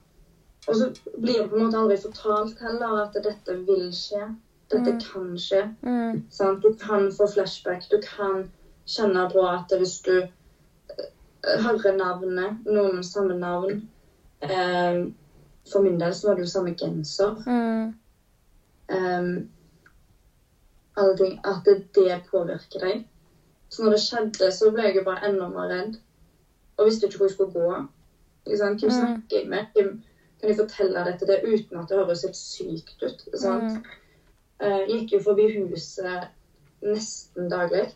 Og 0.68 0.76
så 0.76 0.88
blir 1.22 1.42
det 1.42 1.50
på 1.50 1.56
en 1.56 1.66
måte 1.66 1.78
aldri 1.78 1.98
fortalt 2.02 2.60
heller 2.60 3.04
at 3.04 3.14
dette 3.24 3.56
vil 3.68 3.92
skje. 3.94 4.36
Dette 4.72 4.92
Mm. 4.94 5.00
kan 5.00 5.38
skje. 5.38 5.76
Mm. 5.84 6.24
Sant? 6.30 6.64
Du 6.64 6.74
kan 6.74 7.12
få 7.12 7.28
flashback. 7.28 7.84
Du 7.92 8.02
kan 8.02 8.50
kjenne 8.88 9.30
på 9.32 9.44
at 9.48 9.78
hvis 9.78 10.02
du 10.02 10.22
eh, 10.22 11.62
hører 11.62 11.96
navnet, 11.98 12.66
noen 12.66 12.96
med 12.96 13.06
samme 13.06 13.38
navn 13.40 13.88
eh, 14.42 15.06
For 15.72 15.82
min 15.82 16.00
del 16.00 16.14
så 16.14 16.28
var 16.28 16.36
det 16.36 16.44
jo 16.44 16.48
samme 16.48 16.76
genser. 16.76 17.36
Mm. 17.48 17.96
Um, 18.90 19.50
alle 20.98 21.18
ting. 21.18 21.40
At 21.44 21.66
det, 21.66 21.88
det 21.96 22.22
påvirker 22.32 22.80
deg. 22.80 23.08
Så 23.76 23.84
når 23.84 23.96
det 23.96 24.02
skjedde, 24.06 24.52
så 24.56 24.70
ble 24.72 24.84
jeg 24.88 24.96
jo 24.96 25.04
bare 25.04 25.28
enda 25.28 25.48
mer 25.52 25.68
redd. 25.72 25.96
Og 26.78 26.88
visste 26.88 27.08
ikke 27.10 27.18
hvor 27.20 27.28
jeg 27.28 27.34
skulle 27.36 27.54
gå. 27.54 27.86
Hvem 28.46 28.74
Mm. 28.74 28.90
snakker 28.98 29.38
jeg 29.40 29.48
med? 29.50 29.66
Hvem 29.76 29.90
kan 30.40 30.50
jeg 30.50 30.58
fortelle 30.60 31.04
dette 31.06 31.28
det 31.28 31.42
uten 31.44 31.80
at 31.80 31.90
det 31.90 31.98
høres 31.98 32.22
helt 32.24 32.38
sykt 32.40 33.04
ut? 33.04 33.26
Mm. 33.34 33.84
Jeg 34.62 34.88
gikk 34.90 35.12
jo 35.14 35.20
forbi 35.26 35.48
huset 35.58 36.28
nesten 36.82 37.50
daglig. 37.50 37.88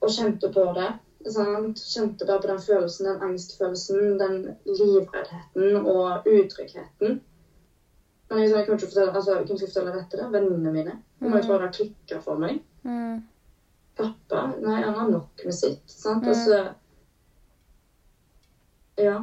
Og 0.00 0.10
kjente 0.10 0.52
på 0.52 0.66
det. 0.76 0.90
Sant? 1.32 1.80
Kjente 1.80 2.26
bare 2.26 2.40
på 2.40 2.48
den 2.48 2.60
følelsen, 2.60 3.06
den 3.06 3.22
angstfølelsen, 3.22 4.18
den 4.20 4.56
livreddheten 4.66 5.76
og 5.86 6.26
utryggheten. 6.26 7.20
Men 8.30 8.38
jeg, 8.38 8.50
jeg 8.50 8.66
kunne 8.66 8.76
ikke 8.78 8.86
fortelle, 8.86 9.14
altså, 9.14 9.36
jeg 9.36 9.46
kunne 9.46 9.58
ikke 9.58 9.72
fortelle 9.72 9.92
dette 9.98 10.16
til? 10.16 10.32
Vennene 10.32 10.72
mine. 10.72 10.94
De 11.20 11.28
må 11.28 11.36
jo 11.36 11.42
det 11.42 11.60
har 11.60 11.72
klikka 11.72 12.20
for 12.20 12.38
meg. 12.38 12.60
Mm. 12.82 13.22
Pappa 13.96 14.46
Nei, 14.60 14.82
han 14.82 14.94
har 14.94 15.10
nok 15.10 15.44
med 15.44 15.54
sitt. 15.54 15.82
Sant? 15.90 16.24
Mm. 16.24 16.28
Altså 16.28 16.74
Ja. 18.98 19.18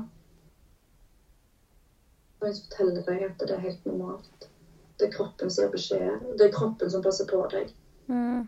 Og 2.38 2.48
jeg 2.48 2.56
forteller 2.64 3.02
deg 3.06 3.24
at 3.32 3.40
det 3.40 3.56
er 3.56 3.66
helt 3.66 3.86
normalt. 3.86 4.50
Det 4.98 5.08
er 5.08 5.14
kroppen 5.14 5.50
som 5.50 5.66
gir 5.66 5.74
beskjed. 5.74 6.26
Det 6.38 6.48
er 6.48 6.54
kroppen 6.54 6.92
som 6.92 7.04
passer 7.06 7.26
på 7.30 7.42
deg. 7.52 7.74
Mm. 8.08 8.48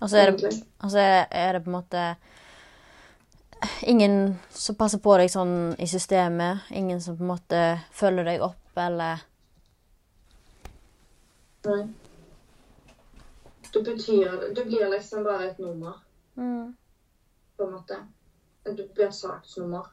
Og 0.00 0.10
så 0.10 0.18
er 0.18 1.26
er 1.30 1.52
det 1.52 1.64
på 1.64 1.70
en 1.70 1.78
måte 1.78 2.16
ingen 3.82 4.38
som 4.50 4.76
passer 4.76 4.98
på 4.98 5.16
deg 5.18 5.30
sånn 5.32 5.74
i 5.78 5.86
systemet. 5.90 6.66
Ingen 6.70 7.00
som 7.00 7.16
på 7.16 7.24
en 7.24 7.32
måte 7.32 7.62
følger 7.92 8.24
deg 8.24 8.44
opp, 8.44 8.62
eller 8.76 9.24
Nei. 11.66 11.82
Du 13.76 13.82
betyr 13.82 14.54
Du 14.54 14.64
blir 14.64 14.88
liksom 14.88 15.24
bare 15.24 15.50
et 15.50 15.58
nummer, 15.58 16.00
mm. 16.34 16.76
på 17.56 17.64
en 17.64 17.72
måte. 17.72 17.96
Du 18.64 18.88
blir 18.88 19.06
et 19.06 19.14
saksnummer. 19.14 19.90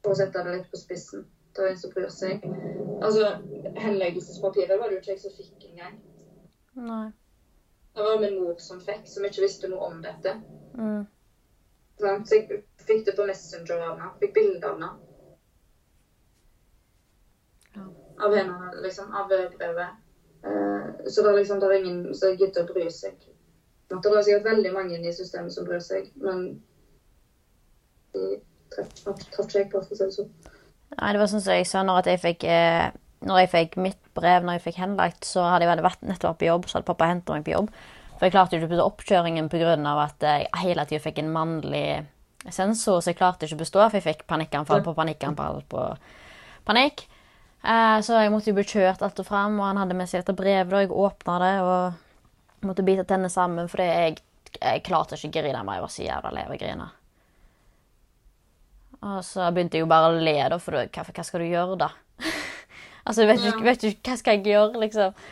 For 0.00 0.14
å 0.14 0.16
sette 0.16 0.44
det 0.46 0.54
litt 0.54 0.70
på 0.72 0.80
spissen. 0.80 1.26
Det 1.52 1.66
er 1.66 1.74
en 1.74 1.82
som 1.82 1.92
bryr 1.92 2.08
seg. 2.14 2.46
Altså, 3.02 3.34
henleggelsespapiret 3.76 4.80
var 4.80 4.88
det 4.88 4.96
jo 4.96 5.02
ikke 5.02 5.12
jeg 5.12 5.22
som 5.26 5.36
fikk 5.36 5.68
engang. 5.68 6.00
Nei. 6.88 7.04
Det 7.92 8.08
var 8.08 8.24
min 8.24 8.40
mor 8.40 8.56
som 8.64 8.80
fikk, 8.80 9.04
som 9.12 9.28
ikke 9.28 9.44
visste 9.44 9.68
noe 9.68 9.92
om 9.92 10.00
dette. 10.00 10.36
Mm. 10.80 11.04
Så 12.00 12.14
jeg 12.14 12.62
fikk 12.88 13.04
det 13.04 13.18
på 13.20 13.28
Messenger 13.28 13.76
av 13.76 13.88
henne. 13.90 14.12
Fikk 14.24 14.36
bilde 14.40 14.64
av 14.64 14.80
henne. 14.80 14.92
Ja. 17.76 17.88
Av 18.24 18.40
henne, 18.40 18.74
liksom. 18.80 19.12
Av 19.12 19.28
brevet. 19.28 20.06
Eh, 20.40 20.69
så 21.06 21.22
det 21.24 21.30
er 21.30 21.38
liksom 21.38 21.60
det 21.60 21.68
er 21.68 21.78
ingen 21.80 22.00
som 22.16 22.36
gidder 22.36 22.64
å 22.64 22.72
bry 22.72 22.86
seg. 22.94 23.18
Det 23.90 23.98
er 23.98 24.22
sikkert 24.22 24.46
veldig 24.46 24.72
mange 24.74 24.98
i 25.02 25.12
systemet 25.14 25.54
som 25.54 25.66
bryr 25.66 25.82
seg, 25.82 26.10
men 26.22 26.60
de 28.14 28.26
traff 28.70 29.46
ikke 29.46 29.58
jeg 29.58 29.70
på, 29.72 29.82
for 29.82 29.94
å 29.94 29.98
si 29.98 30.04
det 30.04 30.14
sånn. 30.14 30.28
Nei, 30.96 31.12
det 31.14 31.22
var 31.22 31.30
sånn 31.30 31.42
som 31.42 31.56
jeg 31.56 31.66
sa, 31.70 31.82
når 31.86 32.10
jeg 32.10 32.20
fikk 32.22 32.44
eh, 32.50 32.90
Når 33.22 33.38
jeg 33.42 33.50
fikk 33.52 33.76
mitt 33.78 33.98
brev 34.16 34.42
når 34.42 34.56
jeg 34.56 34.64
fikk 34.64 34.78
henlagt, 34.80 35.26
så 35.28 35.44
hadde 35.44 35.66
jeg 35.66 35.82
vært 35.84 36.06
nettopp 36.08 36.38
på 36.40 36.48
jobb, 36.48 36.64
så 36.66 36.78
hadde 36.78 36.88
pappa 36.88 37.10
hentet 37.10 37.34
meg 37.34 37.44
på 37.44 37.52
jobb. 37.52 37.68
For 38.16 38.26
jeg 38.26 38.34
klarte 38.34 38.56
ikke 38.56 38.68
å 38.68 38.70
bestå 38.72 38.86
oppkjøringen 38.88 39.50
pga. 39.52 39.76
at 40.04 40.24
jeg 40.24 40.48
hele 40.62 40.86
tida 40.88 41.02
fikk 41.04 41.18
en 41.20 41.32
mannlig 41.32 41.84
sensor, 42.48 43.00
så 43.00 43.10
jeg 43.10 43.18
klarte 43.18 43.46
ikke 43.46 43.58
å 43.58 43.62
bestå, 43.62 43.82
for 43.84 43.98
jeg 43.98 44.06
fikk 44.06 44.26
panikkanfall 44.26 44.82
på 44.84 44.94
panikkanfall 44.96 45.62
på 45.68 45.84
panikk. 46.64 47.04
Eh, 47.60 47.98
så 48.00 48.20
jeg 48.22 48.32
måtte 48.32 48.50
jo 48.50 48.56
bli 48.56 48.64
kjørt 48.64 49.02
alt 49.04 49.20
og 49.20 49.26
fram, 49.28 49.58
og 49.60 49.66
han 49.68 49.80
hadde 49.82 49.96
med 49.98 50.08
seg 50.08 50.22
dette 50.22 50.36
brevet, 50.36 50.72
og 50.72 50.84
jeg 50.84 50.94
åpna 51.06 51.36
det 51.42 51.54
og 51.64 52.66
måtte 52.68 52.84
bite 52.86 53.04
tennene 53.08 53.32
sammen, 53.32 53.68
fordi 53.68 53.88
jeg, 53.88 54.16
jeg 54.56 54.84
klarte 54.86 55.18
ikke 55.18 55.42
å 55.42 55.44
grine 55.44 55.64
mer. 55.64 55.80
Jeg 55.80 55.86
var 55.86 55.94
så 55.94 56.06
jævla 56.06 56.32
lei 56.36 56.46
av 56.46 56.54
å 56.54 56.60
grine. 56.60 56.88
Og 59.00 59.20
så 59.24 59.48
begynte 59.52 59.78
jeg 59.78 59.86
jo 59.86 59.90
bare 59.90 60.12
å 60.12 60.20
le, 60.20 60.36
da, 60.52 60.60
for 60.60 60.76
hva, 60.76 61.04
hva 61.08 61.24
skal 61.24 61.44
du 61.44 61.48
gjøre, 61.48 61.76
da? 61.80 61.90
altså, 63.06 63.24
du 63.24 63.30
vet, 63.30 63.84
ikke, 63.84 64.10
hva 64.10 64.16
skal 64.20 64.38
jeg 64.38 64.52
gjøre, 64.52 64.80
liksom. 64.84 65.26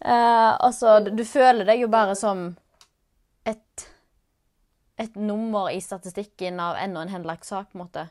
Uh, 0.00 0.56
altså, 0.56 0.98
du, 1.04 1.12
du 1.18 1.26
føler 1.28 1.68
deg 1.68 1.82
jo 1.82 1.90
bare 1.92 2.14
som 2.16 2.46
et 3.48 3.90
et 5.00 5.16
nummer 5.16 5.70
i 5.72 5.80
statistikken 5.80 6.60
av 6.60 6.76
enda 6.76 7.02
en 7.02 7.12
henlagt 7.14 7.48
sak, 7.48 7.70
på 7.72 7.78
en 7.78 7.84
måte. 7.86 8.02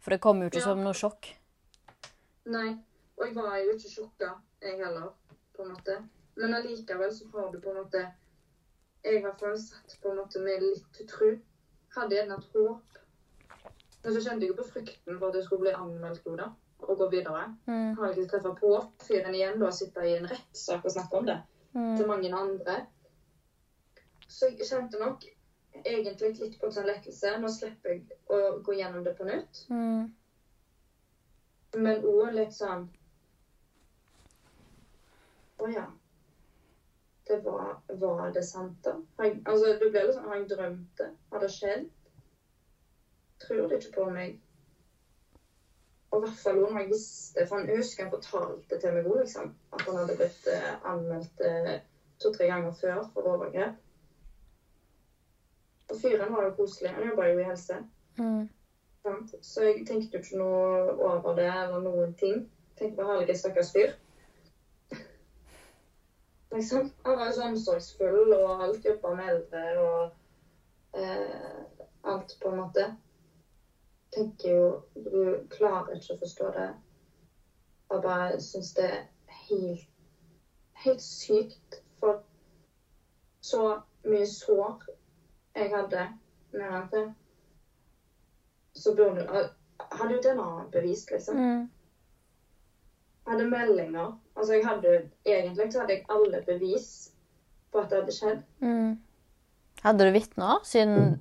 For 0.00 0.10
det 0.14 0.20
kom 0.20 0.40
jo 0.42 0.48
ikke 0.48 0.58
Ja. 0.60 0.64
som 0.64 0.82
noe 0.84 0.94
sjokk. 0.94 1.26
Nei. 2.46 2.78
Og 3.18 3.26
jeg 3.26 3.34
var 3.34 3.56
jo 3.58 3.72
ikke 3.74 3.90
sjokka, 3.90 4.28
jeg 4.62 4.76
heller, 4.78 5.10
på 5.56 5.62
en 5.64 5.72
måte. 5.74 5.96
Men 6.36 6.54
allikevel 6.54 7.10
så 7.12 7.26
har 7.32 7.50
du 7.52 7.60
på 7.60 7.70
en 7.70 7.82
måte 7.84 8.12
Jeg 9.04 9.22
har 9.22 9.56
satt 9.56 9.96
på 10.02 10.10
en 10.10 10.16
måte 10.16 10.40
med 10.42 10.60
litt 10.62 11.08
tro. 11.08 11.28
Hadde 11.96 12.16
gjerne 12.16 12.34
et 12.38 12.44
håp. 12.54 12.82
Men 14.04 14.12
så 14.14 14.20
kjente 14.20 14.40
jeg 14.46 14.48
jo 14.48 14.54
på 14.62 14.66
frykten 14.70 15.18
for 15.18 15.28
at 15.28 15.34
det 15.34 15.44
skulle 15.44 15.60
bli 15.60 15.70
anmeldt 15.72 16.24
da, 16.38 16.48
og 16.80 16.98
gå 16.98 17.08
videre. 17.10 17.56
Mm. 17.66 17.94
Har 17.96 18.12
ikke 18.12 18.28
treffa 18.30 18.54
på 18.58 18.72
fyren 19.02 19.34
igjen 19.34 19.58
da, 19.60 19.70
sitte 19.70 20.00
i 20.06 20.16
en 20.16 20.26
rettssak 20.26 20.84
og 20.84 20.90
snakke 20.90 21.14
om 21.16 21.26
det 21.26 21.42
Mm. 21.74 21.96
til 21.96 22.06
mange 22.06 22.32
andre. 22.34 22.86
Så 24.28 24.46
jeg 24.50 24.66
kjente 24.66 24.98
nok 24.98 25.22
egentlig 25.84 26.34
litt 26.38 26.56
på 26.60 26.68
en 26.68 26.74
sånn 26.74 26.88
lettelse. 26.88 27.34
Nå 27.40 27.50
slipper 27.52 27.94
jeg 27.94 28.18
å 28.32 28.58
gå 28.64 28.76
gjennom 28.78 29.04
det 29.06 29.14
på 29.18 29.26
nytt. 29.28 29.62
Mm. 29.72 30.08
Men 31.76 32.04
òg 32.08 32.32
litt 32.32 32.54
sånn 32.56 32.86
Å 35.58 35.66
ja. 35.68 35.84
Det 37.28 37.36
var, 37.44 37.74
var 38.00 38.30
det 38.32 38.44
sant, 38.46 38.78
da? 38.86 38.94
Jeg, 39.20 39.42
altså, 39.44 39.74
det 39.76 39.90
ble 39.92 40.04
litt 40.06 40.16
sånn 40.16 40.28
Har 40.30 40.38
jeg 40.38 40.46
drømt 40.54 41.00
det? 41.00 41.08
Har 41.32 41.44
det 41.44 41.50
skjedd? 41.52 41.88
Tror 43.44 43.68
det 43.68 43.82
ikke 43.82 43.96
på 43.98 44.06
meg. 44.14 44.38
Og 46.08 46.22
i 46.22 46.24
hvert 46.24 46.40
fall 46.40 46.62
når 46.62 46.78
jeg 46.80 46.90
visste 46.94 47.44
For 47.44 47.58
han 47.58 47.68
jeg 47.68 47.82
husker 47.82 48.06
han 48.06 48.14
fortalte 48.14 48.80
til 48.80 48.96
meg 48.96 49.10
òg, 49.10 49.20
liksom. 49.20 49.52
At 49.76 49.84
han 49.84 50.00
hadde 50.00 50.16
blitt 50.22 50.48
eh, 50.54 50.70
anmeldt 50.88 51.44
eh, 51.44 51.74
to-tre 52.22 52.48
ganger 52.48 52.74
før 52.80 53.04
for 53.12 53.28
overgrep. 53.34 53.76
Og 55.88 55.96
fyren 56.02 56.32
var 56.32 56.44
jo 56.44 56.54
koselig. 56.60 56.90
Han 56.90 57.08
jobba 57.08 57.26
jo 57.28 57.38
i 57.38 57.48
helse. 57.48 57.76
Mm. 58.18 58.48
Så 59.40 59.64
jeg 59.64 59.86
tenkte 59.86 60.18
jo 60.18 60.22
ikke 60.22 60.38
noe 60.38 60.92
over 61.08 61.34
det 61.38 61.48
eller 61.48 61.80
noen 61.80 62.14
ting. 62.20 62.42
Tenkte 62.78 62.96
bare 63.00 63.18
herlige 63.18 63.38
stakkars 63.38 63.72
fyr. 63.72 63.94
Liksom. 66.54 66.90
Han 67.06 67.18
var 67.18 67.26
jo 67.26 67.36
så 67.38 67.46
omsorgsfull 67.48 68.32
og 68.36 68.64
alt 68.64 68.84
jobba 68.84 69.14
med 69.14 69.30
eldre 69.34 69.62
og 69.84 70.98
eh, 71.00 71.86
alt, 72.04 72.36
på 72.42 72.52
en 72.52 72.60
måte. 72.60 72.86
Tenker 74.14 74.52
jo 74.52 74.68
Du 74.94 75.48
klarer 75.56 75.96
ikke 75.96 76.18
å 76.18 76.22
forstå 76.24 76.52
det. 76.58 76.68
Jeg 77.88 78.04
bare 78.04 78.40
syns 78.44 78.74
det 78.76 78.90
er 78.92 79.02
helt, 79.48 79.88
helt 80.84 81.02
sykt. 81.02 81.80
For 82.00 82.22
så 83.40 83.80
mye 84.04 84.26
sår 84.28 84.84
jeg 85.54 85.70
hadde 85.74 86.08
med 86.52 86.70
han 86.70 86.88
til 86.92 87.08
så 88.78 88.94
burde 88.94 89.48
Hadde 89.78 90.14
jo 90.14 90.20
DNA-bevis, 90.20 91.06
liksom. 91.10 91.36
Mm. 91.36 91.70
Hadde 93.26 93.44
meldinger. 93.50 94.18
Altså, 94.36 94.54
jeg 94.54 94.66
hadde 94.66 95.10
Egentlig 95.24 95.72
så 95.72 95.80
hadde 95.80 95.92
jeg 95.92 96.04
alle 96.08 96.42
bevis 96.46 97.14
på 97.72 97.78
at 97.78 97.90
det 97.90 98.00
hadde 98.00 98.12
skjedd. 98.12 98.42
Mm. 98.58 98.98
Hadde 99.82 100.06
du 100.06 100.10
vitner 100.10 100.64
siden 100.64 101.20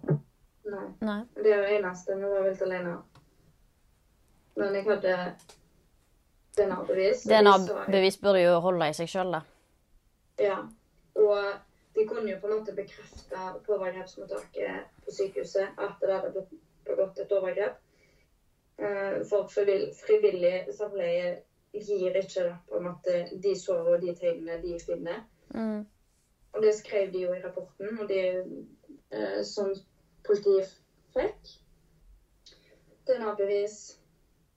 Nei. 0.67 0.88
Nei. 0.99 1.21
Det 1.36 1.53
er 1.53 1.61
det 1.61 1.75
eneste. 1.78 2.17
Vi 2.17 2.23
var 2.23 2.43
vilt 2.43 2.61
alene. 2.61 2.97
Men 4.55 4.75
jeg 4.75 4.84
hadde 4.89 5.13
DNA-bevis. 6.57 7.23
DNA-bevis 7.30 8.17
burde 8.21 8.41
jo 8.41 8.57
holde 8.65 8.89
i 8.89 8.97
seg 8.97 9.07
sjøl, 9.11 9.32
da. 9.38 9.41
Ja. 10.41 10.57
Og 11.15 11.38
de 11.97 12.07
kunne 12.07 12.31
jo 12.31 12.39
på 12.39 12.47
en 12.47 12.59
måte 12.59 12.75
bekrefte 12.77 13.43
på 13.65 13.73
overgrepsmottaket 13.73 15.03
på 15.05 15.11
sykehuset 15.11 15.79
at 15.81 16.01
det 16.01 16.13
hadde 16.13 16.31
blitt 16.35 16.55
begått 16.85 17.19
et 17.19 17.31
overgrep. 17.31 17.77
Eh, 18.77 19.23
For 19.29 19.49
frivill- 19.49 19.93
frivillig 20.05 20.73
samleie 20.77 21.41
gir 21.73 22.15
ikke 22.21 22.57
på 22.69 22.77
en 22.77 22.89
måte 22.89 23.15
de 23.43 23.53
sår 23.59 23.93
og 23.93 24.01
de 24.01 24.15
tegnene 24.15 24.61
de 24.61 24.79
finner. 24.85 25.23
Mm. 25.53 25.85
Og 26.53 26.61
det 26.61 26.75
skrev 26.75 27.11
de 27.13 27.21
jo 27.25 27.33
i 27.33 27.41
rapporten, 27.43 27.99
og 27.99 28.09
det 28.09 28.23
eh, 29.11 29.43
som 29.43 29.73
politiet 30.25 30.69
fikk 31.13 31.55
DNA-bevis, 33.07 33.99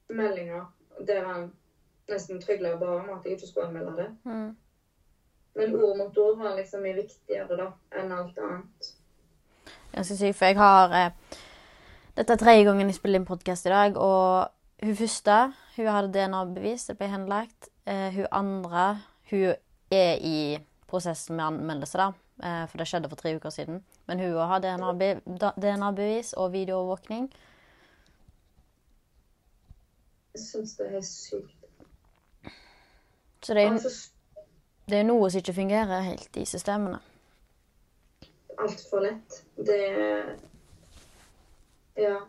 meldinger, 0.08 0.64
der 1.06 1.24
han 1.24 1.52
nesten 2.08 2.40
trygla 2.40 2.76
bare 2.76 3.00
om 3.00 3.10
at 3.18 3.24
jeg 3.24 3.32
ikke 3.32 3.46
skulle 3.46 3.66
anmelde 3.68 3.96
det. 3.96 4.08
Mm. 4.24 4.56
Men 5.60 5.74
ord 5.76 5.96
mot 5.98 6.18
ord 6.22 6.38
var 6.40 6.56
liksom 6.56 6.82
mye 6.86 6.96
viktigere 6.96 7.56
da, 7.58 7.66
enn 8.00 8.12
alt 8.16 8.38
annet. 8.40 8.90
Ganske 9.92 10.16
sykt, 10.16 10.38
for 10.38 10.46
jeg 10.50 10.56
har 10.60 10.94
eh, 10.96 11.36
Dette 12.16 12.34
er 12.34 12.40
tredje 12.40 12.64
gangen 12.68 12.88
jeg 12.90 12.96
spiller 12.98 13.20
inn 13.20 13.26
podkast 13.28 13.66
i 13.68 13.72
dag, 13.72 13.96
og 14.00 14.48
hun 14.84 14.96
første 14.98 15.36
hun 15.76 15.86
hadde 15.92 16.10
DNA-bevis, 16.14 16.86
det 16.88 16.96
ble 16.98 17.08
henlagt. 17.12 17.68
Eh, 17.88 18.08
hun 18.16 18.26
andre 18.32 18.86
hun 19.30 19.54
er 19.94 20.18
i 20.26 20.58
prosessen 20.90 21.36
med 21.38 21.44
anmeldelse, 21.46 21.98
da, 22.00 22.08
eh, 22.42 22.64
for 22.68 22.80
det 22.80 22.88
skjedde 22.90 23.10
for 23.12 23.20
tre 23.20 23.34
uker 23.38 23.52
siden. 23.54 23.82
Men 24.10 24.20
hun 24.24 24.34
har 24.40 24.64
DNA-bevis 24.64 26.32
og 26.36 26.52
videoovervåkning. 26.56 27.28
Jeg 30.34 30.42
syns 30.46 30.76
det 30.78 30.88
er 30.94 31.04
sykt. 31.06 31.56
Så 33.42 33.54
det 33.54 33.62
er, 33.64 33.72
jo- 33.72 33.90
det 34.90 35.00
er 35.00 35.06
noe 35.08 35.30
som 35.30 35.40
ikke 35.40 35.56
fungerer 35.56 36.04
helt 36.06 36.36
i 36.36 36.44
systemene. 36.48 37.00
altfor 38.60 39.00
lett. 39.00 39.42
Det 39.56 39.80
Ja. 41.96 42.20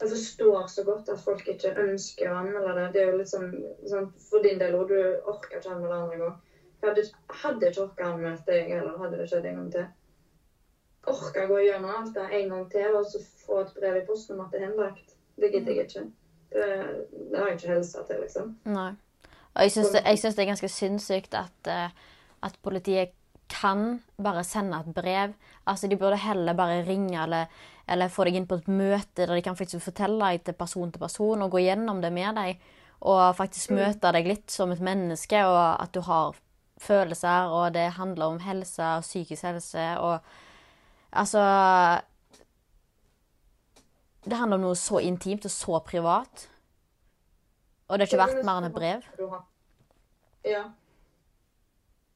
Jeg 0.00 0.10
forstår 0.10 0.66
så 0.66 0.84
godt 0.84 1.08
at 1.08 1.20
folk 1.20 1.48
ikke 1.48 1.74
ønsker 1.82 2.30
å 2.30 2.36
anmelde 2.38 2.74
det. 2.74 2.92
Det 2.92 3.00
er 3.02 3.10
jo 3.10 3.16
litt 3.18 3.30
sånn, 3.30 4.12
For 4.30 4.42
din 4.42 4.58
del 4.58 4.76
òg, 4.78 4.88
du 4.88 5.20
orker 5.26 5.58
ikke 5.58 5.72
anmelde 5.74 5.94
andre 5.94 6.18
gang. 6.18 6.36
Jeg 6.82 6.88
hadde, 6.88 7.04
hadde 7.42 7.70
ikke 7.70 7.82
orka 7.82 8.04
anmeldt 8.04 8.46
deg 8.46 8.70
heller, 8.70 8.98
hadde 8.98 9.18
det 9.18 9.26
skjedd 9.28 9.48
en 9.50 9.56
gang 9.56 9.72
til. 9.72 9.86
Orka 11.06 11.46
gå 11.50 11.58
gjennom 11.64 11.90
alt 11.90 12.14
det 12.14 12.28
en 12.30 12.48
gang 12.48 12.70
til 12.70 12.96
og 13.00 13.10
så 13.10 13.24
få 13.46 13.60
et 13.64 13.74
brev 13.74 13.96
i 13.96 14.06
posten 14.06 14.38
om 14.38 14.44
at 14.46 14.52
det 14.52 14.60
er 14.60 14.66
henlagt. 14.68 15.16
Det 15.40 15.50
gidder 15.52 15.72
jeg 15.72 15.88
ikke. 15.88 16.06
Det, 16.52 16.68
det 17.10 17.38
har 17.38 17.48
jeg 17.48 17.58
ikke 17.58 17.74
helsa 17.74 18.06
til, 18.06 18.20
liksom. 18.22 18.54
Nei. 18.64 18.92
Og 19.58 19.66
jeg 19.66 19.74
syns 19.74 19.90
det, 19.90 20.36
det 20.38 20.44
er 20.44 20.52
ganske 20.52 20.70
sinnssykt 20.70 21.34
at, 21.34 21.70
eh, 21.70 21.90
at 22.46 22.58
politiet 22.62 23.14
kan 23.50 24.00
bare 24.22 24.44
sende 24.44 24.78
et 24.78 24.94
brev. 24.94 25.34
Altså, 25.66 25.88
De 25.88 25.96
burde 25.96 26.16
heller 26.16 26.54
bare 26.54 26.84
ringe 26.86 27.22
eller, 27.22 27.46
eller 27.88 28.08
få 28.08 28.24
deg 28.24 28.36
inn 28.38 28.46
på 28.46 28.60
et 28.60 28.68
møte 28.68 29.26
der 29.26 29.34
de 29.34 29.42
kan 29.42 29.56
faktisk 29.56 29.84
fortelle 29.84 30.20
deg 30.20 30.44
til 30.44 30.54
person 30.54 30.92
til 30.92 31.00
person 31.00 31.42
og 31.42 31.50
gå 31.50 31.64
gjennom 31.64 32.02
det 32.02 32.12
med 32.12 32.36
deg. 32.36 32.60
Og 33.00 33.36
faktisk 33.36 33.70
møte 33.70 34.12
deg 34.12 34.26
litt 34.26 34.50
som 34.50 34.72
et 34.74 34.82
menneske, 34.82 35.38
og 35.46 35.82
at 35.82 35.92
du 35.94 36.00
har 36.02 36.34
følelser, 36.82 37.50
og 37.50 37.74
det 37.74 37.92
handler 37.98 38.34
om 38.34 38.40
helse 38.42 38.82
og 38.82 39.06
psykisk 39.06 39.42
helse 39.42 39.88
og 39.98 40.20
Altså 41.08 41.40
Det 44.28 44.36
handler 44.36 44.58
om 44.58 44.64
noe 44.66 44.76
så 44.76 45.00
intimt 45.00 45.46
og 45.48 45.50
så 45.50 45.78
privat. 45.80 46.48
Og 47.88 47.98
det 47.98 48.04
har 48.04 48.10
ikke 48.10 48.24
vært 48.24 48.44
mer 48.44 48.60
enn 48.60 48.68
et 48.68 48.76
brev. 48.76 49.06
Ja. 50.44 50.64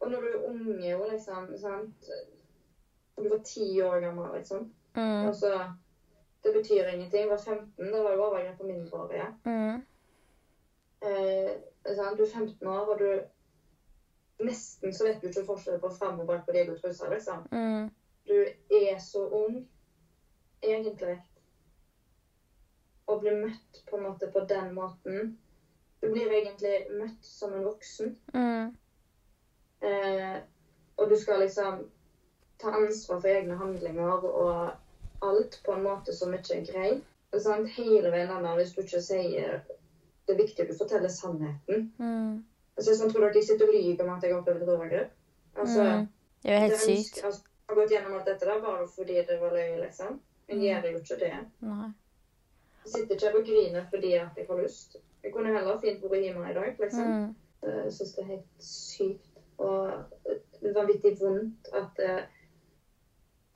Og 0.00 0.10
når 0.10 0.20
du 0.20 0.28
er 0.28 0.44
unge, 0.50 0.96
og 0.96 1.10
liksom, 1.12 1.48
sant 1.60 2.12
du 3.22 3.28
var 3.28 3.38
ti 3.44 3.82
år 3.82 4.00
gammel, 4.00 4.36
liksom. 4.36 4.74
Mm. 4.94 5.26
Altså, 5.26 5.72
det 6.44 6.54
betyr 6.54 6.86
ingenting. 6.86 7.20
Jeg 7.20 7.30
var 7.30 7.38
15, 7.38 7.92
da 7.92 8.02
var 8.02 8.10
det 8.10 8.20
overgrep 8.20 8.58
på 8.58 8.66
mindreårige. 8.66 9.26
Mm. 9.44 9.74
Eh, 11.02 11.50
sant? 11.96 12.18
Du 12.18 12.22
er 12.22 12.30
15 12.34 12.66
år, 12.66 12.80
og 12.94 12.98
du 12.98 13.20
Nesten 14.42 14.94
så 14.94 15.04
vet 15.06 15.20
du 15.22 15.28
ikke 15.28 15.44
forskjell 15.46 15.76
på 15.78 15.90
fram 15.94 16.20
og 16.20 16.26
bak 16.26 16.40
på 16.46 16.52
dine 16.52 16.74
truser, 16.74 17.10
liksom. 17.12 17.44
Mm. 17.52 17.90
Du 18.26 18.34
er 18.74 18.98
så 18.98 19.22
ung, 19.28 19.68
egentlig. 20.62 21.14
Å 23.06 23.18
bli 23.20 23.36
møtt 23.38 23.82
på 23.90 24.00
en 24.00 24.02
måte 24.08 24.30
på 24.34 24.42
den 24.50 24.72
måten 24.74 25.36
Du 26.02 26.08
blir 26.10 26.32
egentlig 26.34 26.74
møtt 26.98 27.24
som 27.26 27.52
en 27.54 27.64
voksen. 27.64 28.16
Mm. 28.34 28.72
Eh, 29.86 30.38
og 30.96 31.10
du 31.10 31.16
skal 31.16 31.40
liksom 31.40 31.84
ta 32.62 32.72
ansvar 32.74 33.20
for 33.20 33.30
egne 33.30 33.56
handlinger 33.58 34.26
og 34.26 34.72
alt 35.22 35.60
på 35.66 35.74
en 35.74 35.84
måte 35.86 36.14
som 36.14 36.34
ikke 36.34 36.58
er 36.58 36.66
grei. 36.66 36.90
Sant? 37.38 37.70
Hele 37.78 38.10
veien 38.12 38.30
annet 38.34 38.58
hvis 38.58 38.74
du 38.76 38.82
ikke 38.82 39.00
sier 39.00 39.62
Det 40.26 40.34
er 40.34 40.38
viktig 40.42 40.62
at 40.62 40.68
du 40.68 40.76
forteller 40.78 41.10
sannheten. 41.10 41.86
Mm. 41.98 42.42
Altså, 42.76 42.94
sånn, 42.94 43.10
tror 43.10 43.24
dere 43.26 43.40
jeg 43.40 43.48
sitter 43.48 43.70
og 43.70 43.74
lyver 43.74 44.04
om 44.04 44.12
at 44.14 44.22
jeg 44.22 44.32
har 44.34 44.42
opplevd 44.42 44.62
et 44.62 44.74
overgrep? 44.74 45.16
Altså, 45.56 45.82
Mm. 45.82 46.06
Det 46.42 46.50
er 46.50 46.54
jo 46.54 46.60
helt 46.60 46.72
det 46.72 46.80
sykt. 46.80 47.24
Altså, 47.24 47.42
jeg 47.42 47.74
har 47.74 47.80
gått 47.80 47.92
gjennom 47.94 48.14
alt 48.18 48.26
dette 48.26 48.46
der 48.46 48.60
bare 48.62 48.86
fordi 48.96 49.14
det 49.28 49.40
var 49.40 49.52
løye, 49.54 49.80
liksom. 49.82 50.20
Jeg 50.48 50.58
gjør 50.58 50.86
jo 50.90 50.98
ikke 50.98 51.18
det. 51.20 51.34
Nei. 51.60 51.88
Jeg 52.84 52.92
sitter 52.92 53.14
ikke 53.14 53.26
her 53.26 53.36
og 53.38 53.44
griner 53.46 53.84
fordi 53.90 54.12
at 54.18 54.36
jeg 54.36 54.46
har 54.48 54.62
lyst. 54.62 54.96
Jeg 55.24 55.32
kunne 55.32 55.52
heller 55.54 55.80
fint 55.80 56.02
vært 56.02 56.24
hjemme 56.24 56.50
i 56.50 56.54
dag, 56.54 56.76
liksom. 56.80 57.10
Mm. 57.12 57.34
Jeg 57.62 57.92
syns 57.94 58.14
det 58.16 58.22
er 58.24 58.30
helt 58.32 58.64
sykt 58.66 59.28
og 59.58 59.92
eh, 60.26 60.74
vanvittig 60.74 61.12
vondt 61.20 61.68
at 61.78 62.00
eh, 62.02 62.22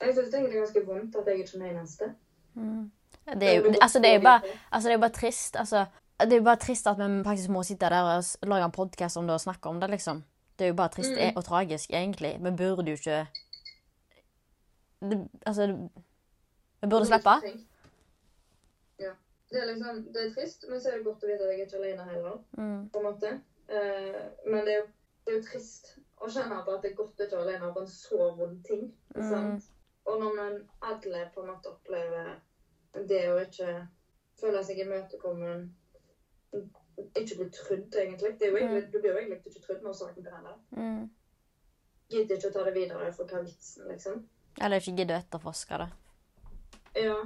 Jeg 0.01 0.13
syns 0.15 0.33
egentlig 0.33 0.53
det 0.53 0.59
er 0.59 0.65
ganske 0.65 0.85
vondt 0.85 1.15
at 1.15 1.27
jeg 1.27 1.39
ikke 1.39 1.49
er 1.57 1.59
den 1.59 1.77
eneste. 1.77 2.11
Mm. 2.53 2.91
Det 3.39 3.49
er 3.49 3.55
jo 3.57 3.73
altså, 3.81 3.99
det 3.99 4.13
er 4.13 4.21
bare, 4.23 4.41
altså, 4.71 4.89
det 4.89 4.95
er 4.95 4.99
bare 4.99 5.09
trist. 5.09 5.55
Altså, 5.55 5.85
det 6.19 6.33
er 6.33 6.37
jo 6.37 6.43
bare 6.43 6.55
trist 6.55 6.87
at 6.87 6.97
vi 6.97 7.23
faktisk 7.23 7.49
må 7.49 7.63
sitte 7.63 7.89
der 7.89 8.01
og 8.17 8.47
lage 8.47 8.65
en 8.65 8.71
podkast 8.71 9.17
om 9.17 9.27
det 9.27 9.33
og 9.33 9.41
snakke 9.41 9.69
om 9.69 9.81
det, 9.81 9.89
liksom. 9.89 10.23
Det 10.59 10.65
er 10.65 10.67
jo 10.67 10.73
bare 10.75 10.89
trist 10.89 11.11
Mm. 11.11 11.35
og 11.35 11.43
tragisk, 11.45 11.89
egentlig. 11.89 12.37
Vi 12.39 12.51
burde 12.57 12.91
jo 12.91 12.95
ikke 12.95 13.27
det, 15.01 15.27
Altså 15.45 15.67
Vi 16.81 16.87
burde 16.89 17.05
slippe. 17.05 17.29
Det 19.49 19.61
er 19.61 19.69
liksom, 19.69 20.01
det 20.13 20.23
er 20.23 20.33
trist, 20.35 20.65
men 20.69 20.81
så 20.81 20.91
er 20.91 20.97
det 20.97 21.07
godt 21.07 21.23
å 21.23 21.29
vite 21.29 21.45
at 21.45 21.53
jeg 21.53 21.61
er 21.61 21.67
ikke 21.67 21.79
alene 21.79 22.07
heller. 22.09 22.39
Mm. 22.57 22.89
på 22.91 22.99
en 22.99 23.07
måte. 23.07 23.33
Eh, 23.67 24.21
men 24.45 24.65
det 24.67 24.73
er, 24.73 24.81
jo, 24.81 24.87
det 25.23 25.33
er 25.33 25.37
jo 25.37 25.45
trist 25.47 25.93
å 26.17 26.29
kjenne 26.31 26.59
på 26.65 26.75
at 26.75 26.83
det 26.83 26.91
er 26.91 26.97
godt 26.97 27.21
å 27.21 27.27
ikke 27.27 27.39
være 27.39 27.47
alene 27.47 27.73
på 27.75 27.83
en 27.83 27.91
så 27.93 28.29
vond 28.39 28.59
ting. 28.67 28.89
Mm. 29.15 29.59
Og 30.07 30.19
når 30.23 30.35
man 30.35 30.57
alle 30.89 31.23
på 31.35 31.43
en 31.43 31.51
måte 31.51 31.71
opplever 31.71 32.35
det 33.07 33.23
å 33.31 33.39
ikke 33.43 33.71
føle 34.39 34.63
seg 34.63 34.81
imøtekommen, 34.83 35.67
ikke 36.97 37.37
bli 37.37 37.49
trodd, 37.53 37.95
egentlig. 37.95 38.33
Det 38.39 38.47
er 38.47 38.51
jo 38.51 38.57
egentlig 38.57 38.93
du 38.93 38.99
blir 38.99 39.11
jo 39.11 39.17
egentlig 39.17 39.51
ikke 39.51 39.65
trodd 39.65 39.83
når 39.85 39.97
saken 39.99 40.25
behandler. 40.25 40.57
Mm. 40.77 41.03
Gidder 42.11 42.39
ikke 42.39 42.51
å 42.51 42.55
ta 42.55 42.63
det 42.67 42.73
videre, 42.77 43.11
for 43.13 43.29
hva 43.29 43.41
er 43.41 43.49
vitsen, 43.49 43.87
liksom? 43.91 44.23
Eller 44.61 44.81
ikke 44.81 44.95
gidder 44.97 45.19
å 45.19 45.23
etterforske 45.25 45.81
det. 45.83 45.89
Ja. 47.03 47.17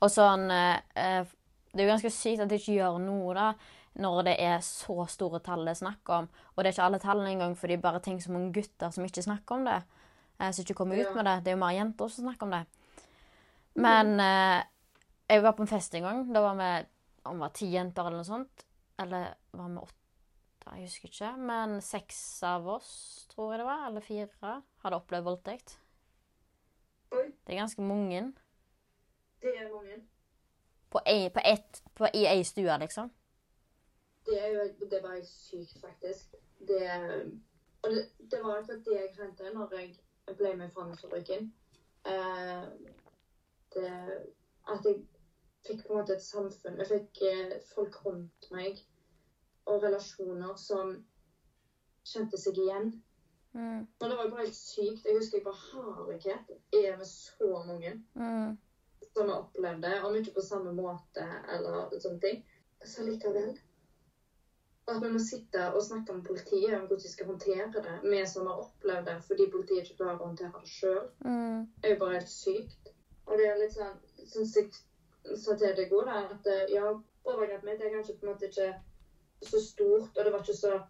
Og 0.00 0.10
sånn 0.12 0.48
eh, 0.54 0.80
eh, 0.96 1.28
Det 1.70 1.82
er 1.82 1.86
jo 1.86 1.92
ganske 1.92 2.12
sykt 2.14 2.42
at 2.42 2.50
de 2.50 2.58
ikke 2.58 2.78
gjør 2.78 2.98
noe, 3.02 3.34
da, 3.36 3.52
når 4.00 4.22
det 4.26 4.36
er 4.42 4.58
så 4.64 5.04
store 5.10 5.40
tall 5.44 5.62
det 5.66 5.74
er 5.76 5.82
snakk 5.82 6.10
om. 6.14 6.28
Og 6.54 6.62
det 6.62 6.70
er 6.70 6.74
ikke 6.74 6.86
alle 6.88 7.02
tallene 7.02 7.34
engang, 7.34 7.56
for 7.58 7.70
de 7.70 7.78
bare 7.80 8.02
tenker 8.02 8.24
som 8.24 8.34
mange 8.34 8.54
gutter 8.56 8.94
som 8.94 9.06
ikke 9.06 9.26
snakker 9.26 9.58
om 9.58 9.68
det. 9.68 9.78
Eh, 10.40 10.50
som 10.50 10.64
ikke 10.64 10.78
kommer 10.80 10.98
ut 10.98 11.14
med 11.14 11.28
det. 11.28 11.36
Det 11.44 11.52
er 11.52 11.58
jo 11.58 11.62
mer 11.62 11.76
jenter 11.76 12.10
som 12.10 12.26
snakker 12.26 12.48
om 12.48 12.56
det. 12.56 12.64
Men 13.80 14.16
eh, 14.24 14.58
jeg 15.30 15.44
var 15.44 15.54
på 15.54 15.66
en 15.66 15.70
fest 15.70 15.94
en 15.94 16.08
gang. 16.08 16.26
Da 16.34 16.42
var 16.42 16.58
vi 16.58 16.70
om 17.30 17.42
var 17.44 17.54
ti 17.54 17.70
jenter 17.70 18.08
eller 18.08 18.22
noe 18.22 18.28
sånt. 18.28 18.66
Eller 19.00 19.34
var 19.56 19.70
vi 19.70 19.84
åtte? 19.84 19.96
Jeg 20.70 20.86
husker 20.86 21.10
ikke. 21.10 21.30
Men 21.50 21.78
seks 21.84 22.18
av 22.46 22.66
oss, 22.70 22.90
tror 23.32 23.54
jeg 23.54 23.62
det 23.62 23.68
var, 23.68 23.86
eller 23.88 24.04
fire, 24.04 24.56
hadde 24.84 24.98
opplevd 24.98 25.26
voldtekt. 25.26 25.76
Det 27.10 27.54
er 27.54 27.62
ganske 27.62 27.82
mange. 27.82 28.28
Det 29.42 29.52
er 29.58 29.70
mange. 29.74 30.02
På 30.90 31.00
ei, 31.06 31.30
på 31.30 31.40
ett, 31.44 31.82
på, 31.94 32.08
I 32.14 32.26
ei 32.26 32.44
stue, 32.44 32.78
liksom. 32.78 33.10
Det 34.26 34.36
er 34.44 34.48
jo 34.48 34.64
det 34.90 34.98
er 34.98 35.02
bare 35.02 35.24
sykt, 35.24 35.80
faktisk. 35.80 36.34
Det, 36.68 36.82
og 37.82 37.90
det, 37.90 38.08
det 38.30 38.42
var 38.42 38.60
det 38.68 38.96
jeg 38.96 39.14
kjente 39.16 39.54
når 39.54 39.74
jeg 39.78 39.94
ble 40.36 40.56
med 40.56 40.70
i. 41.28 41.38
Eh, 42.06 42.64
det, 43.74 43.92
at 44.68 44.84
jeg 44.84 44.96
fikk 45.66 45.86
på 45.86 45.92
en 45.92 45.98
måte 45.98 46.14
et 46.16 46.24
samfunn 46.24 46.78
Jeg 46.80 46.88
fikk 46.88 47.18
eh, 47.28 47.56
folk 47.74 47.98
rundt 48.06 48.50
meg 48.50 48.80
og 49.68 49.82
relasjoner 49.82 50.56
som 50.56 50.94
kjente 52.08 52.38
seg 52.40 52.58
igjen. 52.58 53.02
Mm. 53.52 53.86
Og 54.00 54.08
det 54.08 54.16
var 54.16 54.24
jo 54.24 54.30
bare 54.30 54.46
helt 54.46 54.56
sykt. 54.56 55.04
Jeg 55.04 55.18
husker 55.18 55.38
jeg 55.38 55.44
bare 55.44 55.64
herlighet 55.70 56.52
er 56.80 56.96
med 56.96 57.06
så 57.06 57.62
mange 57.66 57.94
Mm. 58.14 58.58
Som 59.16 59.28
har 59.28 59.40
opplevd 59.42 59.82
det, 59.82 59.96
om 60.06 60.14
ikke 60.16 60.34
på 60.36 60.44
samme 60.44 60.72
måte 60.76 61.24
eller 61.54 61.90
sånne 62.00 62.20
ting. 62.22 62.42
Så 62.84 63.04
likevel. 63.04 63.56
At 64.88 65.02
vi 65.02 65.10
må 65.12 65.18
sitte 65.22 65.64
og 65.74 65.82
snakke 65.84 66.14
med 66.16 66.24
politiet 66.26 66.74
om 66.74 66.86
hvordan 66.86 67.02
vi 67.04 67.10
skal 67.12 67.26
håndtere 67.28 67.82
det, 67.84 67.96
vi 68.10 68.22
som 68.26 68.46
har 68.50 68.62
opplevd 68.64 69.06
det, 69.10 69.16
fordi 69.26 69.48
politiet 69.52 69.84
ikke 69.84 69.98
klarer 70.00 70.20
å 70.22 70.28
håndtere 70.30 70.62
det 70.62 70.70
sjøl, 70.70 71.10
Mm. 71.24 71.66
er 71.84 71.92
jo 71.94 71.98
bare 72.00 72.18
helt 72.18 72.28
sykt. 72.32 72.92
Og 73.26 73.38
det 73.38 73.46
er 73.46 73.58
litt 73.60 73.74
sånn, 73.76 73.98
syns 74.26 74.56
jeg 74.56 75.36
sa 75.38 75.54
til 75.54 75.76
deg 75.76 75.92
òg, 75.92 76.08
at 76.08 76.46
eh, 76.46 76.66
ja, 76.74 76.86
overgrepet 77.24 77.64
mitt 77.68 77.80
er 77.80 77.92
kanskje 77.94 78.16
på 78.18 78.26
en 78.26 78.32
måte 78.32 78.48
ikke 78.48 78.70
så 79.42 79.60
stort, 79.60 80.16
og 80.16 80.24
det 80.24 80.32
var 80.32 80.40
ikke 80.40 80.56
så 80.56 80.80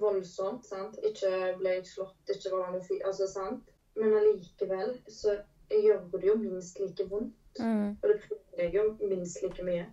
voldsomt, 0.00 0.66
sant. 0.66 0.96
Ikke 1.06 1.56
ble 1.58 1.76
jeg 1.78 1.86
slått, 1.86 2.22
ikke 2.32 2.52
var 2.52 2.70
noe 2.74 2.82
fyr, 2.84 3.02
Altså, 3.06 3.26
sant. 3.30 3.68
Men 3.96 4.12
allikevel 4.14 4.98
så 5.08 5.38
gjør 5.70 6.00
det 6.12 6.26
jo 6.28 6.36
minst 6.36 6.78
like 6.80 7.08
vondt. 7.10 7.34
Mm. 7.58 7.96
Og 8.02 8.08
det 8.08 8.16
preger 8.54 8.82
jo 8.82 8.96
minst 9.08 9.42
like 9.42 9.62
mye. 9.64 9.86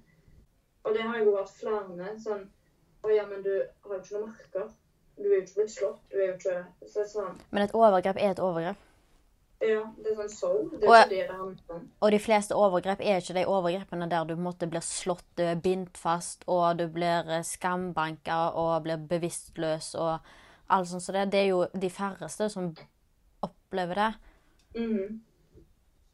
Og 0.84 0.94
det 0.94 1.02
har 1.02 1.20
jo 1.20 1.32
vært 1.38 1.54
flere 1.56 2.16
sånn 2.20 2.50
Å 3.04 3.12
ja, 3.12 3.26
men 3.28 3.44
du 3.44 3.52
har 3.84 3.98
jo 3.98 4.02
ikke 4.02 4.16
noen 4.18 4.30
merker. 4.32 4.70
Du 5.18 5.28
er 5.28 5.36
jo 5.36 5.42
ikke 5.44 5.56
blitt 5.60 5.72
slått. 5.72 6.02
Du 6.12 6.18
er 6.18 6.28
jo 6.28 6.36
ikke 6.36 6.90
Så 6.90 7.06
sånn 7.08 7.40
Men 7.52 7.64
et 7.64 7.76
overgrep 7.76 8.18
er 8.18 8.32
et 8.32 8.40
overgrep. 8.40 8.76
Ja, 9.64 9.84
det 9.96 10.12
er 10.12 10.16
sånn 10.18 10.30
«soul», 10.30 10.70
Det 10.72 10.84
er 10.84 10.90
Og- 10.90 10.96
ikke 10.96 11.10
det 11.10 11.28
det 11.28 11.36
handler 11.38 11.76
om. 11.76 11.90
Og 12.02 12.12
de 12.12 12.20
fleste 12.20 12.52
overgrep 12.56 13.00
er 13.00 13.22
ikke 13.22 13.34
de 13.34 13.46
overgrepene 13.46 14.10
der 14.10 14.24
du 14.26 14.36
måte 14.36 14.68
blir 14.70 14.82
slått, 14.82 15.24
du 15.38 15.44
er 15.44 15.56
bindt 15.56 15.98
fast, 15.98 16.44
og 16.48 16.78
du 16.78 16.88
blir 16.88 17.30
eh, 17.30 17.44
skambanka 17.44 18.52
og 18.56 18.84
blir 18.84 18.98
bevisstløs 18.98 19.96
og 19.96 20.20
alt 20.70 20.88
sånt. 20.88 21.02
Så 21.04 21.14
det, 21.14 21.32
det 21.32 21.40
er 21.40 21.48
jo 21.48 21.66
de 21.80 21.90
færreste 21.90 22.50
som 22.50 22.76
opplever 23.42 23.96
det. 23.96 24.14
Mhm. 24.76 25.22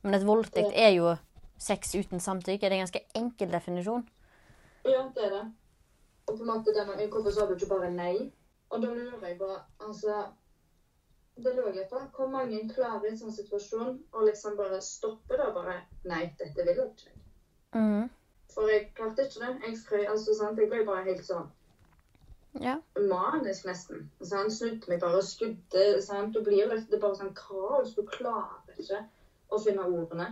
Men 0.03 0.15
et 0.15 0.25
voldtekt 0.27 0.75
er 0.75 0.93
jo 0.95 1.15
sex 1.59 1.95
uten 1.95 2.19
samtykke. 2.23 2.61
Det 2.61 2.71
er 2.71 2.77
en 2.79 2.85
ganske 2.87 3.05
enkel 3.19 3.51
definisjon. 3.51 4.05
Ja, 4.87 5.03
det 5.15 5.25
er 5.25 5.33
det. 5.35 5.45
Og 6.27 6.37
på 6.37 6.43
en 6.43 6.51
måte 6.51 6.73
denne, 6.75 7.07
Hvorfor 7.09 7.31
sa 7.31 7.45
du 7.49 7.55
ikke 7.55 7.73
bare 7.73 7.91
nei? 7.91 8.31
Og 8.69 8.81
da 8.81 8.91
lurer 8.93 9.27
jeg 9.27 9.37
på 9.39 9.49
Altså 9.79 10.25
Det 11.43 11.55
lå 11.55 11.71
jeg 11.75 11.87
på. 11.89 11.99
Hvor 12.15 12.27
mange 12.29 12.61
klarer 12.69 13.05
i 13.07 13.11
en 13.11 13.17
sånn 13.17 13.33
situasjon 13.33 13.95
å 14.13 14.25
liksom 14.27 14.57
bare 14.59 14.81
stoppe 14.81 15.37
det 15.39 15.47
og 15.47 15.53
bare 15.57 15.79
Nei, 16.05 16.29
dette 16.39 16.65
vil 16.65 16.75
jeg 16.75 16.89
ikke. 16.91 17.15
Mm. 17.75 18.09
For 18.53 18.69
jeg 18.69 18.91
klarte 18.95 19.25
ikke 19.25 19.45
det. 19.45 19.55
Jeg 19.67 19.77
frøy, 19.87 20.03
altså 20.05 20.35
sant, 20.37 20.59
Jeg 20.59 20.69
ble 20.69 20.85
bare 20.85 21.07
helt 21.09 21.25
sånn 21.25 21.49
Ja. 22.59 22.79
manisk 22.97 23.65
nesten. 23.65 24.09
Så 24.21 24.35
han 24.37 24.51
snudde 24.51 24.89
meg 24.89 25.01
bare 25.01 25.17
og 25.17 25.23
skudde. 25.23 26.01
Sant? 26.01 26.33
Du 26.33 26.43
blir 26.43 26.69
det 26.69 26.93
er 26.93 26.99
bare 26.99 27.15
sånn 27.15 27.35
kaos. 27.35 27.93
Du 27.95 28.05
klarer 28.05 28.77
ikke 28.77 29.03
å 29.49 29.59
finne 29.63 29.85
ordene. 29.85 30.29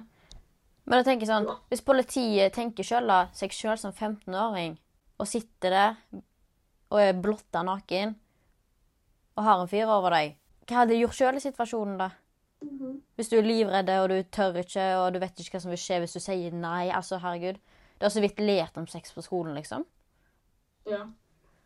Men 0.87 1.01
jeg 1.01 1.05
tenker 1.09 1.27
sånn, 1.27 1.47
hvis 1.69 1.81
politiet 1.83 2.53
tenker 2.55 2.83
da, 3.07 3.27
seg 3.33 3.51
sjøl 3.51 3.77
som 3.77 3.91
15-åring 3.91 4.77
og 5.19 5.27
sitter 5.27 5.69
der 5.73 5.95
og 6.91 6.99
er 7.01 7.13
blotta 7.13 7.63
naken 7.67 8.15
og 9.35 9.43
har 9.43 9.59
en 9.61 9.67
fyr 9.67 9.89
over 9.91 10.09
deg, 10.15 10.37
hva 10.67 10.81
hadde 10.81 10.93
du 10.95 11.01
gjort 11.01 11.17
sjøl 11.17 11.35
i 11.35 11.43
situasjonen 11.43 11.97
da? 11.99 12.09
Hvis 13.17 13.29
du 13.29 13.37
er 13.37 13.45
livredd 13.45 13.89
og 13.99 14.09
du 14.09 14.17
tør 14.33 14.55
ikke 14.63 14.85
og 15.01 15.11
du 15.13 15.19
vet 15.21 15.37
ikke 15.39 15.57
hva 15.57 15.61
som 15.61 15.73
vil 15.73 15.81
skje 15.81 15.99
hvis 16.01 16.15
du 16.17 16.19
sier 16.23 16.55
nei. 16.55 16.87
altså 16.89 17.19
herregud. 17.21 17.59
Du 17.99 18.05
har 18.05 18.13
så 18.13 18.21
vidt 18.23 18.39
lært 18.39 18.77
om 18.77 18.87
sex 18.87 19.11
på 19.13 19.21
skolen, 19.25 19.53
liksom. 19.57 19.85
Ja. 20.85 21.03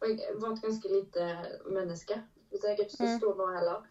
Og 0.01 0.07
jeg 0.09 0.35
var 0.41 0.53
et 0.55 0.61
ganske 0.63 0.89
lite 0.91 1.25
menneske. 1.69 2.17
Hvis 2.49 2.63
jeg 2.63 2.79
ikke 2.79 2.95
så 2.97 3.03
Mm. 3.05 3.17
stor 3.19 3.35
nå 3.35 3.47
heller. 3.55 3.81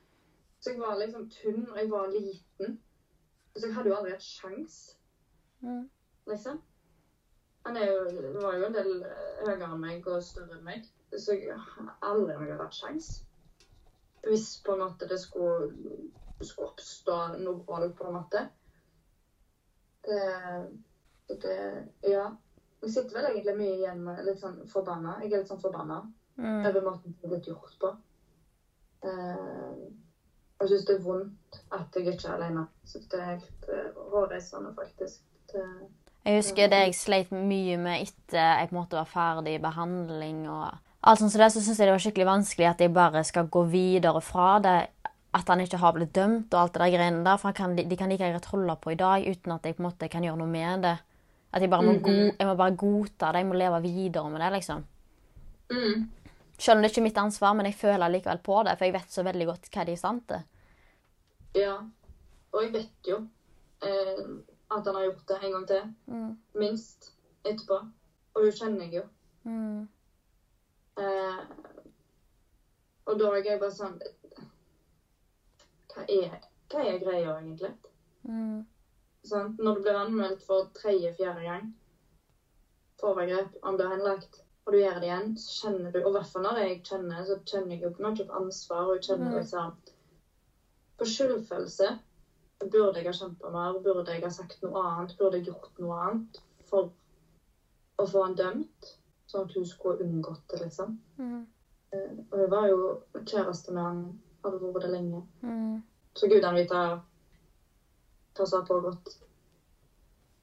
Så 0.60 0.70
jeg 0.72 0.80
var 0.80 0.96
liksom 0.98 1.30
tynn, 1.30 1.68
og 1.70 1.76
jeg 1.78 1.90
var 1.90 2.06
liten. 2.08 2.78
Så 3.56 3.66
jeg 3.66 3.74
hadde 3.74 3.90
jo 3.90 3.96
aldri 3.96 4.12
hatt 4.14 4.22
sjans, 4.24 4.96
Mm. 5.62 5.88
liksom. 6.26 6.60
Han 7.66 7.76
er 7.76 7.90
jo, 7.90 8.30
var 8.40 8.54
jo 8.56 8.64
en 8.64 8.72
del 8.72 9.02
eh, 9.04 9.40
høyere 9.44 9.66
enn 9.66 9.80
meg 9.80 10.06
og 10.08 10.22
større 10.24 10.54
enn 10.56 10.64
meg, 10.64 10.86
så 11.12 11.34
jeg 11.36 11.52
har 11.58 11.90
aldri 12.08 12.36
hadde 12.38 12.56
hatt 12.62 12.72
sjans. 12.78 13.08
Hvis 14.24 14.62
på 14.64 14.72
en 14.72 14.78
måte 14.78 15.06
det 15.08 15.18
skulle, 15.20 15.68
skulle 16.40 16.68
oppstå 16.70 17.18
noe 17.42 17.60
vold, 17.66 17.92
på 17.96 18.06
en 18.06 18.16
måte. 18.16 18.46
Det, 20.06 20.20
det 21.42 21.58
Ja. 22.02 22.30
Jeg 22.82 22.90
sitter 22.90 23.14
vel 23.18 23.26
egentlig 23.28 23.56
mye 23.58 23.76
igjen 23.76 23.98
med 24.04 24.24
litt 24.24 24.38
sånn 24.40 24.62
forbanna. 24.66 25.18
Jeg 25.20 25.32
er 25.34 25.38
litt 25.42 25.50
sånn 25.50 25.60
forbanna 25.60 25.98
Mm. 26.38 26.64
over 26.66 26.80
måten 26.80 27.12
det 27.12 27.24
er 27.24 27.28
blitt 27.28 27.46
gjort 27.50 27.74
på. 27.80 27.88
Og 29.02 29.92
jeg 30.60 30.68
syns 30.68 30.84
det 30.88 30.94
er 30.98 31.04
vondt 31.04 31.58
at 31.72 31.96
jeg 31.96 32.12
ikke 32.12 32.28
er 32.28 32.36
alene. 32.36 32.66
Synes 32.84 33.08
det 33.12 33.20
er 33.20 33.32
helt 33.32 33.70
uh, 33.72 34.04
hårreisende, 34.12 34.74
faktisk. 34.76 35.20
Det, 35.52 35.64
Jeg 36.24 36.36
husker 36.36 36.68
det 36.68 36.84
jeg 36.84 36.94
sleit 36.94 37.32
mye 37.32 37.78
med 37.80 38.04
etter 38.04 38.60
jeg 38.60 38.68
på 38.68 38.76
en 38.76 38.80
måte 38.82 38.98
var 38.98 39.08
ferdig 39.08 39.56
i 39.56 39.62
behandling 39.62 40.44
og 40.52 40.68
alt 41.00 41.22
sånt 41.22 41.32
som 41.32 41.40
det, 41.40 41.52
så 41.54 41.62
syns 41.64 41.78
jeg 41.80 41.88
det 41.88 41.94
var 41.94 42.02
skikkelig 42.04 42.28
vanskelig 42.28 42.66
at 42.68 42.82
jeg 42.84 42.92
bare 42.92 43.22
skal 43.24 43.48
gå 43.48 43.64
videre 43.72 44.20
fra 44.20 44.58
det. 44.60 44.80
At 45.32 45.46
han 45.46 45.60
ikke 45.62 45.78
har 45.78 45.94
blitt 45.94 46.10
dømt 46.14 46.52
og 46.52 46.60
alt 46.60 46.74
det 46.74 46.82
der 46.82 46.92
greiene 46.96 47.24
der. 47.24 47.38
For 47.38 47.48
han 47.48 47.56
kan, 47.56 47.76
de 47.78 47.96
kan 47.96 48.10
like 48.10 48.26
greit 48.26 48.48
holde 48.50 48.76
på 48.82 48.92
i 48.92 48.98
dag 48.98 49.24
uten 49.30 49.52
at 49.54 49.64
jeg 49.64 49.76
på 49.76 49.84
en 49.84 49.86
måte 49.86 50.08
kan 50.10 50.26
gjøre 50.26 50.40
noe 50.42 50.50
med 50.50 50.82
det. 50.84 50.96
At 51.54 51.62
jeg 51.62 51.70
bare 51.70 51.86
må, 51.86 51.94
go, 52.02 52.16
jeg 52.28 52.46
må 52.46 52.54
bare 52.58 52.76
godta 52.78 53.30
det. 53.32 53.42
Jeg 53.42 53.46
må 53.46 53.58
leve 53.58 53.80
videre 53.82 54.30
med 54.30 54.42
det, 54.42 54.50
liksom. 54.58 54.84
mm, 55.70 56.02
Selv 56.60 56.76
om 56.76 56.82
det 56.84 56.90
ikke 56.90 57.00
er 57.00 57.08
mitt 57.08 57.18
ansvar, 57.18 57.54
men 57.56 57.66
jeg 57.70 57.78
føler 57.80 58.12
likevel 58.12 58.40
på 58.44 58.58
det, 58.66 58.74
for 58.76 58.84
jeg 58.84 58.92
vet 58.98 59.14
så 59.14 59.24
veldig 59.24 59.46
godt 59.48 59.68
hva 59.72 59.84
de 59.88 59.94
er 59.94 59.96
i 59.96 60.00
stand 60.00 60.26
til. 60.28 60.42
ja. 61.56 61.78
Og 62.52 62.64
jeg 62.64 62.72
vet 62.74 63.06
jo 63.06 63.16
eh, 63.86 64.22
at 64.74 64.86
han 64.86 64.96
har 64.96 65.04
gjort 65.04 65.28
det 65.28 65.36
en 65.38 65.52
gang 65.52 65.66
til. 65.68 65.82
Mm. 66.06 66.30
Minst. 66.58 67.12
Etterpå. 67.44 67.76
Og 68.34 68.42
hun 68.42 68.52
kjenner 68.52 68.84
jeg 68.84 68.94
jo. 68.96 69.04
Mm. 69.44 69.88
Eh, 70.98 71.38
og 73.06 73.20
da 73.20 73.30
er 73.30 73.46
jeg 73.46 73.60
bare 73.62 73.72
sånn 73.72 73.94
Hva 75.94 76.04
er, 76.04 76.34
hva 76.70 76.82
er 76.84 76.98
greia, 77.00 77.36
egentlig? 77.38 77.70
Mm. 78.26 78.66
Sånn, 79.30 79.54
Når 79.58 79.78
du 79.78 79.82
blir 79.86 79.98
anmeldt 80.02 80.44
for 80.46 80.68
tredje-fjerde 80.76 81.46
gang 81.46 81.70
for 83.00 83.14
overgrep, 83.14 83.54
om 83.62 83.78
det 83.78 83.86
er 83.86 83.94
henlagt, 83.94 84.42
og 84.70 84.76
du 84.76 84.78
gjør 84.84 85.00
det 85.02 85.08
igjen, 85.08 85.32
så 85.34 85.54
kjenner 85.64 85.90
du 85.90 85.96
Og 85.98 86.12
i 86.12 86.14
hvert 86.14 86.28
fall 86.30 86.44
når 86.46 86.58
jeg 86.62 86.76
kjenner, 86.86 87.24
så 87.26 87.36
kjenner 87.42 87.74
jeg 87.74 87.82
jo 87.82 87.88
på 87.96 88.04
noe 88.04 88.26
på 88.28 88.36
ansvar, 88.38 88.84
og 88.84 88.92
jeg 88.94 89.06
kjenner 89.08 89.34
liksom 89.34 89.72
På 91.00 91.08
skyldfølelse 91.10 91.88
burde 92.60 93.00
jeg 93.00 93.08
ha 93.08 93.14
kjempa 93.16 93.50
mer, 93.50 93.80
burde 93.82 94.14
jeg 94.14 94.22
ha 94.22 94.30
sagt 94.30 94.62
noe 94.62 94.84
annet, 94.84 95.16
burde 95.18 95.40
jeg 95.40 95.48
gjort 95.48 95.78
noe 95.82 95.98
annet 96.04 96.40
for 96.70 96.92
å 97.98 98.06
få 98.06 98.22
han 98.26 98.36
dømt, 98.38 98.90
sånn 99.26 99.48
at 99.48 99.56
hun 99.56 99.66
skulle 99.66 100.04
unngått 100.04 100.44
det, 100.52 100.60
liksom. 100.66 100.92
Mm. 101.16 101.46
Eh, 101.96 102.10
Og 102.30 102.36
hun 102.36 102.50
var 102.52 102.68
jo 102.68 102.82
kjæreste 103.16 103.72
med 103.72 103.82
han, 103.82 104.02
hadde 104.44 104.60
vært 104.60 104.84
det 104.86 104.92
lenge. 104.92 105.22
Mm. 105.40 105.80
Så 106.14 106.28
gudene 106.28 106.60
vite 106.60 106.84
hva 108.36 108.46
som 108.46 108.60
har 108.60 108.68
pågått, 108.68 109.16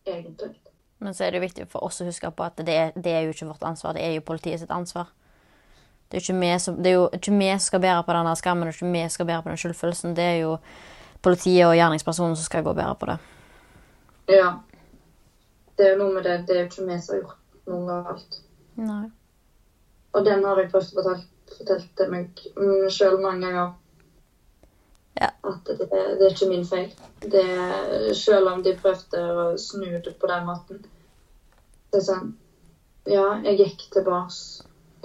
egentlig. 0.10 0.58
Men 1.00 1.14
så 1.14 1.28
er 1.28 1.36
det 1.36 1.44
viktig 1.44 1.68
for 1.70 1.86
oss 1.86 2.02
å 2.02 2.08
huske 2.08 2.30
på 2.34 2.46
at 2.46 2.58
det, 2.66 2.78
det 2.98 3.14
er 3.14 3.26
jo 3.28 3.34
ikke 3.36 3.50
vårt 3.52 3.66
ansvar, 3.70 3.94
det 3.94 4.06
er 4.06 4.16
jo 4.16 4.26
politiet 4.26 4.64
sitt 4.64 4.74
ansvar. 4.74 5.12
Det 6.08 6.18
er, 6.18 6.24
ikke 6.24 6.60
som, 6.64 6.78
det 6.84 6.92
er 6.92 6.96
jo 6.96 7.10
ikke 7.14 7.34
vi 7.36 7.50
som 7.52 7.66
skal 7.66 7.82
bære 7.84 8.04
på 8.08 8.16
denne 8.16 8.36
skammen, 8.40 8.68
det 8.68 8.74
er 8.74 8.78
ikke 8.80 8.94
vi 8.94 9.10
skal 9.12 9.28
bære 9.28 9.44
på 9.44 9.52
den 9.52 9.60
skyldfølelsen. 9.62 10.16
Det 10.16 10.24
er 10.24 10.38
jo 10.40 10.54
politiet 11.22 11.68
og 11.68 11.76
gjerningspersonen 11.76 12.38
som 12.40 12.48
skal 12.48 12.64
gå 12.64 12.72
og 12.72 12.80
bære 12.80 12.96
på 12.96 13.10
det. 13.12 13.18
Ja. 14.32 14.54
Det 15.78 15.92
er 15.92 16.00
noe 16.00 16.14
med 16.16 16.24
det. 16.24 16.38
Det 16.48 16.56
er 16.56 16.64
jo 16.64 16.70
ikke 16.70 16.88
vi 16.88 17.00
som 17.04 17.14
har 17.14 17.22
gjort 17.22 17.68
noe 17.68 17.98
galt. 18.08 18.40
Nei. 18.80 19.04
Og 20.16 20.26
den 20.26 20.46
har 20.48 20.62
jeg 20.62 20.72
prøvd 20.72 21.02
å 21.02 21.04
fortelle, 21.58 22.08
meg 22.14 22.42
sjøl 22.94 23.20
mange 23.22 23.52
ganger. 23.52 23.76
At 25.48 25.70
det, 25.70 25.88
det 25.90 26.26
er 26.26 26.34
ikke 26.34 26.50
min 26.50 26.66
feil. 26.68 26.92
Det, 27.22 27.46
selv 28.18 28.52
om 28.52 28.64
de 28.64 28.76
prøvde 28.78 29.24
å 29.24 29.48
snu 29.62 29.90
det 30.04 30.16
på 30.20 30.30
den 30.30 30.48
måten. 30.48 30.84
Det 31.92 32.02
er 32.02 32.08
sånn 32.10 32.34
Ja, 33.08 33.38
jeg 33.46 33.62
gikk 33.62 33.86
til 33.94 34.04
bars. 34.04 34.40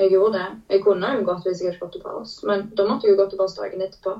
Jeg 0.00 0.10
gjorde 0.10 0.38
det. 0.38 0.46
Jeg 0.74 0.82
kunne 0.82 1.10
unngått 1.16 1.44
hvis 1.46 1.60
jeg 1.62 1.70
hadde 1.70 1.82
gått 1.84 1.92
til 1.94 2.02
bars, 2.02 2.38
men 2.48 2.64
da 2.74 2.86
måtte 2.88 3.06
jeg 3.06 3.14
jo 3.14 3.20
gå 3.20 3.28
til 3.30 3.38
bars 3.38 3.54
dagen 3.58 3.84
etterpå. 3.84 4.16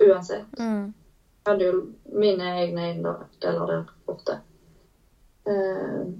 Uansett. 0.00 0.48
Mm. 0.58 0.88
Jeg 1.40 1.52
hadde 1.52 1.68
jo 1.68 1.82
mine 2.24 2.48
egne 2.64 2.88
eiendeler 2.88 3.68
der 3.70 3.92
borte. 4.08 4.40
Uh, 5.46 6.10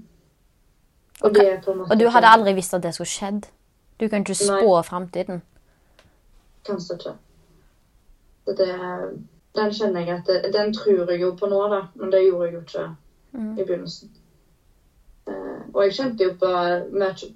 og 1.21 1.35
det 1.35 1.43
er 1.45 1.59
på 1.61 1.71
en 1.71 1.77
måte 1.81 1.93
Og 1.93 1.99
du 1.99 2.07
hadde 2.09 2.31
aldri 2.31 2.53
visst 2.57 2.73
at 2.73 2.83
det 2.83 2.93
skulle 2.95 3.11
skjedd. 3.11 3.49
Du 3.99 4.07
kan 4.09 4.23
ikke 4.23 4.35
spå 4.35 4.81
framtiden. 4.87 5.43
Kanskje 6.65 6.97
ikke. 6.97 7.13
Så 8.45 8.55
det, 8.57 8.69
den 9.55 9.71
kjenner 9.71 10.01
jeg 10.05 10.17
at 10.19 10.27
det, 10.27 10.53
Den 10.53 10.73
tror 10.73 11.09
jeg 11.11 11.21
jo 11.21 11.35
på 11.39 11.49
nå, 11.51 11.59
da. 11.69 11.81
Men 11.95 12.11
det 12.11 12.23
gjorde 12.25 12.45
jeg 12.45 12.53
jo 12.53 12.61
ikke 12.65 12.95
Mm. 13.33 13.51
i 13.59 13.63
begynnelsen. 13.63 14.09
Uh, 15.27 15.61
og 15.73 15.83
jeg 15.85 15.93
kjente 15.93 16.23
jo 16.25 16.33
på 16.39 16.49
mye 16.91 17.29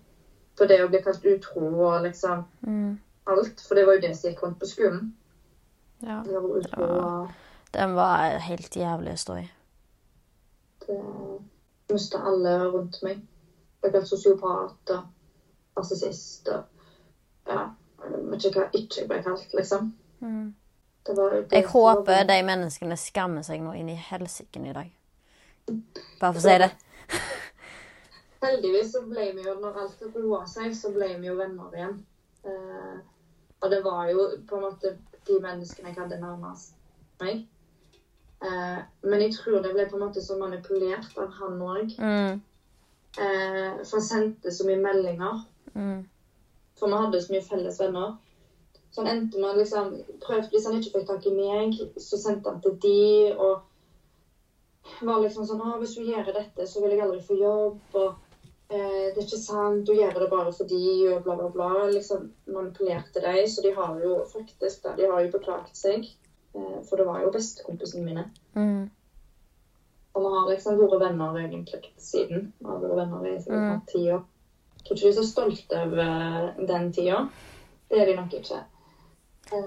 på 0.58 0.66
det 0.68 0.80
å 0.84 0.88
bli 0.92 1.00
kalt 1.04 1.24
utro 1.26 1.62
og 1.86 2.02
liksom 2.04 2.44
Mm. 2.68 2.98
alt. 3.28 3.62
For 3.68 3.76
det 3.76 3.86
var 3.88 3.94
jo 3.94 4.02
det 4.02 4.18
som 4.18 4.30
gikk 4.32 4.44
rundt 4.44 4.60
på 4.60 4.66
skolen. 4.66 5.14
Ja. 6.04 6.22
Det 6.26 6.34
var 6.34 6.58
utro 6.58 6.84
og 6.84 7.30
Den 7.74 7.96
var 7.96 8.38
helt 8.40 8.76
jævlig 8.76 9.14
å 9.14 9.18
stå 9.18 9.38
i. 9.40 9.50
det 10.88 11.94
mista 11.94 12.18
alle 12.26 12.58
rundt 12.72 13.00
meg. 13.04 13.22
Ble 13.82 13.92
kalt 13.92 14.08
sosiopat 14.08 14.90
og 14.90 15.04
narsissist 15.78 16.48
og 16.50 16.64
ja, 17.48 17.70
jeg 18.04 18.24
vet 18.32 18.46
ikke 18.46 18.60
hva 18.60 18.70
ikke 18.74 19.00
jeg 19.02 19.08
ble 19.10 19.24
kalt, 19.24 19.54
liksom. 19.54 19.92
Mm. 20.20 20.54
Det 21.06 21.16
det 21.16 21.58
Jeg 21.58 21.68
håper 21.70 22.24
de 22.26 22.38
menneskene 22.44 22.98
skammer 22.98 23.46
seg 23.46 23.62
nå 23.62 23.76
inn 23.78 23.90
i 23.94 23.98
helsiken 24.10 24.66
i 24.66 24.74
dag. 24.74 24.90
Bare 26.20 26.32
for 26.34 26.42
å 26.42 26.46
si 26.46 26.56
det. 26.62 26.72
Heldigvis 28.46 28.94
så 28.94 29.02
ble 29.06 29.28
vi 29.38 29.46
jo, 29.46 29.56
når 29.62 29.82
alt 29.84 30.02
roa 30.16 30.44
seg, 30.50 30.74
så 30.78 30.92
ble 30.94 31.12
vi 31.20 31.30
jo 31.30 31.36
venner 31.38 31.78
igjen. 31.78 32.00
Eh, 32.46 32.96
og 33.62 33.70
det 33.72 33.82
var 33.86 34.10
jo 34.12 34.26
på 34.50 34.58
en 34.58 34.66
måte 34.66 34.96
de 35.28 35.38
menneskene 35.42 35.92
jeg 35.92 36.00
hadde 36.00 36.20
nærmest 36.22 36.76
meg. 37.22 37.46
Eh, 38.46 38.82
men 39.06 39.24
jeg 39.24 39.38
tror 39.38 39.62
det 39.64 39.74
ble 39.74 39.88
på 39.90 39.98
en 39.98 40.06
måte 40.08 40.22
så 40.26 40.38
manipulert 40.42 41.18
av 41.22 41.32
han 41.40 41.62
òg. 41.62 41.96
Mm. 41.98 42.42
Eh, 43.16 43.72
for 43.86 43.98
han 43.98 44.10
sendte 44.10 44.54
så 44.54 44.68
mye 44.68 44.82
meldinger. 44.82 45.42
Mm. 45.74 46.04
For 46.80 46.92
vi 46.92 47.02
hadde 47.06 47.24
så 47.24 47.34
mye 47.34 47.46
felles 47.46 47.80
venner. 47.82 48.16
Så 48.96 49.04
han 49.04 49.12
endte 49.12 49.40
med 49.42 49.50
å 49.50 49.58
liksom 49.60 49.90
prøvde, 50.24 50.48
Hvis 50.54 50.66
han 50.70 50.78
ikke 50.80 50.94
fikk 50.94 51.08
tak 51.10 51.26
i 51.28 51.34
meg, 51.36 51.74
så 52.00 52.16
sendte 52.16 52.48
han 52.48 52.62
til 52.64 52.78
de, 52.80 53.34
og 53.36 55.02
var 55.04 55.20
liksom 55.20 55.48
sånn 55.50 55.64
Å, 55.66 55.74
hvis 55.82 55.98
du 55.98 56.06
gjør 56.08 56.30
dette, 56.32 56.68
så 56.70 56.80
vil 56.80 56.94
jeg 56.94 57.02
aldri 57.04 57.20
få 57.26 57.36
jobb, 57.36 57.82
og 58.00 58.14
eh, 58.70 59.10
det 59.12 59.18
er 59.18 59.26
ikke 59.26 59.40
sant, 59.42 59.82
du 59.84 59.92
gjør 59.98 60.16
det 60.22 60.30
bare 60.32 60.54
fordi, 60.56 60.84
og 61.12 61.26
bla, 61.26 61.36
bla, 61.42 61.50
bla. 61.52 61.72
Liksom 61.92 62.30
manipulerte 62.56 63.24
de. 63.26 63.34
Så 63.52 63.66
de 63.66 63.74
har 63.76 63.98
jo 64.00 64.22
faktisk 64.32 64.88
de 64.96 65.10
har 65.12 65.26
jo 65.26 65.34
beklaget 65.34 65.76
seg. 65.76 66.08
Eh, 66.56 66.78
for 66.88 67.02
det 67.02 67.08
var 67.10 67.26
jo 67.26 67.34
bestekompisene 67.34 68.06
mine. 68.06 68.30
Mm. 68.56 68.86
Og 70.16 70.24
vi 70.24 70.32
har 70.38 70.54
liksom 70.54 70.80
vært 70.80 71.02
venner 71.02 71.42
egentlig 71.42 71.82
siden. 72.00 72.54
Vi 72.62 72.70
har 72.70 72.80
vært 72.80 73.02
venner 73.02 73.28
i 73.28 73.36
sikkert 73.42 73.60
Mm. 73.60 73.74
mm. 73.74 73.84
ti 73.92 74.06
år. 74.12 74.24
Jeg 74.78 74.88
tror 74.88 74.96
ikke 74.96 75.04
de 75.04 75.12
er 75.12 75.20
så 75.20 75.28
stolte 75.28 75.84
over 75.84 76.66
den 76.72 76.94
tida. 76.94 77.28
Det 77.90 78.00
er 78.00 78.06
de 78.06 78.16
nok 78.16 78.34
ikke. 78.40 78.62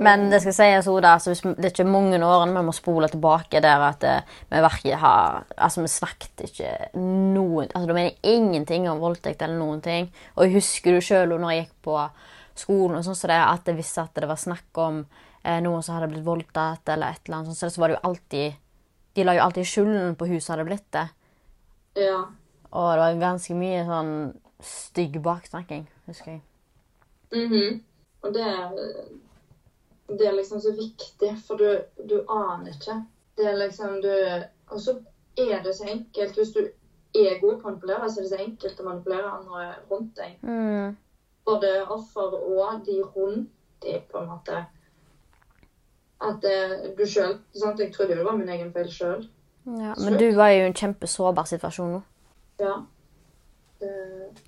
Men 0.01 0.31
det 0.31 0.41
skal 0.43 0.53
sies 0.57 0.87
også, 0.87 1.01
da, 1.03 1.13
altså, 1.15 1.31
hvis 1.31 1.45
vi- 1.45 1.55
det 1.55 1.65
er 1.65 1.71
ikke 1.71 1.91
mange 1.91 2.19
årene 2.19 2.55
vi 2.59 2.67
må 2.67 2.73
spole 2.75 3.09
tilbake 3.09 3.61
der 3.63 3.81
at 3.81 4.05
eh, 4.05 4.23
vi 4.51 4.91
har 4.91 5.45
Altså, 5.57 5.83
vi 5.83 5.89
snakket 5.89 6.43
ikke 6.45 6.73
noen 6.97 7.69
Altså, 7.75 7.87
du 7.87 7.95
mener 7.95 8.15
ingenting 8.23 8.89
om 8.91 8.99
voldtekt 8.99 9.43
eller 9.43 9.59
noen 9.59 9.81
ting. 9.81 10.13
Og 10.37 10.45
jeg 10.45 10.55
husker 10.55 10.93
du 10.93 11.01
sjøl 11.01 11.29
når 11.39 11.51
jeg 11.51 11.65
gikk 11.67 11.83
på 11.83 12.11
skolen, 12.57 12.97
og 12.99 13.05
sånn 13.05 13.15
så 13.15 13.29
det, 13.29 13.39
at 13.39 13.65
hvis 13.75 13.99
at 13.99 14.15
det 14.15 14.29
var 14.29 14.37
snakk 14.37 14.77
om 14.77 15.07
eh, 15.45 15.61
noen 15.61 15.83
som 15.83 15.95
hadde 15.95 16.11
blitt 16.11 16.25
voldtatt, 16.27 16.89
eller 16.89 17.11
et 17.11 17.21
eller 17.29 17.37
annet 17.39 17.47
sånt, 17.47 17.59
så, 17.59 17.71
så 17.71 17.79
var 17.81 17.89
det 17.89 17.99
jo 18.03 18.09
alltid 18.11 18.55
De 19.15 19.25
la 19.25 19.33
jo 19.35 19.41
alltid 19.43 19.65
skylden 19.67 20.17
på 20.17 20.27
hun 20.29 20.41
som 20.41 20.53
hadde 20.57 20.67
blitt 20.69 20.91
det. 20.93 21.09
Ja. 21.97 22.25
Og 22.73 22.91
det 22.93 22.99
var 23.01 23.15
ganske 23.23 23.55
mye 23.55 23.85
sånn 23.87 24.13
stygg 24.63 25.23
baksnakking, 25.23 25.87
husker 26.07 26.33
jeg. 26.33 26.43
Mhm. 27.33 27.81
Og 28.23 28.33
det 28.35 28.45
det 30.09 30.27
er 30.27 30.33
liksom 30.33 30.61
så 30.61 30.73
viktig, 30.73 31.31
for 31.47 31.61
du, 31.61 31.69
du 32.09 32.23
aner 32.29 32.73
ikke. 32.73 33.03
Det 33.37 33.47
er 33.47 33.59
liksom 33.61 34.01
du 34.03 34.13
Og 34.69 34.81
så 34.81 34.99
er 35.37 35.63
det 35.63 35.75
så 35.77 35.85
enkelt. 35.85 36.37
Hvis 36.37 36.53
du 36.53 36.61
er 37.15 37.41
god 37.41 37.61
på 37.61 37.69
å 37.69 37.71
manipulere, 37.71 38.09
så 38.11 38.21
er 38.21 38.27
det 38.27 38.33
så 38.33 38.41
enkelt 38.43 38.81
å 38.81 38.89
manipulere 38.89 39.31
andre 39.33 39.69
rundt 39.91 40.17
deg. 40.17 40.35
Mm. 40.43 40.97
Både 41.49 41.71
offer 41.89 42.35
og 42.37 42.83
de 42.87 42.99
rundt 43.03 43.49
deg, 43.85 44.03
på 44.11 44.21
en 44.21 44.29
måte. 44.29 44.65
At 46.19 46.45
eh, 46.45 46.91
du 46.99 47.05
sjøl 47.07 47.37
Jeg 47.55 47.93
trodde 47.95 48.17
det 48.17 48.25
var 48.27 48.37
min 48.37 48.49
egen 48.51 48.73
feil 48.75 48.89
sjøl. 48.91 49.29
Ja, 49.69 49.95
men 50.01 50.17
du 50.19 50.31
var 50.35 50.51
jo 50.51 50.65
i 50.65 50.69
en 50.71 50.77
kjempesårbar 50.77 51.47
situasjon 51.47 51.93
nå. 51.93 52.01
Ja. 52.59 52.75
Det, 53.79 53.91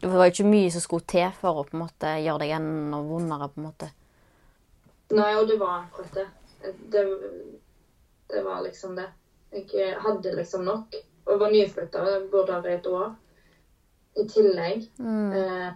Det 0.00 0.10
var 0.10 0.26
jo 0.26 0.32
ikke 0.34 0.50
mye 0.50 0.70
som 0.72 0.82
skulle 0.82 1.06
til 1.06 1.28
for 1.40 1.60
å 1.60 1.64
på 1.68 1.76
en 1.76 1.84
måte 1.84 2.14
gjøre 2.24 2.42
deg 2.42 2.54
enda 2.56 3.02
vondere. 3.06 3.48
på 3.52 3.60
en 3.60 3.68
måte. 3.68 3.90
Nei, 5.10 5.30
og 5.36 5.48
det 5.48 5.58
var 5.58 5.80
akkurat 5.82 6.14
det. 6.14 6.26
Det, 6.92 7.04
det 8.30 8.42
var 8.46 8.62
liksom 8.62 8.96
det. 8.96 9.08
Jeg 9.50 9.96
hadde 9.98 10.36
liksom 10.36 10.64
nok. 10.64 10.94
Og 11.24 11.40
var 11.40 11.50
nyflytta, 11.50 12.04
bodde 12.30 12.60
i 12.70 12.74
et 12.74 12.86
år. 12.86 13.14
I 14.16 14.26
tillegg. 14.28 14.86
Mm. 14.98 15.32
Eh, 15.32 15.72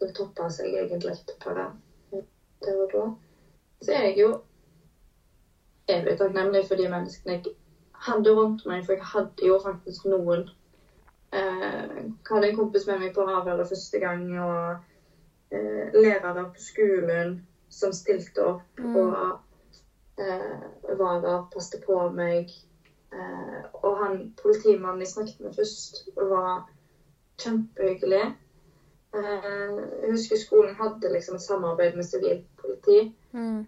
det 0.00 0.14
toppa 0.14 0.48
seg 0.50 0.74
egentlig 0.74 1.16
på 1.42 1.54
det 1.54 1.68
der 2.62 2.82
og 2.82 2.92
da. 2.92 3.06
Så 3.82 3.94
er 3.94 4.04
jeg 4.08 4.18
jo 4.18 4.30
evig 5.88 6.18
takknemlig 6.18 6.64
for 6.68 6.80
de 6.80 6.88
menneskene 6.90 7.38
jeg 7.38 7.54
hadde 8.06 8.34
rundt 8.34 8.64
meg, 8.66 8.84
for 8.86 8.94
jeg 8.94 9.10
hadde 9.12 9.46
jo 9.46 9.58
faktisk 9.62 10.06
noen. 10.10 10.48
Eh, 11.32 11.98
hadde 12.30 12.50
en 12.50 12.56
kompis 12.56 12.86
med 12.88 13.02
meg 13.02 13.14
på 13.14 13.26
avhøret 13.26 13.68
første 13.68 14.00
gang, 14.02 14.24
og 14.40 15.54
eh, 15.54 15.94
lærere 15.94 16.48
på 16.54 16.62
skolen 16.62 17.38
som 17.68 17.92
stilte 17.92 18.44
opp 18.44 18.80
og 18.80 20.20
eh, 20.20 20.96
var 20.98 21.22
der, 21.24 21.44
passet 21.52 21.84
på 21.86 22.00
meg. 22.14 22.52
Eh, 23.12 23.62
og 23.72 24.02
han 24.02 24.18
politimannen 24.42 25.04
jeg 25.04 25.12
snakket 25.14 25.40
med 25.44 25.56
først, 25.56 26.02
var 26.16 26.68
kjempehyggelig. 27.40 28.26
Eh, 29.14 29.78
jeg 30.02 30.12
husker 30.12 30.40
skolen 30.40 30.76
hadde 30.78 31.12
liksom 31.12 31.38
et 31.38 31.46
samarbeid 31.46 31.96
med 31.96 32.08
sivilt 32.08 32.46
politi. 32.60 33.14
Mm. 33.32 33.66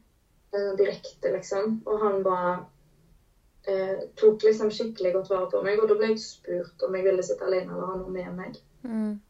eh, 0.52 0.72
direkte, 0.78 1.32
liksom. 1.32 1.82
Og 1.86 2.00
han 2.04 2.24
var 2.24 2.64
eh, 3.68 3.98
tok 4.16 4.42
liksom 4.42 4.70
skikkelig 4.70 5.12
godt 5.14 5.30
vare 5.30 5.50
på 5.50 5.62
meg. 5.64 5.80
Og 5.80 5.88
da 5.88 5.98
ble 5.98 6.12
jeg 6.12 6.22
spurt 6.24 6.86
om 6.86 6.96
jeg 6.96 7.06
ville 7.06 7.26
sitte 7.26 7.46
alene 7.46 7.74
eller 7.74 7.92
ha 7.92 7.98
noe 8.00 8.14
med 8.14 8.32
meg. 8.36 8.60
Mm. 8.82 9.20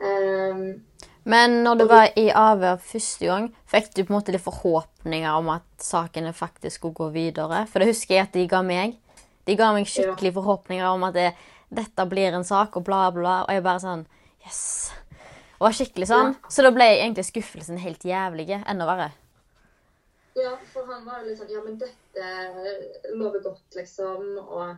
Eh, 0.00 0.64
Men 1.26 1.56
når 1.64 1.80
du 1.80 1.84
var 1.90 2.12
i 2.14 2.28
avhør 2.30 2.76
første 2.78 3.26
gang, 3.26 3.48
fikk 3.66 3.88
du 3.96 4.04
på 4.04 4.12
en 4.12 4.16
måte 4.20 4.34
litt 4.34 4.44
forhåpninger 4.44 5.26
om 5.34 5.48
at 5.56 5.66
sakene 5.82 6.30
faktisk 6.36 6.78
skulle 6.78 6.94
gå 7.00 7.08
videre? 7.16 7.64
For 7.66 7.82
det 7.82 7.90
husker 7.90 8.14
jeg 8.14 8.28
at 8.28 8.36
de 8.36 8.44
ga 8.50 8.60
meg. 8.62 8.94
De 9.46 9.56
ga 9.58 9.72
meg 9.74 9.90
skikkelig 9.90 10.36
forhåpninger 10.36 10.86
om 10.86 11.02
at 11.08 11.18
det, 11.18 11.26
dette 11.74 12.06
blir 12.06 12.34
en 12.34 12.46
sak, 12.46 12.78
og 12.78 12.86
bla, 12.86 13.08
bla. 13.14 13.40
Og 13.46 13.54
jeg 13.56 13.66
bare 13.66 13.82
sånn 13.82 14.06
Yes. 14.46 14.92
Det 15.56 15.64
var 15.64 15.74
skikkelig 15.74 16.06
sånn. 16.06 16.34
Så 16.52 16.62
da 16.62 16.70
ble 16.70 16.86
egentlig 16.92 17.24
skuffelsen 17.26 17.80
helt 17.82 18.04
jævlig. 18.06 18.46
Enda 18.62 18.86
verre. 18.86 19.08
Ja, 20.36 20.52
for 20.70 20.86
han 20.92 21.02
var 21.08 21.24
jo 21.24 21.30
litt 21.32 21.40
sånn 21.40 21.50
Ja, 21.50 21.62
men 21.64 21.78
dette 21.80 23.16
lover 23.16 23.42
godt, 23.42 23.66
liksom. 23.74 24.36
Og 24.44 24.76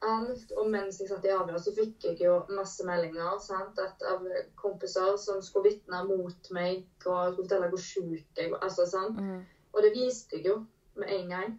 alt. 0.00 0.52
Og 0.56 0.70
mens 0.70 1.00
jeg 1.00 1.10
satt 1.10 1.26
i 1.26 1.32
avhør, 1.34 1.58
så 1.62 1.74
fikk 1.76 2.04
jeg 2.06 2.18
jo 2.22 2.40
masse 2.54 2.86
meldinger 2.86 3.38
sant? 3.42 3.78
Av 3.78 4.26
kompiser 4.60 5.16
som 5.20 5.42
skulle 5.44 5.72
vitne 5.72 6.02
mot 6.08 6.50
meg 6.54 6.84
og 7.04 7.32
skulle 7.32 7.44
fortelle 7.44 7.70
hvor 7.72 7.84
sjuk 7.84 8.40
jeg 8.40 8.52
var. 8.52 8.62
Altså, 8.66 8.86
sant? 8.90 9.20
Mm. 9.20 9.46
Og 9.72 9.82
det 9.84 9.94
viste 9.96 10.38
jeg 10.38 10.50
jo 10.50 10.58
med 10.98 11.14
en 11.14 11.32
gang. 11.34 11.56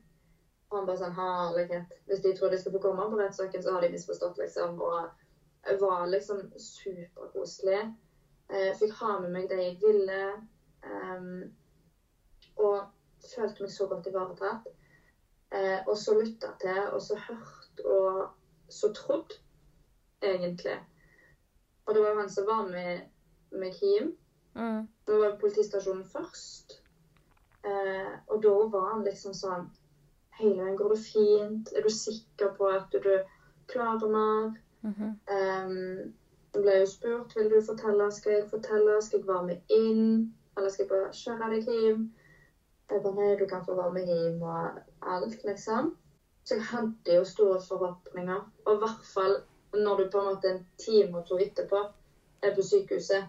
Og 0.70 0.78
han 0.78 0.90
bare 0.90 1.02
sånn 1.02 1.18
Herlighet. 1.18 1.96
Hvis 2.10 2.22
de 2.26 2.36
tror 2.38 2.54
de 2.54 2.60
skal 2.62 2.76
få 2.76 2.84
komme 2.84 3.08
på 3.10 3.20
rettssaken, 3.20 3.64
så 3.64 3.74
har 3.74 3.86
de 3.86 3.94
misforstått, 3.94 4.38
liksom. 4.38 4.82
Og 4.82 5.10
jeg 5.66 5.80
var 5.82 6.06
liksom 6.08 6.44
superkoselig. 6.62 7.82
Fikk 8.80 8.94
ha 9.02 9.16
med 9.24 9.34
meg 9.34 9.50
det 9.50 9.60
jeg 9.62 9.80
ville. 9.82 10.22
Um, 10.86 11.50
og 12.60 12.86
følte 13.34 13.66
meg 13.66 13.74
så 13.74 13.88
godt 13.90 14.08
ivaretatt. 14.10 14.70
Uh, 15.50 15.80
og 15.90 15.96
så 15.98 16.14
lytta 16.20 16.54
til, 16.62 16.82
og 16.94 17.02
så 17.02 17.18
hørt, 17.80 17.86
og 17.86 18.30
så 18.70 18.92
trodd, 18.94 19.40
egentlig. 20.22 20.78
Og 21.86 21.96
det 21.96 22.04
var 22.04 22.10
jo 22.10 22.20
han 22.20 22.30
som 22.30 22.46
var 22.46 22.68
med 22.68 23.08
med 23.52 23.74
hjem. 23.82 24.18
Mm. 24.56 24.88
Det 25.08 25.20
var 25.20 25.38
politistasjonen 25.40 26.06
først. 26.06 26.82
Eh, 27.66 28.12
og 28.28 28.44
da 28.44 28.56
var 28.72 28.94
han 28.94 29.04
liksom 29.04 29.34
sånn 29.36 29.70
Hele 30.40 30.56
veien 30.56 30.78
går 30.80 30.94
det 30.94 31.02
fint. 31.04 31.70
Er 31.76 31.84
du 31.84 31.90
sikker 31.92 32.54
på 32.56 32.68
at 32.72 32.94
du 32.94 33.10
klarer 33.68 34.08
mer? 34.08 34.54
Mhm. 34.82 35.10
Um, 35.28 36.14
jeg 36.54 36.62
ble 36.64 36.76
jo 36.80 36.86
spurt 36.88 37.36
vil 37.36 37.50
du 37.52 37.58
fortelle, 37.66 38.06
skal 38.12 38.32
jeg 38.32 38.46
fortelle, 38.50 39.02
skal 39.02 39.20
jeg 39.20 39.28
være 39.28 39.46
med 39.50 39.74
inn, 39.76 40.06
eller 40.58 40.70
skal 40.72 40.86
jeg 40.86 40.92
bare 40.94 41.12
kjøre 41.18 41.50
deg 41.52 41.68
hjem? 41.68 42.06
Jeg 42.90 43.04
bare 43.04 43.16
nei, 43.18 43.36
du 43.36 43.46
kan 43.52 43.66
få 43.66 43.76
være 43.76 43.94
med 43.98 44.08
hjem 44.08 44.42
og 44.42 44.80
alt, 45.02 45.44
liksom. 45.44 45.92
Så 46.44 46.56
jeg 46.56 46.64
hadde 46.72 47.16
jo 47.16 47.24
store 47.26 47.62
forhåpninger. 47.62 48.42
Og 48.66 48.76
i 48.76 48.80
hvert 48.84 49.06
fall 49.14 49.36
når 49.74 49.98
du 49.98 50.10
på 50.12 50.20
en 50.20 50.26
måte 50.26 50.50
en 50.50 50.68
time 50.78 51.18
og 51.18 51.28
to 51.28 51.38
etterpå 51.38 51.82
er 52.42 52.56
på 52.56 52.64
sykehuset 52.66 53.24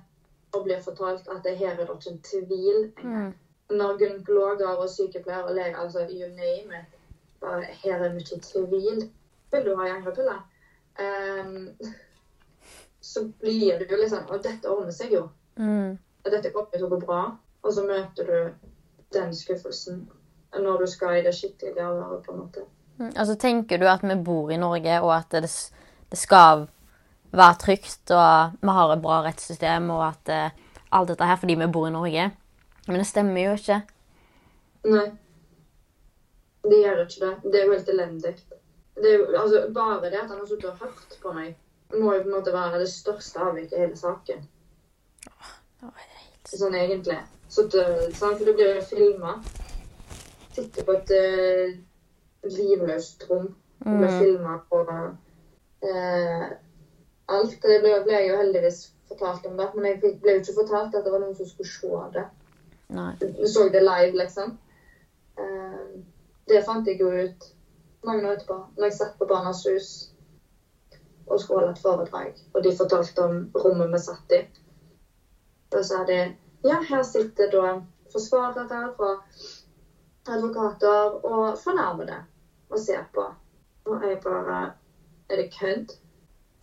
og 0.52 0.64
blir 0.64 0.80
fortalt 0.82 1.28
at 1.28 1.44
det 1.44 1.56
her 1.58 1.74
er 1.74 1.76
det 1.76 1.88
ikke 1.94 2.10
en 2.10 2.22
tvil 2.30 2.78
engang. 2.84 3.26
Mm. 3.26 3.76
Når 3.76 3.98
gynekologer 3.98 4.66
og 4.66 4.90
sykepleiere 4.90 5.44
og 5.44 5.54
leger, 5.54 5.76
altså 5.76 6.06
you 6.10 6.28
name 6.28 6.80
it, 6.80 6.96
bare 7.40 7.62
her 7.62 7.94
er 7.94 8.12
det 8.12 8.20
ikke 8.20 8.40
tvil. 8.42 9.12
Vil 9.52 9.66
du 9.66 9.76
ha 9.76 9.88
angrepille? 9.88 10.38
Um, 11.00 11.68
så 13.00 13.28
blir 13.40 13.78
du 13.78 13.94
jo 13.94 14.08
sånn 14.08 14.26
Og 14.28 14.42
dette 14.44 14.68
ordner 14.68 14.92
seg 14.92 15.14
jo. 15.14 15.28
Mm. 15.56 15.98
Og 16.24 16.32
dette 16.32 16.50
kommer 16.52 16.74
til 16.74 16.86
å 16.86 16.90
gå 16.90 16.98
bra. 17.04 17.20
Og 17.62 17.72
så 17.74 17.84
møter 17.86 18.26
du 18.26 18.68
den 19.14 19.34
skuffelsen 19.34 20.04
når 20.58 20.82
du 20.82 20.86
skal 20.90 21.20
i 21.20 21.24
det 21.24 21.34
skikkelige 21.34 21.86
avhøret, 21.86 22.24
på 22.26 22.32
en 22.32 22.38
måte. 22.42 22.64
Mm. 23.00 23.12
Altså, 23.16 23.34
tenker 23.40 23.80
du 23.80 23.86
at 23.88 24.04
vi 24.04 24.16
bor 24.20 24.50
i 24.52 24.58
Norge, 24.60 25.00
og 25.00 25.14
at 25.16 25.32
det, 25.32 25.48
det 26.10 26.18
skal 26.20 26.66
være 27.32 27.56
trygt, 27.62 28.10
og 28.12 28.58
vi 28.60 28.74
har 28.76 28.92
et 28.92 29.02
bra 29.02 29.22
rettssystem, 29.24 29.88
og 29.94 30.04
at 30.10 30.32
uh, 30.34 30.76
alt 30.98 31.08
dette 31.08 31.30
her 31.30 31.40
fordi 31.40 31.56
vi 31.62 31.70
bor 31.72 31.88
i 31.88 31.94
Norge? 31.94 32.28
Men 32.86 33.00
det 33.00 33.08
stemmer 33.08 33.46
jo 33.46 33.56
ikke. 33.56 33.80
Nei. 34.90 35.08
Det 36.60 36.82
gjør 36.82 37.02
ikke 37.06 37.24
det. 37.24 37.34
Det 37.44 37.56
er 37.56 37.64
jo 37.64 37.72
helt 37.72 37.88
elendig. 37.88 38.36
Det 39.00 39.08
er 39.08 39.18
jo, 39.18 39.26
altså, 39.32 39.64
bare 39.74 40.10
det 40.10 40.20
at 40.20 40.28
han 40.28 40.38
har 40.38 40.46
sittet 40.46 40.70
og 40.70 40.80
hørt 40.84 41.18
på 41.22 41.32
meg, 41.32 41.54
må 41.96 42.14
jo 42.14 42.22
på 42.22 42.28
en 42.28 42.34
måte 42.36 42.52
være 42.52 42.82
det 42.82 42.88
største 42.92 43.40
avviket 43.40 43.78
i 43.78 43.84
hele 43.86 43.96
saken. 43.96 44.44
Sånn 46.50 46.76
egentlig. 46.76 47.16
Så 47.48 47.64
sånn, 47.70 48.36
for 48.36 48.44
du 48.44 48.52
blir 48.52 48.76
jo 48.76 48.84
filma. 48.84 49.38
Sitter 50.52 50.84
på 50.84 50.98
et 50.98 51.14
uh, 51.16 51.78
livløst 52.44 53.26
rom. 53.30 53.54
Mm. 53.80 54.08
filma 54.18 54.58
på 54.68 54.80
eh, 55.88 56.48
alt. 57.26 57.54
Det 57.62 57.78
ble, 57.80 57.94
ble 58.04 58.12
jeg 58.12 58.28
jo 58.28 58.36
heldigvis 58.36 58.80
fortalt 59.08 59.46
om 59.48 59.56
det, 59.56 59.68
men 59.74 59.86
jeg 59.88 60.00
ble 60.20 60.34
jo 60.34 60.42
ikke 60.42 60.58
fortalt 60.58 60.94
at 60.98 61.06
det 61.06 61.12
var 61.14 61.22
noen 61.22 61.36
som 61.38 61.48
skulle 61.48 61.70
se 61.70 62.02
det. 62.18 62.26
Nei. 62.92 63.14
Du 63.20 63.46
så 63.48 63.68
det 63.72 63.82
live, 63.86 64.12
liksom. 64.20 64.58
Eh, 65.40 65.88
det 66.50 66.64
fant 66.66 66.86
jeg 66.86 67.00
jo 67.00 67.08
ut 67.08 67.48
mange 68.04 68.26
år 68.26 68.36
etterpå, 68.36 68.58
når 68.76 68.88
jeg 68.88 68.98
satt 68.98 69.16
på 69.18 69.28
Barnas 69.30 69.64
Hus 69.68 69.90
og 71.30 71.40
skulle 71.40 71.60
holde 71.60 71.72
et 71.72 71.82
foredrag, 71.82 72.38
og 72.54 72.64
de 72.64 72.76
fortalte 72.76 73.24
om 73.24 73.42
rommet 73.64 73.92
vi 73.92 74.00
satt 74.02 74.32
i. 74.34 74.40
Da 75.72 75.82
sa 75.86 76.02
de 76.08 76.20
ja, 76.66 76.80
her 76.88 77.02
sitter 77.06 77.52
da 77.52 77.76
forsvarere 78.12 78.80
fra 78.96 79.10
advokater 80.36 81.18
og 81.24 81.58
fornærmede 81.58 82.18
og 82.70 82.78
ser 82.78 83.04
på. 83.14 83.26
Og 83.84 84.08
jeg 84.08 84.20
bare 84.24 84.72
Er 85.30 85.36
det 85.36 85.52
kødd? 85.60 85.92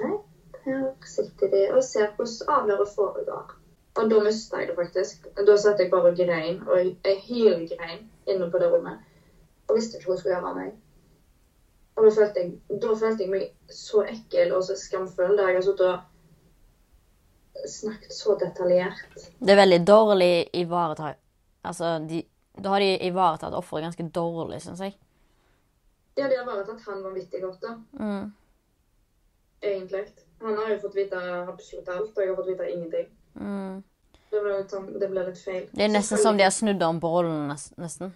Nei, 0.02 0.18
her 0.66 0.88
sitter 1.06 1.48
de 1.54 1.62
og 1.76 1.84
ser 1.84 2.10
hvordan 2.16 2.50
avhøret 2.56 2.90
foregår. 2.96 3.54
Og 3.98 4.10
da 4.12 4.24
mista 4.24 4.58
jeg 4.60 4.68
det 4.68 4.76
faktisk. 4.76 5.28
Da 5.48 5.56
satt 5.58 5.80
jeg 5.80 5.92
bare 5.92 6.12
og 6.12 6.18
grein, 6.18 6.60
og 6.68 6.78
jeg 6.80 7.22
hylgrein 7.28 8.10
inne 8.28 8.50
på 8.52 8.60
det 8.60 8.68
rommet. 8.74 9.00
Og 9.70 9.76
visste 9.76 9.98
ikke 9.98 10.10
hva 10.10 10.18
jeg 10.18 10.20
skulle 10.20 10.36
gjøre 10.36 10.50
av 10.52 10.58
meg. 10.60 10.74
Og 11.96 12.06
da 12.06 12.12
følte, 12.18 12.44
jeg, 12.44 12.82
da 12.84 12.98
følte 13.00 13.24
jeg 13.24 13.32
meg 13.32 13.74
så 13.74 14.04
ekkel 14.04 14.52
og 14.54 14.68
så 14.68 14.76
skamfull 14.78 15.38
der 15.40 15.54
jeg 15.54 15.58
har 15.58 15.66
sittet 15.66 15.88
og 15.88 17.72
snakket 17.72 18.14
så 18.14 18.36
detaljert. 18.44 19.16
Det 19.40 19.56
er 19.56 19.64
veldig 19.64 19.80
dårlig 19.88 20.34
ivaretatt 20.54 21.24
Altså, 21.68 21.98
de, 22.10 22.22
da 22.64 22.70
har 22.70 22.80
de 22.80 22.92
ivaretatt 23.08 23.54
offeret 23.54 23.88
ganske 23.88 24.04
dårlig, 24.14 24.62
syns 24.62 24.82
jeg. 24.82 24.98
Ja, 26.18 26.28
de 26.28 26.36
har 26.36 26.44
ivaretatt 26.44 26.78
tatt 26.80 26.90
han 26.90 27.04
vanvittig 27.06 27.42
godt, 27.42 27.62
da. 27.62 27.76
Mm. 28.00 28.32
Egentlig. 29.62 30.06
Han 30.40 30.58
har 30.58 30.70
jo 30.70 30.80
fått 30.80 30.96
vite 30.96 31.20
absolutt 31.48 31.90
alt, 31.90 32.18
og 32.18 32.24
jeg 32.24 32.30
har 32.30 32.40
fått 32.40 32.50
vite 32.52 32.70
ingenting. 32.72 33.12
Mm. 33.40 33.84
Det 34.30 34.42
ble 34.44 34.56
litt, 34.58 34.74
sånn, 34.74 34.88
det 35.00 35.10
ble 35.12 35.26
litt 35.30 35.40
feil. 35.42 35.68
Det 35.72 35.86
er 35.86 35.94
nesten 35.94 36.20
som 36.22 36.38
de 36.38 36.46
har 36.46 36.54
snudd 36.54 36.84
om 36.84 37.00
på 37.02 37.12
rollen, 37.14 37.54
nesten. 37.78 38.14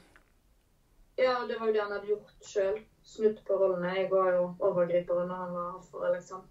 Ja, 1.21 1.37
det 1.47 1.59
var 1.59 1.69
jo 1.69 1.75
det 1.75 1.83
han 1.83 1.93
hadde 1.95 2.11
gjort 2.11 2.49
sjøl. 2.49 2.81
Snudd 3.05 3.39
på 3.47 3.57
rollene. 3.57 3.93
Jeg 3.97 4.09
var 4.11 4.33
jo 4.35 4.43
overgriperen 4.59 5.29
når 5.29 5.45
han 5.45 5.55
var 5.55 5.71
offeret, 5.79 6.17
liksom. 6.17 6.43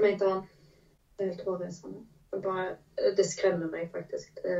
Mente 0.00 0.28
han. 0.28 0.46
Det 1.16 1.24
er 1.24 1.32
helt 1.32 1.44
hårreisende. 1.48 2.04
Det 2.32 3.16
Det 3.16 3.26
skremmer 3.26 3.68
meg 3.72 3.90
faktisk. 3.92 4.38
Det, 4.44 4.56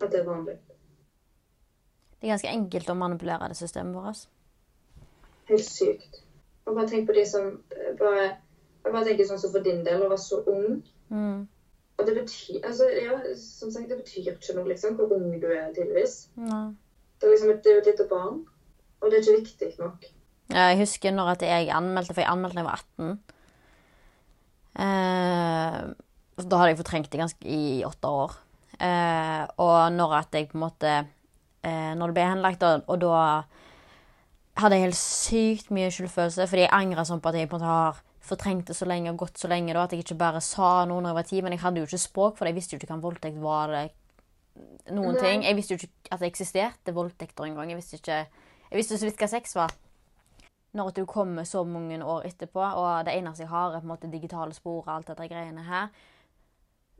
at 0.00 0.10
det 0.12 0.20
er 0.20 0.28
vanlig. 0.28 0.56
Det 2.16 2.26
er 2.26 2.32
ganske 2.34 2.52
enkelt 2.52 2.90
å 2.90 2.96
manipulere 2.98 3.50
det 3.52 3.58
systemet 3.58 3.96
vårt. 3.96 4.22
Helt 5.50 5.66
sykt. 5.66 6.22
Og 6.66 6.74
bare 6.74 6.88
tenk 6.90 7.06
på 7.08 7.14
de 7.14 7.26
som 7.28 7.52
eh, 7.76 7.92
bare 7.98 8.24
Jeg 8.86 8.94
bare 8.94 9.04
tenker 9.04 9.26
sånn 9.26 9.40
som 9.42 9.50
for 9.50 9.66
din 9.66 9.80
del, 9.86 10.02
å 10.06 10.10
være 10.12 10.22
så 10.22 10.40
ung. 10.46 10.80
Mm. 11.10 11.46
Og 11.96 12.06
det 12.06 12.12
betyr 12.14 12.60
altså, 12.68 12.86
ja, 12.94 13.16
som 13.40 13.72
sagt, 13.74 13.88
det 13.90 13.98
betyr 13.98 14.28
ikke 14.30 14.54
noe, 14.54 14.68
liksom, 14.70 14.94
hvor 14.98 15.10
ung 15.16 15.32
du 15.42 15.46
er, 15.48 15.72
tydeligvis. 15.74 16.28
Nei. 16.38 16.68
Det 17.16 17.26
er 17.26 17.32
liksom 17.32 17.50
et, 17.50 17.62
det 17.64 17.72
er 17.72 17.78
jo 17.78 17.82
et 17.82 17.90
lite 17.90 18.06
barn. 18.10 18.44
Og 19.00 19.10
det 19.10 19.18
er 19.18 19.24
ikke 19.24 19.40
viktig 19.40 19.70
nok. 19.80 20.06
Ja, 20.52 20.68
Jeg 20.70 20.78
husker 20.84 21.14
når 21.14 21.32
at 21.34 21.42
jeg 21.42 21.72
anmeldte, 21.74 22.14
for 22.14 22.22
jeg 22.22 22.30
anmeldte 22.30 22.58
da 22.58 22.62
jeg 22.62 22.68
var 22.68 22.84
18. 22.84 23.18
Eh, 24.84 25.78
da 26.46 26.60
hadde 26.60 26.70
jeg 26.70 26.80
fortrengt 26.82 27.10
det 27.12 27.22
ganske 27.24 27.48
i 27.48 27.82
åtte 27.88 28.12
år. 28.22 28.38
Eh, 28.76 29.42
og 29.64 29.76
når 29.96 30.16
at 30.20 30.36
jeg 30.36 30.50
på 30.50 30.58
en 30.58 30.66
måte 30.66 30.94
eh, 31.66 31.92
Når 31.98 32.12
det 32.12 32.16
ble 32.16 32.26
henlagt, 32.30 32.64
og, 32.66 32.86
og 32.86 33.02
da 33.02 33.20
hadde 34.62 34.78
jeg 34.78 34.86
helt 34.86 34.98
sykt 34.98 35.72
mye 35.74 35.92
skyldfølelse, 35.92 36.48
fordi 36.48 36.64
jeg 36.64 36.72
angra 36.72 37.04
sånn 37.04 37.20
på 37.20 37.32
at 37.32 37.40
jeg 37.40 37.50
på 37.50 37.58
en 37.58 37.60
måte 37.60 37.72
har 37.72 38.02
fortrengt 38.26 38.70
det 38.70 38.74
så 38.78 38.88
lenge 38.88 39.12
og 39.12 39.20
gått 39.20 39.38
så 39.38 39.50
lenge 39.50 39.74
da, 39.74 39.84
at 39.84 39.94
jeg 39.94 40.02
ikke 40.02 40.18
bare 40.18 40.42
sa 40.42 40.70
noe 40.88 41.02
når 41.02 41.12
jeg 41.12 41.18
var 41.18 41.28
ti, 41.28 41.42
men 41.44 41.54
jeg 41.54 41.62
hadde 41.62 41.82
jo 41.82 41.88
ikke 41.90 42.02
språk 42.02 42.38
for 42.38 42.46
det. 42.46 42.54
Jeg 42.54 42.60
visste 42.60 42.74
jo 42.74 42.80
ikke 42.80 42.90
hva 42.90 43.02
voldtekt 43.04 43.42
var. 43.42 43.74
Det, 43.74 43.84
noen 44.96 45.14
Nei. 45.14 45.22
ting. 45.22 45.44
Jeg 45.46 45.58
visste 45.58 45.76
jo 45.76 45.80
ikke 45.82 46.14
at 46.14 46.22
det 46.22 46.30
eksisterte 46.32 46.94
voldtekter 46.96 47.46
engang. 47.46 47.70
Jeg 47.70 47.82
visste 47.82 48.00
ikke 48.00 48.24
Jeg 48.66 48.80
visste 48.80 48.96
så 48.98 49.06
vidt 49.06 49.20
hva 49.20 49.28
sex 49.30 49.54
var 49.54 49.74
når 50.76 50.90
du 50.96 51.04
kommer 51.08 51.44
så 51.44 51.62
mange 51.64 51.96
år 52.04 52.26
etterpå, 52.28 52.60
og 52.60 53.06
det 53.06 53.14
eneste 53.16 53.44
jeg 53.44 53.48
har, 53.48 53.72
er 53.72 53.80
på 53.80 53.86
en 53.86 53.92
måte 53.94 54.10
digitale 54.12 54.52
spor 54.52 54.82
og 54.82 54.92
alt 54.92 55.08
dette 55.08 55.28
greiene 55.30 55.64
her, 55.64 55.88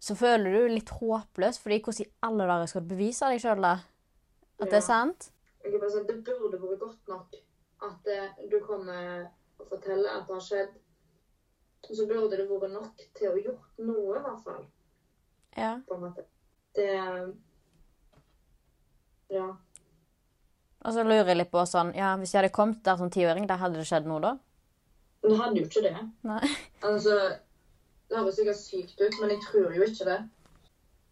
så 0.00 0.16
føler 0.16 0.52
du 0.52 0.74
litt 0.74 0.92
håpløs, 0.96 1.58
fordi 1.60 1.80
hvordan 1.84 2.06
i 2.06 2.10
alle 2.28 2.48
dager 2.50 2.70
skal 2.70 2.84
du 2.84 2.92
bevise 2.94 3.28
deg 3.32 3.42
sjøl, 3.42 3.64
da? 3.64 3.74
At 4.60 4.70
det 4.70 4.78
er 4.80 4.86
sant? 4.86 5.30
Sånn, 5.62 6.06
Det 6.06 6.20
burde 6.24 6.60
vært 6.60 6.80
godt 6.80 7.08
nok 7.10 7.34
at 7.86 7.96
det, 8.04 8.20
du 8.50 8.60
kommer 8.64 9.26
og 9.58 9.68
forteller 9.68 10.14
at 10.16 10.28
det 10.28 10.34
har 10.34 10.44
skjedd. 10.44 10.72
Så 11.86 12.06
burde 12.08 12.36
det 12.36 12.48
vært 12.48 12.72
nok 12.72 13.04
til 13.18 13.30
å 13.30 13.36
gjort 13.40 13.82
noe, 13.82 14.16
i 14.16 14.22
hvert 14.24 14.42
fall. 14.44 14.64
Ja. 15.56 15.80
på 15.88 15.94
en 15.94 16.00
måte. 16.00 16.24
Det 16.76 17.34
Ja. 19.30 19.56
Og 20.84 20.92
så 20.94 21.02
lurer 21.02 21.26
jeg 21.26 21.36
litt 21.36 21.50
på 21.50 21.64
sånn 21.66 21.94
Ja, 21.96 22.16
hvis 22.16 22.34
jeg 22.34 22.42
hadde 22.42 22.52
kommet 22.54 22.84
der 22.84 22.96
som 22.96 23.10
tiåring, 23.10 23.46
da 23.48 23.56
hadde 23.56 23.80
det 23.80 23.86
skjedd 23.88 24.06
noe, 24.06 24.20
da? 24.20 24.36
Det 25.22 25.38
hadde 25.40 25.58
jo 25.58 25.66
ikke 25.66 25.82
det. 25.82 25.96
Nei. 26.22 26.42
Altså 26.88 27.16
Det 28.08 28.18
høres 28.18 28.36
sikkert 28.36 28.60
sykt 28.60 29.00
ut, 29.00 29.16
men 29.20 29.30
jeg 29.30 29.40
tror 29.48 29.74
jo 29.74 29.82
ikke 29.82 30.04
det. 30.04 30.20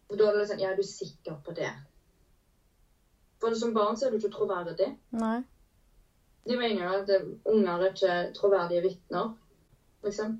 For 0.07 0.15
da 0.21 0.29
er 0.29 0.37
det 0.37 0.47
sånn 0.51 0.61
Ja, 0.63 0.71
er 0.71 0.79
du 0.79 0.83
sikker 0.87 1.41
på 1.43 1.55
det? 1.57 1.73
For 3.41 3.55
som 3.59 3.73
barn 3.75 3.97
så 3.97 4.07
er 4.07 4.13
du 4.13 4.19
ikke 4.19 4.33
troverdig. 4.35 4.91
Nei. 5.11 5.39
De 6.45 6.57
mener 6.57 6.91
at 7.01 7.09
eh, 7.09 7.27
unger 7.49 7.81
er 7.81 7.91
ikke 7.91 8.17
troverdige 8.37 8.83
vitner, 8.85 9.33
liksom. 10.05 10.37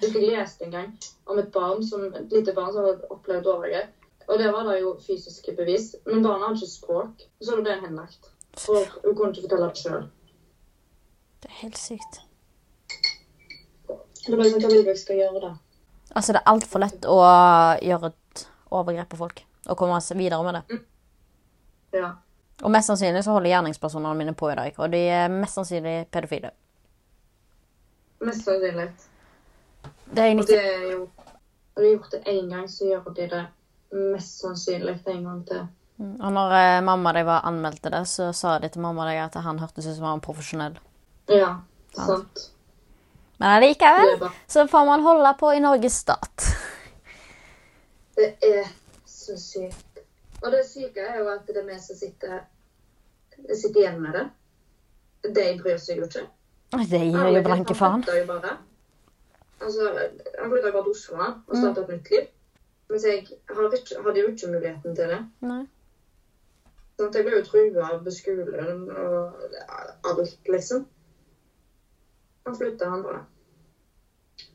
Jeg 0.00 0.08
ikke 0.08 0.26
lest 0.30 0.62
en 0.62 0.70
gang 0.70 0.92
om 1.26 1.38
et 1.38 1.50
barn 1.52 1.82
som, 1.84 2.04
et 2.14 2.32
lite 2.32 2.54
barn 2.54 2.72
som 2.72 2.86
hadde 2.86 3.10
opplevd 3.12 3.50
overgrep. 3.50 3.94
Og 4.28 4.38
der 4.38 4.52
var 4.52 4.64
det 4.68 4.80
jo 4.80 4.92
fysiske 5.06 5.54
bevis. 5.56 5.94
Men 6.06 6.22
barnet 6.22 6.46
hadde 6.46 6.60
ikke 6.60 6.70
språk, 6.70 7.24
så 7.42 7.56
det 7.56 7.64
ble 7.66 7.76
henlagt. 7.82 8.30
For 8.58 8.84
hun 9.04 9.16
kunne 9.16 9.32
ikke 9.32 9.46
fortelle 9.48 9.68
det 9.68 9.82
sjøl. 9.82 10.06
Det 11.42 11.50
er 11.50 11.56
helt 11.62 11.80
sykt. 11.80 12.20
Det 13.88 14.36
ble 14.36 14.48
sånn, 14.50 14.62
Hva 14.62 14.70
vil 14.72 14.84
du 14.84 14.92
jeg 14.92 15.00
skal 15.00 15.20
gjøre, 15.22 15.42
da? 15.44 15.52
Altså, 16.14 16.34
det 16.34 16.40
er 16.40 16.52
altfor 16.52 16.82
lett 16.82 17.08
å 17.08 17.18
gjøre 17.84 18.12
et 18.12 18.44
overgrep 18.70 19.10
på 19.12 19.20
folk 19.20 19.44
og 19.68 19.76
komme 19.80 19.98
seg 20.04 20.20
videre 20.20 20.44
med 20.44 20.60
det. 20.60 20.80
Ja. 21.92 22.10
Og 22.62 22.72
mest 22.74 22.90
sannsynlig 22.90 23.22
så 23.24 23.36
holder 23.36 23.52
gjerningspersonene 23.52 24.18
mine 24.18 24.34
på 24.34 24.50
i 24.50 24.56
dag, 24.58 24.74
og 24.78 24.90
de 24.92 25.04
er 25.14 25.28
mest 25.30 25.54
sannsynlig 25.58 26.08
pedofile. 26.10 26.50
Mest 28.26 28.44
sannsynlig. 28.44 28.88
Det 30.10 30.24
er 30.24 30.38
Og 30.38 30.46
det 30.48 30.58
er 30.58 30.90
jo 30.92 31.08
Har 31.76 31.82
de 31.82 31.90
gjort 31.92 32.10
det 32.10 32.22
én 32.26 32.48
gang, 32.50 32.68
så 32.68 32.84
gjør 32.84 33.12
de 33.14 33.28
det 33.30 33.46
mest 33.92 34.40
sannsynlig 34.40 34.96
en 35.06 35.24
gang 35.24 35.46
til. 35.46 35.66
Og 35.98 36.32
når 36.32 36.52
eh, 36.54 36.80
mamma 36.82 37.12
de 37.12 37.22
var 37.26 37.46
anmeldte 37.46 37.90
det, 37.90 38.04
så 38.06 38.32
sa 38.32 38.58
de 38.58 38.68
til 38.68 38.82
mamma 38.82 39.06
deg 39.06 39.20
at 39.22 39.38
han 39.42 39.58
hørtes 39.58 39.86
ut 39.86 39.96
som 39.96 40.04
han 40.04 40.18
var 40.18 40.24
profesjonell. 40.26 40.78
Ja, 41.30 41.56
sant. 41.94 42.50
Men 43.38 43.48
allikevel 43.48 44.28
så 44.46 44.66
får 44.66 44.84
man 44.86 45.02
holde 45.06 45.34
på 45.38 45.52
i 45.54 45.62
Norges 45.62 46.00
stat. 46.02 46.46
Det 48.18 48.32
er 48.42 48.66
så 49.06 49.36
sykt. 49.38 49.87
Og 50.42 50.52
det 50.54 50.64
syke 50.66 51.00
er 51.02 51.18
jo 51.18 51.28
at 51.32 51.46
det 51.46 51.56
er 51.56 51.66
vi 51.66 51.78
som 51.82 51.98
sitter, 51.98 52.40
sitter 53.54 53.80
igjen 53.80 54.00
med 54.02 54.14
det. 54.18 54.26
De 55.34 55.46
bryr 55.62 55.78
seg 55.82 55.98
jo 55.98 56.06
ikke. 56.06 56.26
Det 56.90 57.00
gir 57.00 57.30
jo 57.34 57.42
blanke 57.46 57.74
faen. 57.74 57.98
Han 57.98 58.04
flytta 58.04 58.18
jo 58.20 58.26
bare. 58.28 58.52
Altså, 59.58 59.88
han 60.38 60.52
flytta 60.52 60.70
bare 60.76 60.84
til 60.84 61.24
og 61.24 61.56
starta 61.56 61.82
et 61.82 61.90
nytt 61.94 62.10
liv. 62.14 62.28
Mens 62.88 63.04
jeg 63.04 63.26
hadde 63.50 64.20
jo 64.20 64.28
ikke 64.30 64.52
muligheten 64.52 64.94
til 64.96 65.10
det. 65.12 65.18
Nei. 65.44 65.64
Sånn, 66.98 67.12
jeg 67.14 67.26
ble 67.26 67.36
jo 67.36 67.42
trua 67.46 67.88
på 68.04 68.12
skolen 68.14 68.86
og 68.90 69.42
alt, 70.10 70.38
liksom. 70.50 70.86
Han 72.46 72.56
flytta, 72.56 72.88
han 72.90 73.04
bare. 73.04 73.20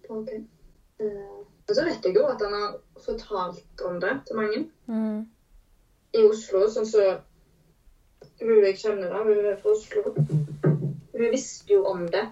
Ok. 0.09 0.31
Eh, 0.33 1.37
Men 1.67 1.77
så 1.77 1.85
vet 1.85 2.03
jeg 2.03 2.17
jo 2.17 2.25
at 2.27 2.41
han 2.43 2.55
har 2.57 2.73
fortalt 3.05 3.83
om 3.87 3.99
det 4.03 4.11
til 4.27 4.35
mange. 4.39 4.59
Mm. 4.91 5.21
I 6.13 6.23
Oslo, 6.29 6.65
sånn 6.69 6.87
så 6.89 7.05
Hun 8.39 8.63
jeg 8.65 8.79
kjenner, 8.79 9.09
da, 9.11 9.21
hun 9.23 9.45
er 9.51 9.59
fra 9.61 9.73
Oslo. 9.73 10.13
Hun 11.13 11.29
visste 11.31 11.73
jo 11.73 11.83
om 11.87 12.05
det. 12.11 12.23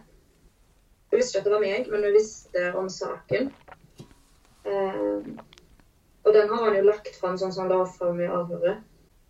Hun 1.11 1.19
visste 1.19 1.37
ikke 1.37 1.41
at 1.41 1.47
det 1.47 1.53
var 1.53 1.63
meg, 1.63 1.89
men 1.91 2.05
hun 2.07 2.15
visste 2.15 2.65
om 2.79 2.89
saken. 2.91 3.51
Eh, 4.65 5.29
og 6.21 6.33
den 6.35 6.49
har 6.49 6.65
han 6.65 6.77
jo 6.77 6.87
lagt 6.87 7.15
fram 7.19 7.37
sånn 7.39 7.53
som 7.53 7.65
han 7.65 7.71
la 7.73 7.85
fram 7.89 8.19
i 8.21 8.29
avhøret. 8.29 8.81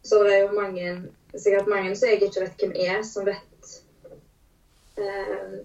Så 0.04 0.24
det 0.26 0.34
er 0.34 0.42
jo 0.48 0.58
mange, 0.58 0.96
sikkert 1.36 1.70
mange 1.70 1.94
som 1.96 2.10
jeg 2.10 2.22
ikke 2.22 2.46
vet 2.46 2.64
hvem 2.64 2.74
er, 2.88 3.04
som 3.06 3.28
vet 3.28 3.76
eh, 4.98 5.62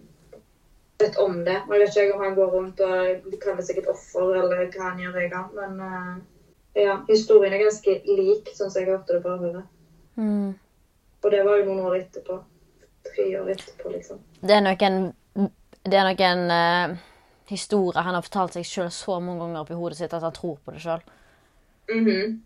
vet 0.98 1.18
om 1.22 1.38
det. 1.44 1.58
Og 1.66 1.74
jeg 1.74 1.82
vet 1.82 1.98
ikke 2.02 2.16
om 2.16 2.24
han 2.24 2.38
går 2.38 2.52
rundt 2.52 2.80
og 2.86 3.36
kaller 3.42 3.64
sikkert 3.64 3.90
offer, 3.92 4.34
eller 4.42 4.66
hva 4.66 4.90
han 4.90 5.02
gjør, 5.02 5.20
jeg, 5.24 5.44
men 5.56 5.80
eh, 5.88 6.16
ja, 6.76 7.00
historien 7.08 7.54
er 7.56 7.64
ganske 7.64 7.96
lik, 8.04 8.52
sånn 8.54 8.70
som 8.70 8.82
jeg 8.82 8.90
hørte 8.90 9.16
det 9.16 9.22
på 9.24 9.32
avhøret. 9.32 9.68
Mm. 10.20 10.54
Og 11.24 11.32
det 11.32 11.42
var 11.46 11.58
jo 11.60 11.66
noen 11.70 11.84
år 11.88 11.98
etterpå. 12.02 12.38
Tre 13.06 13.26
år 13.40 13.52
etterpå, 13.54 13.92
liksom. 13.94 14.20
Det 14.42 14.56
er 14.56 14.64
nok 14.66 14.82
en, 14.86 14.98
det 15.86 15.98
er 15.98 16.08
nok 16.10 16.22
en 16.26 16.44
uh, 16.52 16.96
historie 17.48 18.02
han 18.02 18.18
har 18.18 18.26
fortalt 18.26 18.58
seg 18.58 18.66
sjøl 18.68 18.90
så 18.92 19.18
mange 19.22 19.44
ganger 19.44 19.62
oppi 19.62 19.78
hodet 19.78 20.00
sitt 20.00 20.14
at 20.16 20.24
han 20.26 20.34
tror 20.36 20.58
på 20.64 20.74
det 20.74 20.82
sjøl. 20.84 21.04
Mhm. 21.92 22.40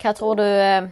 Hva 0.00 0.12
tror 0.16 0.36
du 0.36 0.44
eh, 0.44 0.88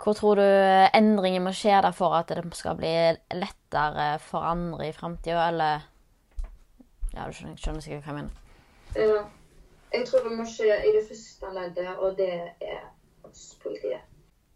Hvor 0.00 0.14
tror 0.16 0.36
du 0.36 0.44
eh, 0.44 0.90
endringen 0.96 1.44
må 1.44 1.52
skje 1.56 1.76
der 1.84 1.92
for 1.96 2.14
at 2.16 2.28
det 2.28 2.44
skal 2.56 2.76
bli 2.76 2.92
lettere 3.36 4.18
for 4.20 4.44
andre 4.44 4.88
i 4.88 4.92
framtida, 4.96 5.48
eller 5.48 5.84
Ja, 7.16 7.26
du 7.26 7.32
skjønner, 7.32 7.56
skjønner 7.56 7.80
sikkert 7.80 8.04
hva 8.04 8.12
jeg 8.12 8.18
mener. 8.20 8.32
Ja. 8.96 9.22
Jeg 9.96 10.06
tror 10.06 10.28
det 10.28 10.36
må 10.36 10.44
skje 10.44 10.74
i 10.84 10.92
det 10.92 11.06
første 11.08 11.50
leddet, 11.56 11.92
og 11.96 12.18
det 12.18 12.32
er 12.60 12.82
hos 13.24 13.44
politiet. 13.62 14.04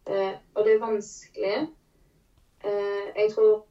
Eh, 0.07 0.35
og 0.55 0.65
det 0.67 0.75
er 0.75 0.83
vanskelig. 0.83 1.55
Eh, 2.65 3.07
jeg 3.17 3.33
tror 3.35 3.65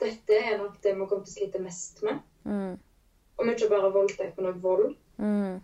dette 0.00 0.40
er 0.42 0.58
nok 0.58 0.82
det 0.82 0.96
vi 0.96 1.06
kommer 1.06 1.24
til 1.24 1.32
å 1.32 1.36
slite 1.36 1.62
mest 1.62 2.02
med. 2.02 2.18
Mm. 2.44 2.74
Om 3.38 3.52
ikke 3.52 3.70
bare 3.70 3.92
voldtekt, 3.94 4.36
men 4.36 4.50
også 4.50 4.64
vold. 4.64 4.96
Mm. 5.22 5.60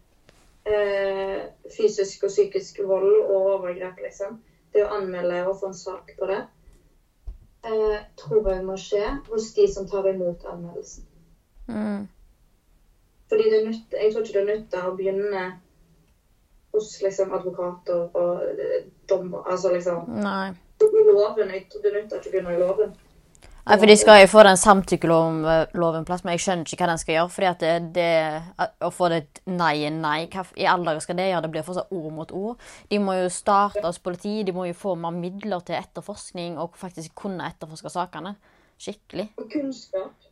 Eh, 0.71 1.43
fysisk 1.77 2.25
og 2.29 2.31
psykisk 2.31 2.81
vold 2.87 3.11
og 3.25 3.37
overgrep, 3.41 3.99
liksom. 4.07 4.39
Det 4.73 4.87
å 4.87 4.95
anmelde 5.01 5.43
og 5.49 5.59
få 5.61 5.73
en 5.73 5.79
sak 5.83 6.15
på 6.19 6.31
det, 6.31 6.41
eh, 7.67 7.99
tror 8.23 8.51
jeg 8.55 8.65
må 8.65 8.79
skje 8.79 9.05
hos 9.29 9.51
de 9.59 9.67
som 9.73 9.89
tar 9.89 10.09
imot 10.15 10.47
anmeldelsen. 10.47 11.09
Mm. 11.67 12.07
Fordi 13.33 13.49
det 13.49 13.61
nytter, 13.65 14.03
jeg 14.03 14.13
tror 14.13 14.27
ikke 14.27 14.33
det 14.35 14.43
er 14.43 14.51
nytt 14.51 14.75
å 14.77 14.91
begynne 14.97 15.45
hos 16.73 16.91
liksom 17.01 17.33
advokater 17.33 18.11
og 18.13 18.43
eh, 18.61 18.83
dommer. 19.09 19.47
Altså 19.49 19.73
liksom 19.73 20.05
Nei. 20.21 20.51
loven. 20.83 21.49
Jeg 21.55 21.65
tror 21.73 21.87
det 21.87 21.95
nytter 21.97 22.21
ikke 22.21 22.29
å 22.29 22.35
begynne 22.35 22.53
i 22.53 22.61
loven. 22.61 22.93
Nei, 23.63 23.77
for 23.79 23.87
de 23.87 23.95
skal 23.95 24.19
jo 24.19 24.29
få 24.29 24.43
den 24.43 24.59
samtykkeloven 24.59 26.07
plass, 26.07 26.25
men 26.27 26.35
jeg 26.35 26.43
skjønner 26.43 26.67
ikke 26.67 26.83
hva 26.83 26.89
den 26.91 27.01
skal 27.01 27.15
gjøre. 27.15 27.33
fordi 27.33 27.49
at 27.49 27.61
det, 27.63 27.75
det, 27.95 28.71
Å 28.83 28.91
få 28.91 29.09
det 29.13 29.21
nei 29.47 29.75
er 29.87 29.95
nei, 29.95 30.17
hva 30.33 30.43
i 30.59 30.67
alle 30.67 30.91
dager 30.91 31.05
skal 31.05 31.21
det 31.21 31.29
gjøre? 31.29 31.45
Det 31.47 31.53
blir 31.55 31.69
fortsatt 31.69 31.95
ord 31.95 32.17
mot 32.17 32.35
ord. 32.37 32.73
De 32.91 32.99
må 32.99 33.15
jo 33.21 33.29
starte 33.31 33.85
hos 33.87 34.03
politiet, 34.03 34.49
de 34.49 34.57
må 34.57 34.67
jo 34.67 34.75
få 34.77 34.97
mer 34.99 35.15
midler 35.15 35.63
til 35.63 35.79
etterforskning 35.79 36.59
og 36.59 36.75
faktisk 36.81 37.15
kunne 37.23 37.47
etterforske 37.49 37.95
sakene 37.95 38.35
skikkelig. 38.83 39.31
Og 39.39 39.49
kunnskap. 39.53 40.29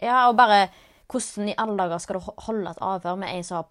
Ja, 0.00 0.28
og 0.28 0.36
bare 0.36 0.68
hvordan 1.10 1.48
i 1.50 1.56
alle 1.58 1.76
dager 1.78 1.98
skal 2.02 2.18
du 2.18 2.30
holde 2.46 2.70
et 2.70 2.82
avhør 2.84 3.18
med 3.20 3.34
en 3.34 3.44
som 3.46 3.64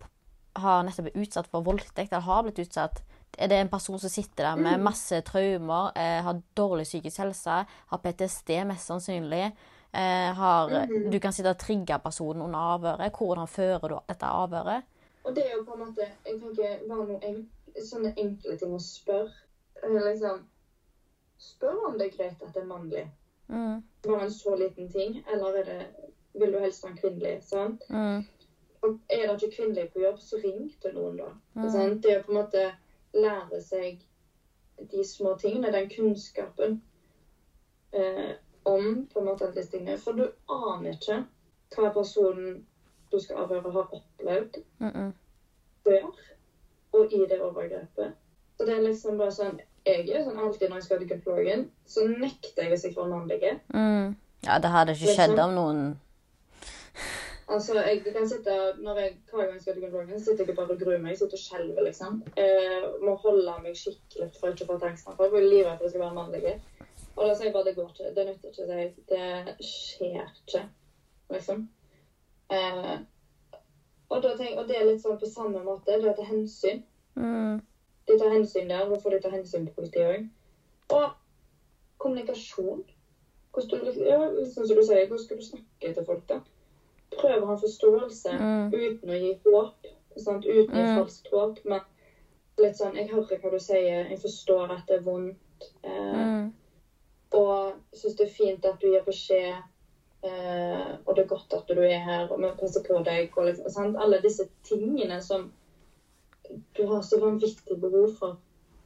har, 0.60 0.84
nettopp 0.84 1.08
blitt 1.08 1.24
utsatt 1.24 1.48
for 1.48 1.66
voldtekt, 1.66 2.12
eller 2.12 2.26
har 2.26 2.44
blitt 2.44 2.62
utsatt? 2.66 3.04
Er 3.38 3.48
det 3.48 3.60
en 3.62 3.70
person 3.70 4.00
som 4.02 4.10
sitter 4.10 4.44
der 4.44 4.56
med 4.60 4.82
masse 4.84 5.22
traumer, 5.22 5.92
eh, 5.96 6.22
har 6.26 6.42
dårlig 6.58 6.88
psykisk 6.88 7.22
helse, 7.22 7.60
har 7.92 8.02
PTSD 8.04 8.64
mest 8.68 8.90
sannsynlig, 8.90 9.52
eh, 9.94 10.34
har, 10.34 10.88
du 11.12 11.20
kan 11.20 11.34
sitte 11.34 11.54
og 11.54 11.62
trigge 11.62 12.00
personen 12.04 12.42
under 12.42 12.60
avhøret, 12.76 13.14
hvordan 13.14 13.48
fører 13.48 13.88
du 13.88 14.00
dette 14.10 14.26
avhøret? 14.26 14.84
Og 15.24 15.36
det 15.36 15.46
er 15.46 15.58
jo 15.58 15.64
på 15.64 15.74
en 15.74 15.80
måte 15.80 16.06
Jeg 16.26 16.40
tenker 16.42 16.80
bare 16.90 17.06
noen 17.06 17.24
en, 17.24 17.40
sånne 17.86 18.14
enkle 18.18 18.58
ting 18.58 18.74
å 18.74 18.80
spørre. 18.82 19.32
Eh, 19.84 20.00
Liksom 20.12 20.46
Spør 21.40 21.86
om 21.88 21.98
det 22.00 22.10
er 22.10 22.18
greit 22.18 22.42
at 22.44 22.54
det 22.54 22.62
er 22.64 22.68
mannlig. 22.68 23.06
Mm, 23.48 23.84
Bare 24.04 24.26
en 24.26 24.32
så 24.32 24.56
liten 24.60 24.90
ting. 24.92 25.22
Eller 25.32 25.62
er 25.62 25.64
det 25.70 25.86
Vil 26.34 26.54
du 26.54 26.60
helst 26.60 26.84
ha 26.86 26.92
en 26.92 26.98
kvinnelig? 26.98 27.40
sant? 27.44 27.84
mm, 27.90 28.26
Og 28.82 29.00
er 29.10 29.26
det 29.28 29.42
ikke 29.42 29.56
kvinnelig 29.56 29.90
på 29.94 30.04
jobb, 30.04 30.20
så 30.20 30.38
ring 30.44 30.70
til 30.82 30.94
noen, 30.96 31.18
da. 31.18 31.32
Mm. 31.56 31.98
Det 32.02 32.18
å 32.20 32.24
på 32.24 32.32
en 32.32 32.40
måte 32.42 32.68
lære 33.14 33.62
seg 33.62 34.06
de 34.92 35.04
små 35.06 35.36
tingene, 35.42 35.72
den 35.72 35.90
kunnskapen 35.90 36.82
eh, 37.92 38.38
om 38.64 39.08
på 39.14 39.20
en 39.20 39.26
måte 39.26 39.52
disse 39.56 39.72
tingene. 39.72 39.98
For 39.98 40.16
du 40.16 40.30
aner 40.48 40.94
ikke 40.94 41.24
hva 41.76 41.92
personen 41.94 42.62
du 43.12 43.20
skal 43.20 43.44
avhøre, 43.44 43.72
har 43.74 43.96
opplevd 43.98 44.62
mm, 44.80 44.92
mm. 44.94 45.14
før 45.86 46.08
og 47.00 47.14
i 47.14 47.26
det 47.30 47.42
overgrepet. 47.42 48.14
Så 48.58 48.66
det 48.66 48.76
er 48.76 48.86
liksom 48.86 49.18
bare 49.18 49.34
sånn 49.34 49.60
Jeg 49.88 50.10
er 50.12 50.26
sånn 50.26 50.38
alltid 50.38 50.70
når 50.70 50.82
jeg 50.82 50.86
skal 50.86 51.00
til 51.00 51.08
gynekologen, 51.08 51.62
så 51.88 52.04
nekter 52.10 52.66
jeg 52.66 52.72
hvis 52.74 52.84
jeg 52.86 52.96
får 52.98 53.08
mannlige. 53.10 53.54
Mm. 53.74 54.16
Ja, 54.46 54.58
det 54.62 54.72
hadde 54.74 54.94
ikke 54.94 55.14
skjedd 55.16 55.40
om 55.40 55.56
noen 55.56 55.80
Altså, 57.50 57.74
jeg 57.82 58.02
kan 58.14 58.30
sitte, 58.30 58.56
når 58.78 59.00
jeg, 59.00 59.18
Hver 59.32 59.42
gang 59.42 59.54
jeg 59.54 59.62
skal 59.62 59.74
til 59.74 59.84
kontrollen, 59.84 60.20
sitter 60.20 60.46
jeg 60.46 60.56
bare 60.56 60.74
og 60.74 60.80
gruer 60.80 60.98
meg. 60.98 61.10
Jeg 61.10 61.18
sitter 61.18 61.38
og 61.38 61.44
skjelver, 61.46 61.82
liksom. 61.84 62.24
Eh, 62.38 62.84
må 63.06 63.16
holde 63.24 63.56
meg 63.64 63.78
skikkelig 63.78 64.28
for 64.40 64.54
ikke 64.54 64.68
å 64.68 64.70
få 64.70 64.76
et 64.78 64.86
angstanfall. 64.90 65.32
Jeg 65.34 65.42
er 65.42 65.48
livredd 65.54 65.70
for 65.70 65.74
at 65.80 65.86
det 65.88 65.94
skal 65.94 66.04
være 66.04 66.18
mannlige. 66.20 66.54
Og 67.16 67.24
da 67.24 67.32
sier 67.34 67.50
jeg 67.50 67.56
bare 67.56 67.68
det 67.70 67.76
går 67.80 67.90
ikke. 67.94 68.12
Det 68.18 68.26
nytter 68.28 68.52
ikke. 68.52 68.68
Det. 68.70 68.84
Det 69.10 69.70
skjer 69.70 70.28
ikke, 70.28 70.62
liksom. 71.34 71.64
Eh, 72.58 72.94
og, 74.10 74.22
da 74.24 74.36
tenk, 74.38 74.54
og 74.58 74.70
det 74.70 74.78
er 74.78 74.86
litt 74.92 75.02
sånn 75.02 75.18
på 75.22 75.32
samme 75.34 75.64
måte. 75.66 75.98
Det 75.98 76.14
er 76.14 76.20
til 76.22 76.30
hensyn. 76.30 76.86
mm. 77.16 77.58
De 78.10 78.20
tar 78.22 78.32
hensyn 78.34 78.70
der. 78.70 78.86
Hvorfor 78.92 79.14
de 79.14 79.22
tar 79.26 79.34
hensyn 79.34 79.66
på 79.66 79.76
politiet 79.82 80.14
òg. 80.14 80.30
Og 81.00 81.10
kommunikasjon. 81.98 82.86
Hvordan 83.54 83.84
du, 83.86 83.92
ja, 84.06 84.22
som 84.54 84.70
du 84.70 84.82
sier, 84.86 85.08
hvordan 85.10 85.26
skal 85.26 85.38
du 85.42 85.46
snakke 85.46 85.94
til 85.98 86.06
folk, 86.06 86.24
da? 86.30 86.40
Prøver 87.12 87.42
å 87.42 87.48
ha 87.48 87.56
forståelse 87.56 88.32
Mm. 88.40 88.72
uten 88.74 89.10
å 89.10 89.20
gi 89.20 89.40
håp. 89.46 89.88
Sant? 90.18 90.46
Uten 90.46 90.76
Mm. 90.76 90.96
falskt 90.98 91.28
håp. 91.32 91.60
Men 91.66 91.82
litt 92.58 92.76
sånn 92.76 92.96
Jeg 92.96 93.10
hører 93.10 93.40
hva 93.40 93.52
du 93.52 93.60
sier, 93.60 94.10
jeg 94.10 94.20
forstår 94.20 94.72
at 94.72 94.88
det 94.88 94.98
er 94.98 95.04
vondt. 95.04 95.38
Eh, 95.84 95.90
Mm. 96.14 96.54
Og 97.32 97.74
syns 97.94 98.16
det 98.18 98.28
er 98.28 98.34
fint 98.34 98.66
at 98.66 98.80
du 98.80 98.88
gir 98.88 99.04
beskjed. 99.06 99.56
Eh, 100.24 100.98
og 101.06 101.16
det 101.16 101.24
er 101.24 101.28
godt 101.36 101.54
at 101.54 101.68
du 101.68 101.82
er 101.82 102.00
her, 102.00 102.28
og 102.32 102.40
vi 102.40 102.48
passer 102.60 102.82
på 102.84 103.04
deg. 103.06 103.32
Og 103.38 103.46
liksom, 103.46 103.70
sant? 103.70 103.96
Alle 103.98 104.20
disse 104.22 104.48
tingene 104.64 105.22
som 105.22 105.52
du 106.78 106.86
har 106.88 107.02
så 107.02 107.20
vanvittig 107.20 107.80
behov 107.80 108.16
for 108.18 108.38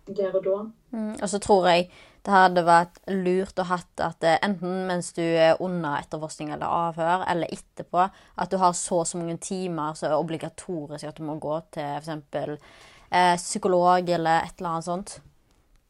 der 0.08 0.36
og 0.36 0.44
da. 0.44 0.58
Mm. 0.92 1.14
Og 1.22 1.30
så 1.30 1.40
tror 1.40 1.66
jeg 1.68 1.90
det 2.24 2.32
hadde 2.32 2.62
vært 2.64 3.00
lurt 3.12 3.58
å 3.60 3.66
hatt 3.68 4.00
at 4.04 4.24
eh, 4.24 4.38
enten 4.46 4.86
mens 4.88 5.10
du 5.16 5.22
er 5.24 5.60
under 5.64 5.98
etterforskning 6.00 6.54
eller 6.56 6.72
avhør, 6.72 7.26
eller 7.28 7.52
etterpå, 7.52 8.06
at 8.40 8.52
du 8.54 8.58
har 8.62 8.72
så 8.80 9.02
og 9.02 9.10
så 9.10 9.20
mange 9.20 9.36
timer 9.44 9.98
som 10.00 10.08
er 10.10 10.16
obligatorisk 10.22 11.10
at 11.10 11.20
du 11.20 11.26
må 11.28 11.36
gå 11.44 11.58
til 11.76 11.98
f.eks. 12.00 12.64
Eh, 13.12 13.36
psykolog 13.38 14.10
eller 14.10 14.48
et 14.48 14.56
eller 14.58 14.70
annet 14.72 14.88
sånt. 14.88 15.18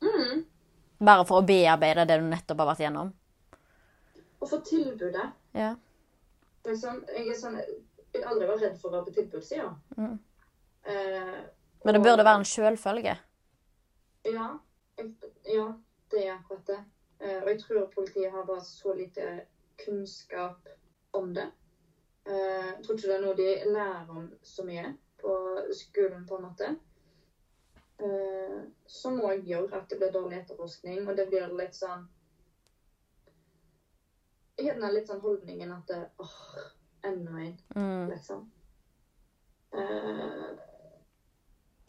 Mm. 0.01 0.41
Bare 1.05 1.25
for 1.29 1.41
å 1.41 1.45
bearbeide 1.45 2.07
det 2.09 2.17
du 2.19 2.25
nettopp 2.31 2.63
har 2.63 2.71
vært 2.73 2.83
gjennom. 2.87 3.13
Og 4.41 4.49
for 4.49 4.65
tilbudet. 4.65 5.29
Ja. 5.55 5.75
Liksom, 6.65 7.03
jeg 7.13 7.37
sånn 7.37 7.57
Jeg 8.13 8.21
vil 8.21 8.27
aldri 8.29 8.47
være 8.47 8.61
redd 8.61 8.75
for 8.81 8.89
å 8.89 8.97
være 8.97 9.07
på 9.07 9.13
tilbudssida. 9.15 9.69
Mm. 9.97 10.17
Eh, 10.85 11.39
Men 11.85 11.93
det 11.95 12.01
og- 12.01 12.05
burde 12.05 12.25
være 12.25 12.41
en 12.41 12.45
selvfølge. 12.45 13.15
Ja, 14.25 14.49
jeg, 14.97 15.07
ja, 15.49 15.73
det 16.13 16.23
er 16.27 16.35
akkurat 16.37 16.65
det. 16.69 16.79
Eh, 17.19 17.39
og 17.43 17.49
jeg 17.51 17.59
tror 17.63 17.89
politiet 17.95 18.31
har 18.31 18.45
bare 18.47 18.63
så 18.65 18.93
lite 18.97 19.27
kunnskap 19.85 20.67
om 21.17 21.33
det. 21.33 21.49
Eh, 22.25 22.33
jeg 22.71 22.83
tror 22.85 22.95
ikke 22.97 23.07
det 23.11 23.15
er 23.17 23.23
noe 23.25 23.35
de 23.37 23.49
lærer 23.73 24.09
om 24.09 24.27
så 24.45 24.65
mye 24.67 24.93
på 25.21 25.35
skolen, 25.75 26.25
på 26.27 26.37
en 26.39 26.45
måte. 26.47 26.71
Eh, 28.03 28.59
som 28.89 29.19
òg 29.23 29.45
gjør 29.47 29.73
at 29.77 29.89
det 29.89 29.99
blir 30.01 30.11
dårlig 30.11 30.41
etterforskning, 30.41 31.07
og 31.07 31.17
det 31.17 31.27
blir 31.31 31.53
litt 31.57 31.75
sånn 31.77 32.07
Gjerne 34.63 34.91
litt 34.93 35.07
sånn 35.09 35.21
holdningen 35.23 35.71
at 35.73 35.87
det, 35.89 36.01
åh, 36.21 36.33
enda 37.09 37.31
en, 37.41 37.55
Mm. 37.75 38.09
liksom. 38.11 38.43
Eh, 39.73 40.51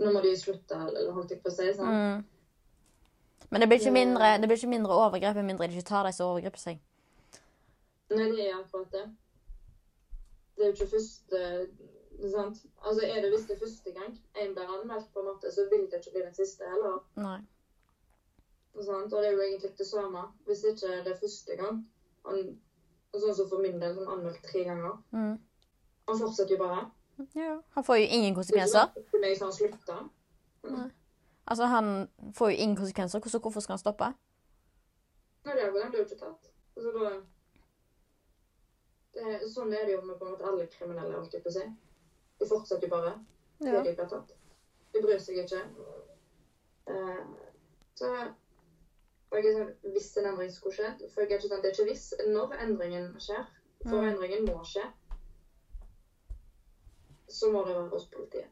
nå 0.01 0.13
må 0.13 0.23
de 0.25 0.33
slutte, 0.37 0.75
eller 0.75 1.13
holdt 1.13 1.31
jeg 1.31 1.43
på 1.43 1.51
å 1.51 1.55
si. 1.55 1.69
sånn. 1.77 1.93
Mm. 1.93 2.25
Men 3.51 3.61
det 3.61 3.69
blir, 3.69 3.79
ikke 3.79 3.95
mindre, 3.95 4.39
det 4.41 4.49
blir 4.49 4.57
ikke 4.59 4.73
mindre 4.73 4.97
overgrep 4.99 5.37
med 5.37 5.49
mindre 5.51 5.69
de 5.69 5.77
ikke 5.79 5.91
tar 5.91 6.07
de 6.07 6.13
som 6.13 6.33
overgriper 6.33 6.59
seg. 6.59 6.81
Nei, 8.11 8.29
det 8.31 8.49
er 8.49 8.57
akkurat 8.59 8.93
det. 8.93 9.05
Det 10.55 10.65
er 10.65 10.71
jo 10.71 10.77
ikke 10.77 10.93
første 10.95 11.43
sant? 12.31 12.59
Altså, 12.87 13.07
Er 13.07 13.21
det 13.23 13.31
hvis 13.31 13.47
det 13.49 13.55
er 13.57 13.63
første 13.67 13.91
gang 13.91 14.13
en 14.43 14.55
blir 14.55 14.75
anmeldt, 14.77 15.13
på 15.13 15.21
en 15.21 15.27
måte, 15.27 15.53
så 15.53 15.67
vil 15.71 15.87
det 15.91 16.01
ikke 16.01 16.15
bli 16.15 16.23
den 16.27 16.35
siste 16.35 16.65
heller. 16.73 17.01
Nei. 17.17 17.41
Sant? 18.83 19.13
Og 19.13 19.23
det 19.23 19.29
er 19.29 19.33
jo 19.33 19.41
egentlig 19.41 19.79
det 19.79 19.87
samme. 19.87 20.23
Hvis 20.47 20.65
ikke 20.65 20.93
det 21.05 21.13
er 21.13 21.23
første 21.25 21.57
gang 21.63 21.83
han, 22.27 22.61
Sånn 23.15 23.35
som 23.39 23.47
for 23.47 23.63
min 23.63 23.77
del, 23.79 23.93
som 23.95 24.09
anmeldt 24.11 24.43
tre 24.43 24.65
ganger. 24.67 24.97
Mm. 25.15 25.37
Han 26.09 26.17
fortsetter 26.19 26.57
jo 26.57 26.65
bare. 26.65 26.81
Ja. 27.39 27.53
Han 27.77 27.85
får 27.87 28.01
jo 28.01 28.09
ingen 28.11 28.35
Det 28.35 28.57
er 28.57 28.65
ikke 28.65 28.71
sånn 28.73 28.89
at 29.31 29.43
han 29.45 29.53
slutter. 29.53 30.01
slutta. 30.59 30.89
Altså, 31.47 31.65
Han 31.67 32.09
får 32.35 32.51
jo 32.51 32.57
ingen 32.57 32.77
konsekvenser, 32.77 33.21
så 33.29 33.39
hvorfor 33.39 33.61
skal 33.61 33.73
han 33.73 33.79
stoppe? 33.79 34.05
Nei, 35.45 35.55
det 35.55 35.63
er 35.63 35.67
jo- 35.67 35.81
den 35.83 35.91
blir 35.91 36.05
ikke 36.05 36.19
tatt. 36.19 36.51
Altså, 36.77 36.91
da, 36.99 37.11
det, 39.15 39.41
sånn 39.55 39.73
er 39.73 39.85
det 39.87 39.93
jo 39.95 40.01
med 40.01 40.19
på 40.19 40.25
en 40.27 40.33
måte 40.33 40.47
alle 40.49 40.67
kriminelle, 40.67 41.15
holdt 41.15 41.33
jeg 41.35 41.43
på 41.43 41.49
å 41.49 41.53
si. 41.53 41.67
De 42.41 42.49
fortsetter 42.49 42.89
jo 42.89 42.91
bare. 42.97 43.15
til 43.63 43.73
Ja. 43.73 43.83
de 43.83 43.95
blir 43.95 44.09
tatt. 44.09 44.33
De 44.95 45.01
bryr 45.03 45.19
seg 45.19 45.37
ikke. 45.45 45.61
Uh, 46.87 47.25
så 47.95 48.05
sånn, 48.05 48.35
Hvis 49.83 50.17
en 50.17 50.27
endring 50.27 50.51
skulle 50.53 50.75
skjedd 50.75 51.11
For 51.11 51.21
jeg 51.23 51.33
er 51.33 51.39
ikke 51.39 51.49
sånn, 51.49 51.63
det 51.63 51.71
er 51.71 51.83
ikke 51.83 51.91
hvis. 51.91 52.13
Når 52.29 52.53
endringen 52.63 53.15
skjer, 53.19 53.47
for 53.83 54.01
Mm. 54.03 54.09
endringen 54.13 54.45
må 54.47 54.61
skje, 54.65 54.85
så 57.29 57.51
må 57.53 57.65
det 57.67 57.75
være 57.75 57.89
hos 57.91 58.07
politiet. 58.07 58.47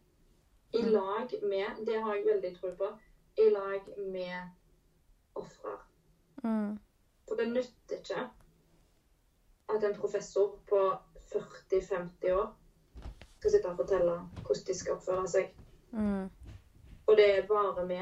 I 0.73 0.83
lag 0.83 1.35
med 1.43 1.87
Det 1.87 2.03
har 2.03 2.15
jeg 2.15 2.27
veldig 2.27 2.53
tro 2.61 2.71
på. 2.77 2.89
I 3.37 3.51
lag 3.51 3.89
med 3.99 4.49
ofre. 5.35 5.77
Mm. 6.45 6.79
For 7.29 7.35
det 7.37 7.49
nytter 7.49 7.97
ikke 7.99 8.29
at 9.73 9.85
en 9.85 9.97
professor 9.97 10.59
på 10.69 10.81
40-50 11.33 12.33
år 12.33 12.49
skal 13.39 13.51
sitte 13.51 13.69
og 13.69 13.77
fortelle 13.77 14.17
hvordan 14.45 14.67
de 14.67 14.75
skal 14.79 14.97
oppføre 14.97 15.29
seg. 15.29 15.55
Mm. 15.91 16.29
Og 17.07 17.17
det 17.17 17.29
er 17.37 17.47
bare 17.47 17.87
vi 17.89 18.01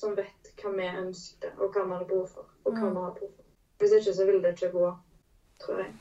som 0.00 0.16
vet 0.16 0.52
hva 0.60 0.72
vi 0.76 0.88
ønsker, 1.00 1.52
og 1.58 1.72
hva 1.72 1.84
vi 1.84 1.96
har 1.96 2.04
behov 2.04 2.26
for. 2.28 2.48
Og 2.64 2.72
hva 2.72 2.90
vi 2.90 3.00
har 3.00 3.16
behov 3.18 3.32
for. 3.36 3.44
Hvis 3.78 3.92
ikke 3.98 4.14
så 4.14 4.26
vil 4.26 4.42
det 4.42 4.52
ikke 4.56 4.72
gå, 4.72 4.90
tror 5.60 5.80
jeg. 5.82 5.94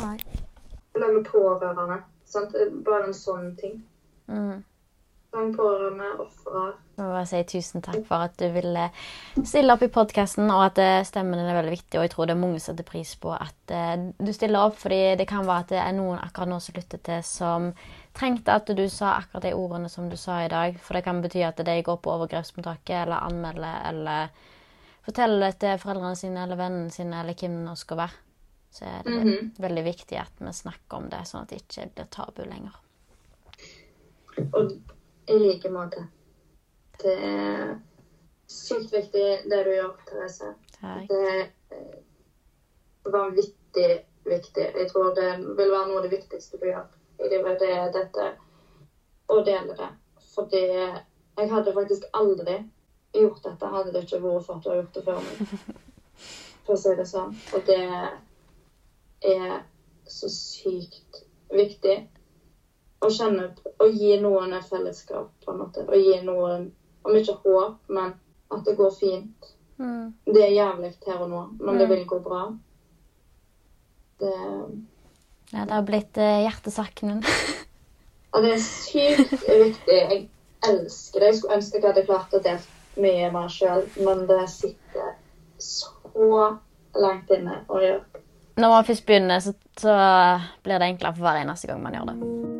Nei. 0.00 0.16
Eller 0.94 1.12
med 1.12 1.24
pårørende. 1.24 2.02
Sant? 2.24 2.54
Bare 2.84 3.08
en 3.08 3.16
sånn 3.16 3.56
ting. 3.60 3.80
Mm. 4.30 4.64
Som 5.30 5.52
pårørende, 5.54 6.06
ofre. 6.24 6.60
Jeg 6.96 7.04
må 7.06 7.12
bare 7.12 7.26
si 7.30 7.40
tusen 7.46 7.82
takk 7.86 8.00
for 8.08 8.24
at 8.26 8.32
du 8.40 8.48
ville 8.50 8.88
stille 9.46 9.70
opp 9.76 9.82
i 9.86 9.88
podkasten, 9.94 10.48
og 10.50 10.64
at 10.64 10.78
eh, 10.82 11.04
stemmen 11.06 11.38
din 11.38 11.46
er 11.46 11.54
veldig 11.54 11.70
viktig. 11.76 11.98
Og 12.00 12.02
jeg 12.02 12.10
tror 12.10 12.26
det 12.26 12.34
er 12.34 12.40
mange 12.40 12.58
som 12.58 12.72
setter 12.74 12.88
pris 12.88 13.12
på 13.22 13.30
at 13.36 13.70
eh, 13.76 14.08
du 14.18 14.32
stiller 14.34 14.66
opp, 14.66 14.74
fordi 14.82 14.98
det 15.20 15.28
kan 15.30 15.46
være 15.46 15.64
at 15.66 15.68
det 15.70 15.78
er 15.84 15.94
noen 15.94 16.18
akkurat 16.18 16.50
nå 16.50 16.58
som 16.64 16.74
lytter 16.74 16.98
til, 17.06 17.22
som 17.22 17.68
trengte 18.18 18.56
at 18.58 18.66
du 18.74 18.82
sa 18.90 19.12
akkurat 19.20 19.46
de 19.46 19.54
ordene 19.54 19.88
som 19.88 20.10
du 20.10 20.16
sa 20.18 20.40
i 20.44 20.50
dag. 20.50 20.80
For 20.82 20.98
det 20.98 21.04
kan 21.06 21.22
bety 21.22 21.46
at 21.46 21.62
de 21.62 21.78
går 21.86 22.02
på 22.02 22.16
overgrepsmottaket, 22.16 22.96
eller 23.04 23.22
anmelder, 23.30 23.86
eller 23.92 24.34
forteller 25.06 25.46
det 25.46 25.60
til 25.62 25.78
foreldrene 25.78 26.18
sine 26.18 26.42
eller 26.42 26.58
vennene 26.58 26.90
sine, 26.90 27.22
eller 27.22 27.38
hvem 27.38 27.54
det 27.62 27.68
nå 27.70 27.78
skal 27.78 28.02
være. 28.02 28.18
Så 28.74 28.84
er 28.84 29.02
det 29.06 29.14
Mhm. 29.24 29.52
veldig 29.58 29.84
viktig 29.84 30.18
at 30.18 30.32
vi 30.38 30.52
snakker 30.52 30.96
om 30.98 31.08
det, 31.08 31.22
sånn 31.26 31.42
at 31.42 31.48
det 31.54 31.62
ikke 31.62 31.88
blir 31.94 32.10
tabu 32.10 32.42
lenger. 32.44 32.74
Og 34.52 34.74
i 35.30 35.38
like 35.38 35.70
måte. 35.72 36.04
Det 37.02 37.14
er 37.14 37.74
sykt 38.50 38.92
viktig 38.92 39.24
det 39.50 39.60
du 39.66 39.72
gjør, 39.72 39.96
Therese. 40.08 40.52
Takk. 40.76 41.06
Det 41.08 41.20
er 41.30 41.42
eh, 41.76 41.98
vanvittig 43.12 43.90
viktig. 44.24 44.66
Jeg 44.76 44.88
tror 44.90 45.14
det 45.16 45.28
vil 45.58 45.72
være 45.72 45.86
noe 45.88 46.00
av 46.00 46.06
det 46.06 46.12
viktigste 46.14 46.60
du 46.60 46.66
gjør 46.68 46.86
i 47.20 47.30
livet. 47.30 47.60
Det 47.62 47.70
er 47.76 47.94
dette 47.94 48.26
å 49.30 49.40
dele 49.46 49.76
det. 49.78 49.90
Fordi 50.34 50.64
jeg 50.66 51.50
hadde 51.50 51.76
faktisk 51.76 52.04
aldri 52.16 52.60
gjort 53.16 53.42
dette 53.42 53.70
hadde 53.70 53.92
det 53.94 54.04
ikke 54.04 54.20
vært 54.22 54.46
for 54.46 54.58
at 54.58 54.64
du 54.64 54.70
har 54.70 54.80
gjort 54.82 54.98
det 54.98 55.04
før 55.06 55.22
meg. 55.24 55.78
For 56.66 56.76
å 56.76 56.78
si 56.78 56.92
det 56.94 57.06
sånn. 57.08 57.32
Og 57.56 57.62
det 57.66 57.80
er 59.26 59.54
så 60.10 60.28
sykt 60.30 61.22
viktig 61.50 61.96
å 63.00 63.10
kjenne 63.12 63.50
Å 63.80 63.86
gi 63.88 64.16
noen 64.20 64.52
et 64.56 64.66
fellesskap, 64.68 65.30
på 65.44 65.52
en 65.52 65.62
måte. 65.62 65.86
Å 65.88 65.96
gi 65.96 66.18
noen, 66.24 66.68
om 67.06 67.16
ikke 67.16 67.38
håp, 67.44 67.78
men 67.88 68.12
at 68.50 68.66
det 68.66 68.76
går 68.76 68.92
fint. 68.98 69.52
Mm. 69.80 70.12
Det 70.26 70.42
er 70.44 70.52
jævlig 70.52 70.92
her 71.06 71.22
og 71.24 71.30
nå, 71.30 71.44
men 71.64 71.78
det 71.80 71.88
vil 71.88 72.04
gå 72.08 72.20
bra. 72.24 72.42
Det, 74.20 74.34
Ja, 75.50 75.64
det 75.64 75.72
har 75.72 75.86
blitt 75.86 76.18
uh, 76.20 76.42
hjertesaken 76.44 77.14
min. 77.14 77.22
ja, 78.32 78.42
det 78.44 78.52
er 78.52 78.60
sykt 78.66 79.48
viktig. 79.48 79.96
Jeg 79.96 80.28
elsker 80.68 81.20
det. 81.24 81.30
Jeg 81.30 81.40
skulle 81.40 81.56
ønske 81.56 81.80
jeg 81.80 81.88
hadde 81.88 82.06
klart 82.06 82.36
å 82.36 82.42
dele 82.44 83.00
mye 83.00 83.32
mer 83.32 83.48
sjøl, 83.48 83.86
men 84.04 84.26
det 84.28 84.44
sitter 84.52 85.14
så 85.62 86.30
langt 87.00 87.32
inne 87.32 87.62
å 87.70 87.80
gjøre. 87.80 88.24
Når 88.60 88.74
man 88.76 88.84
først 88.84 89.06
begynner, 89.08 89.40
så, 89.40 89.54
så 89.80 89.98
blir 90.66 90.82
det 90.82 90.92
enklere 90.92 91.16
for 91.16 91.24
hver 91.24 91.44
eneste 91.46 91.70
gang 91.70 91.80
man 91.80 91.96
gjør 91.96 92.10
det. 92.12 92.59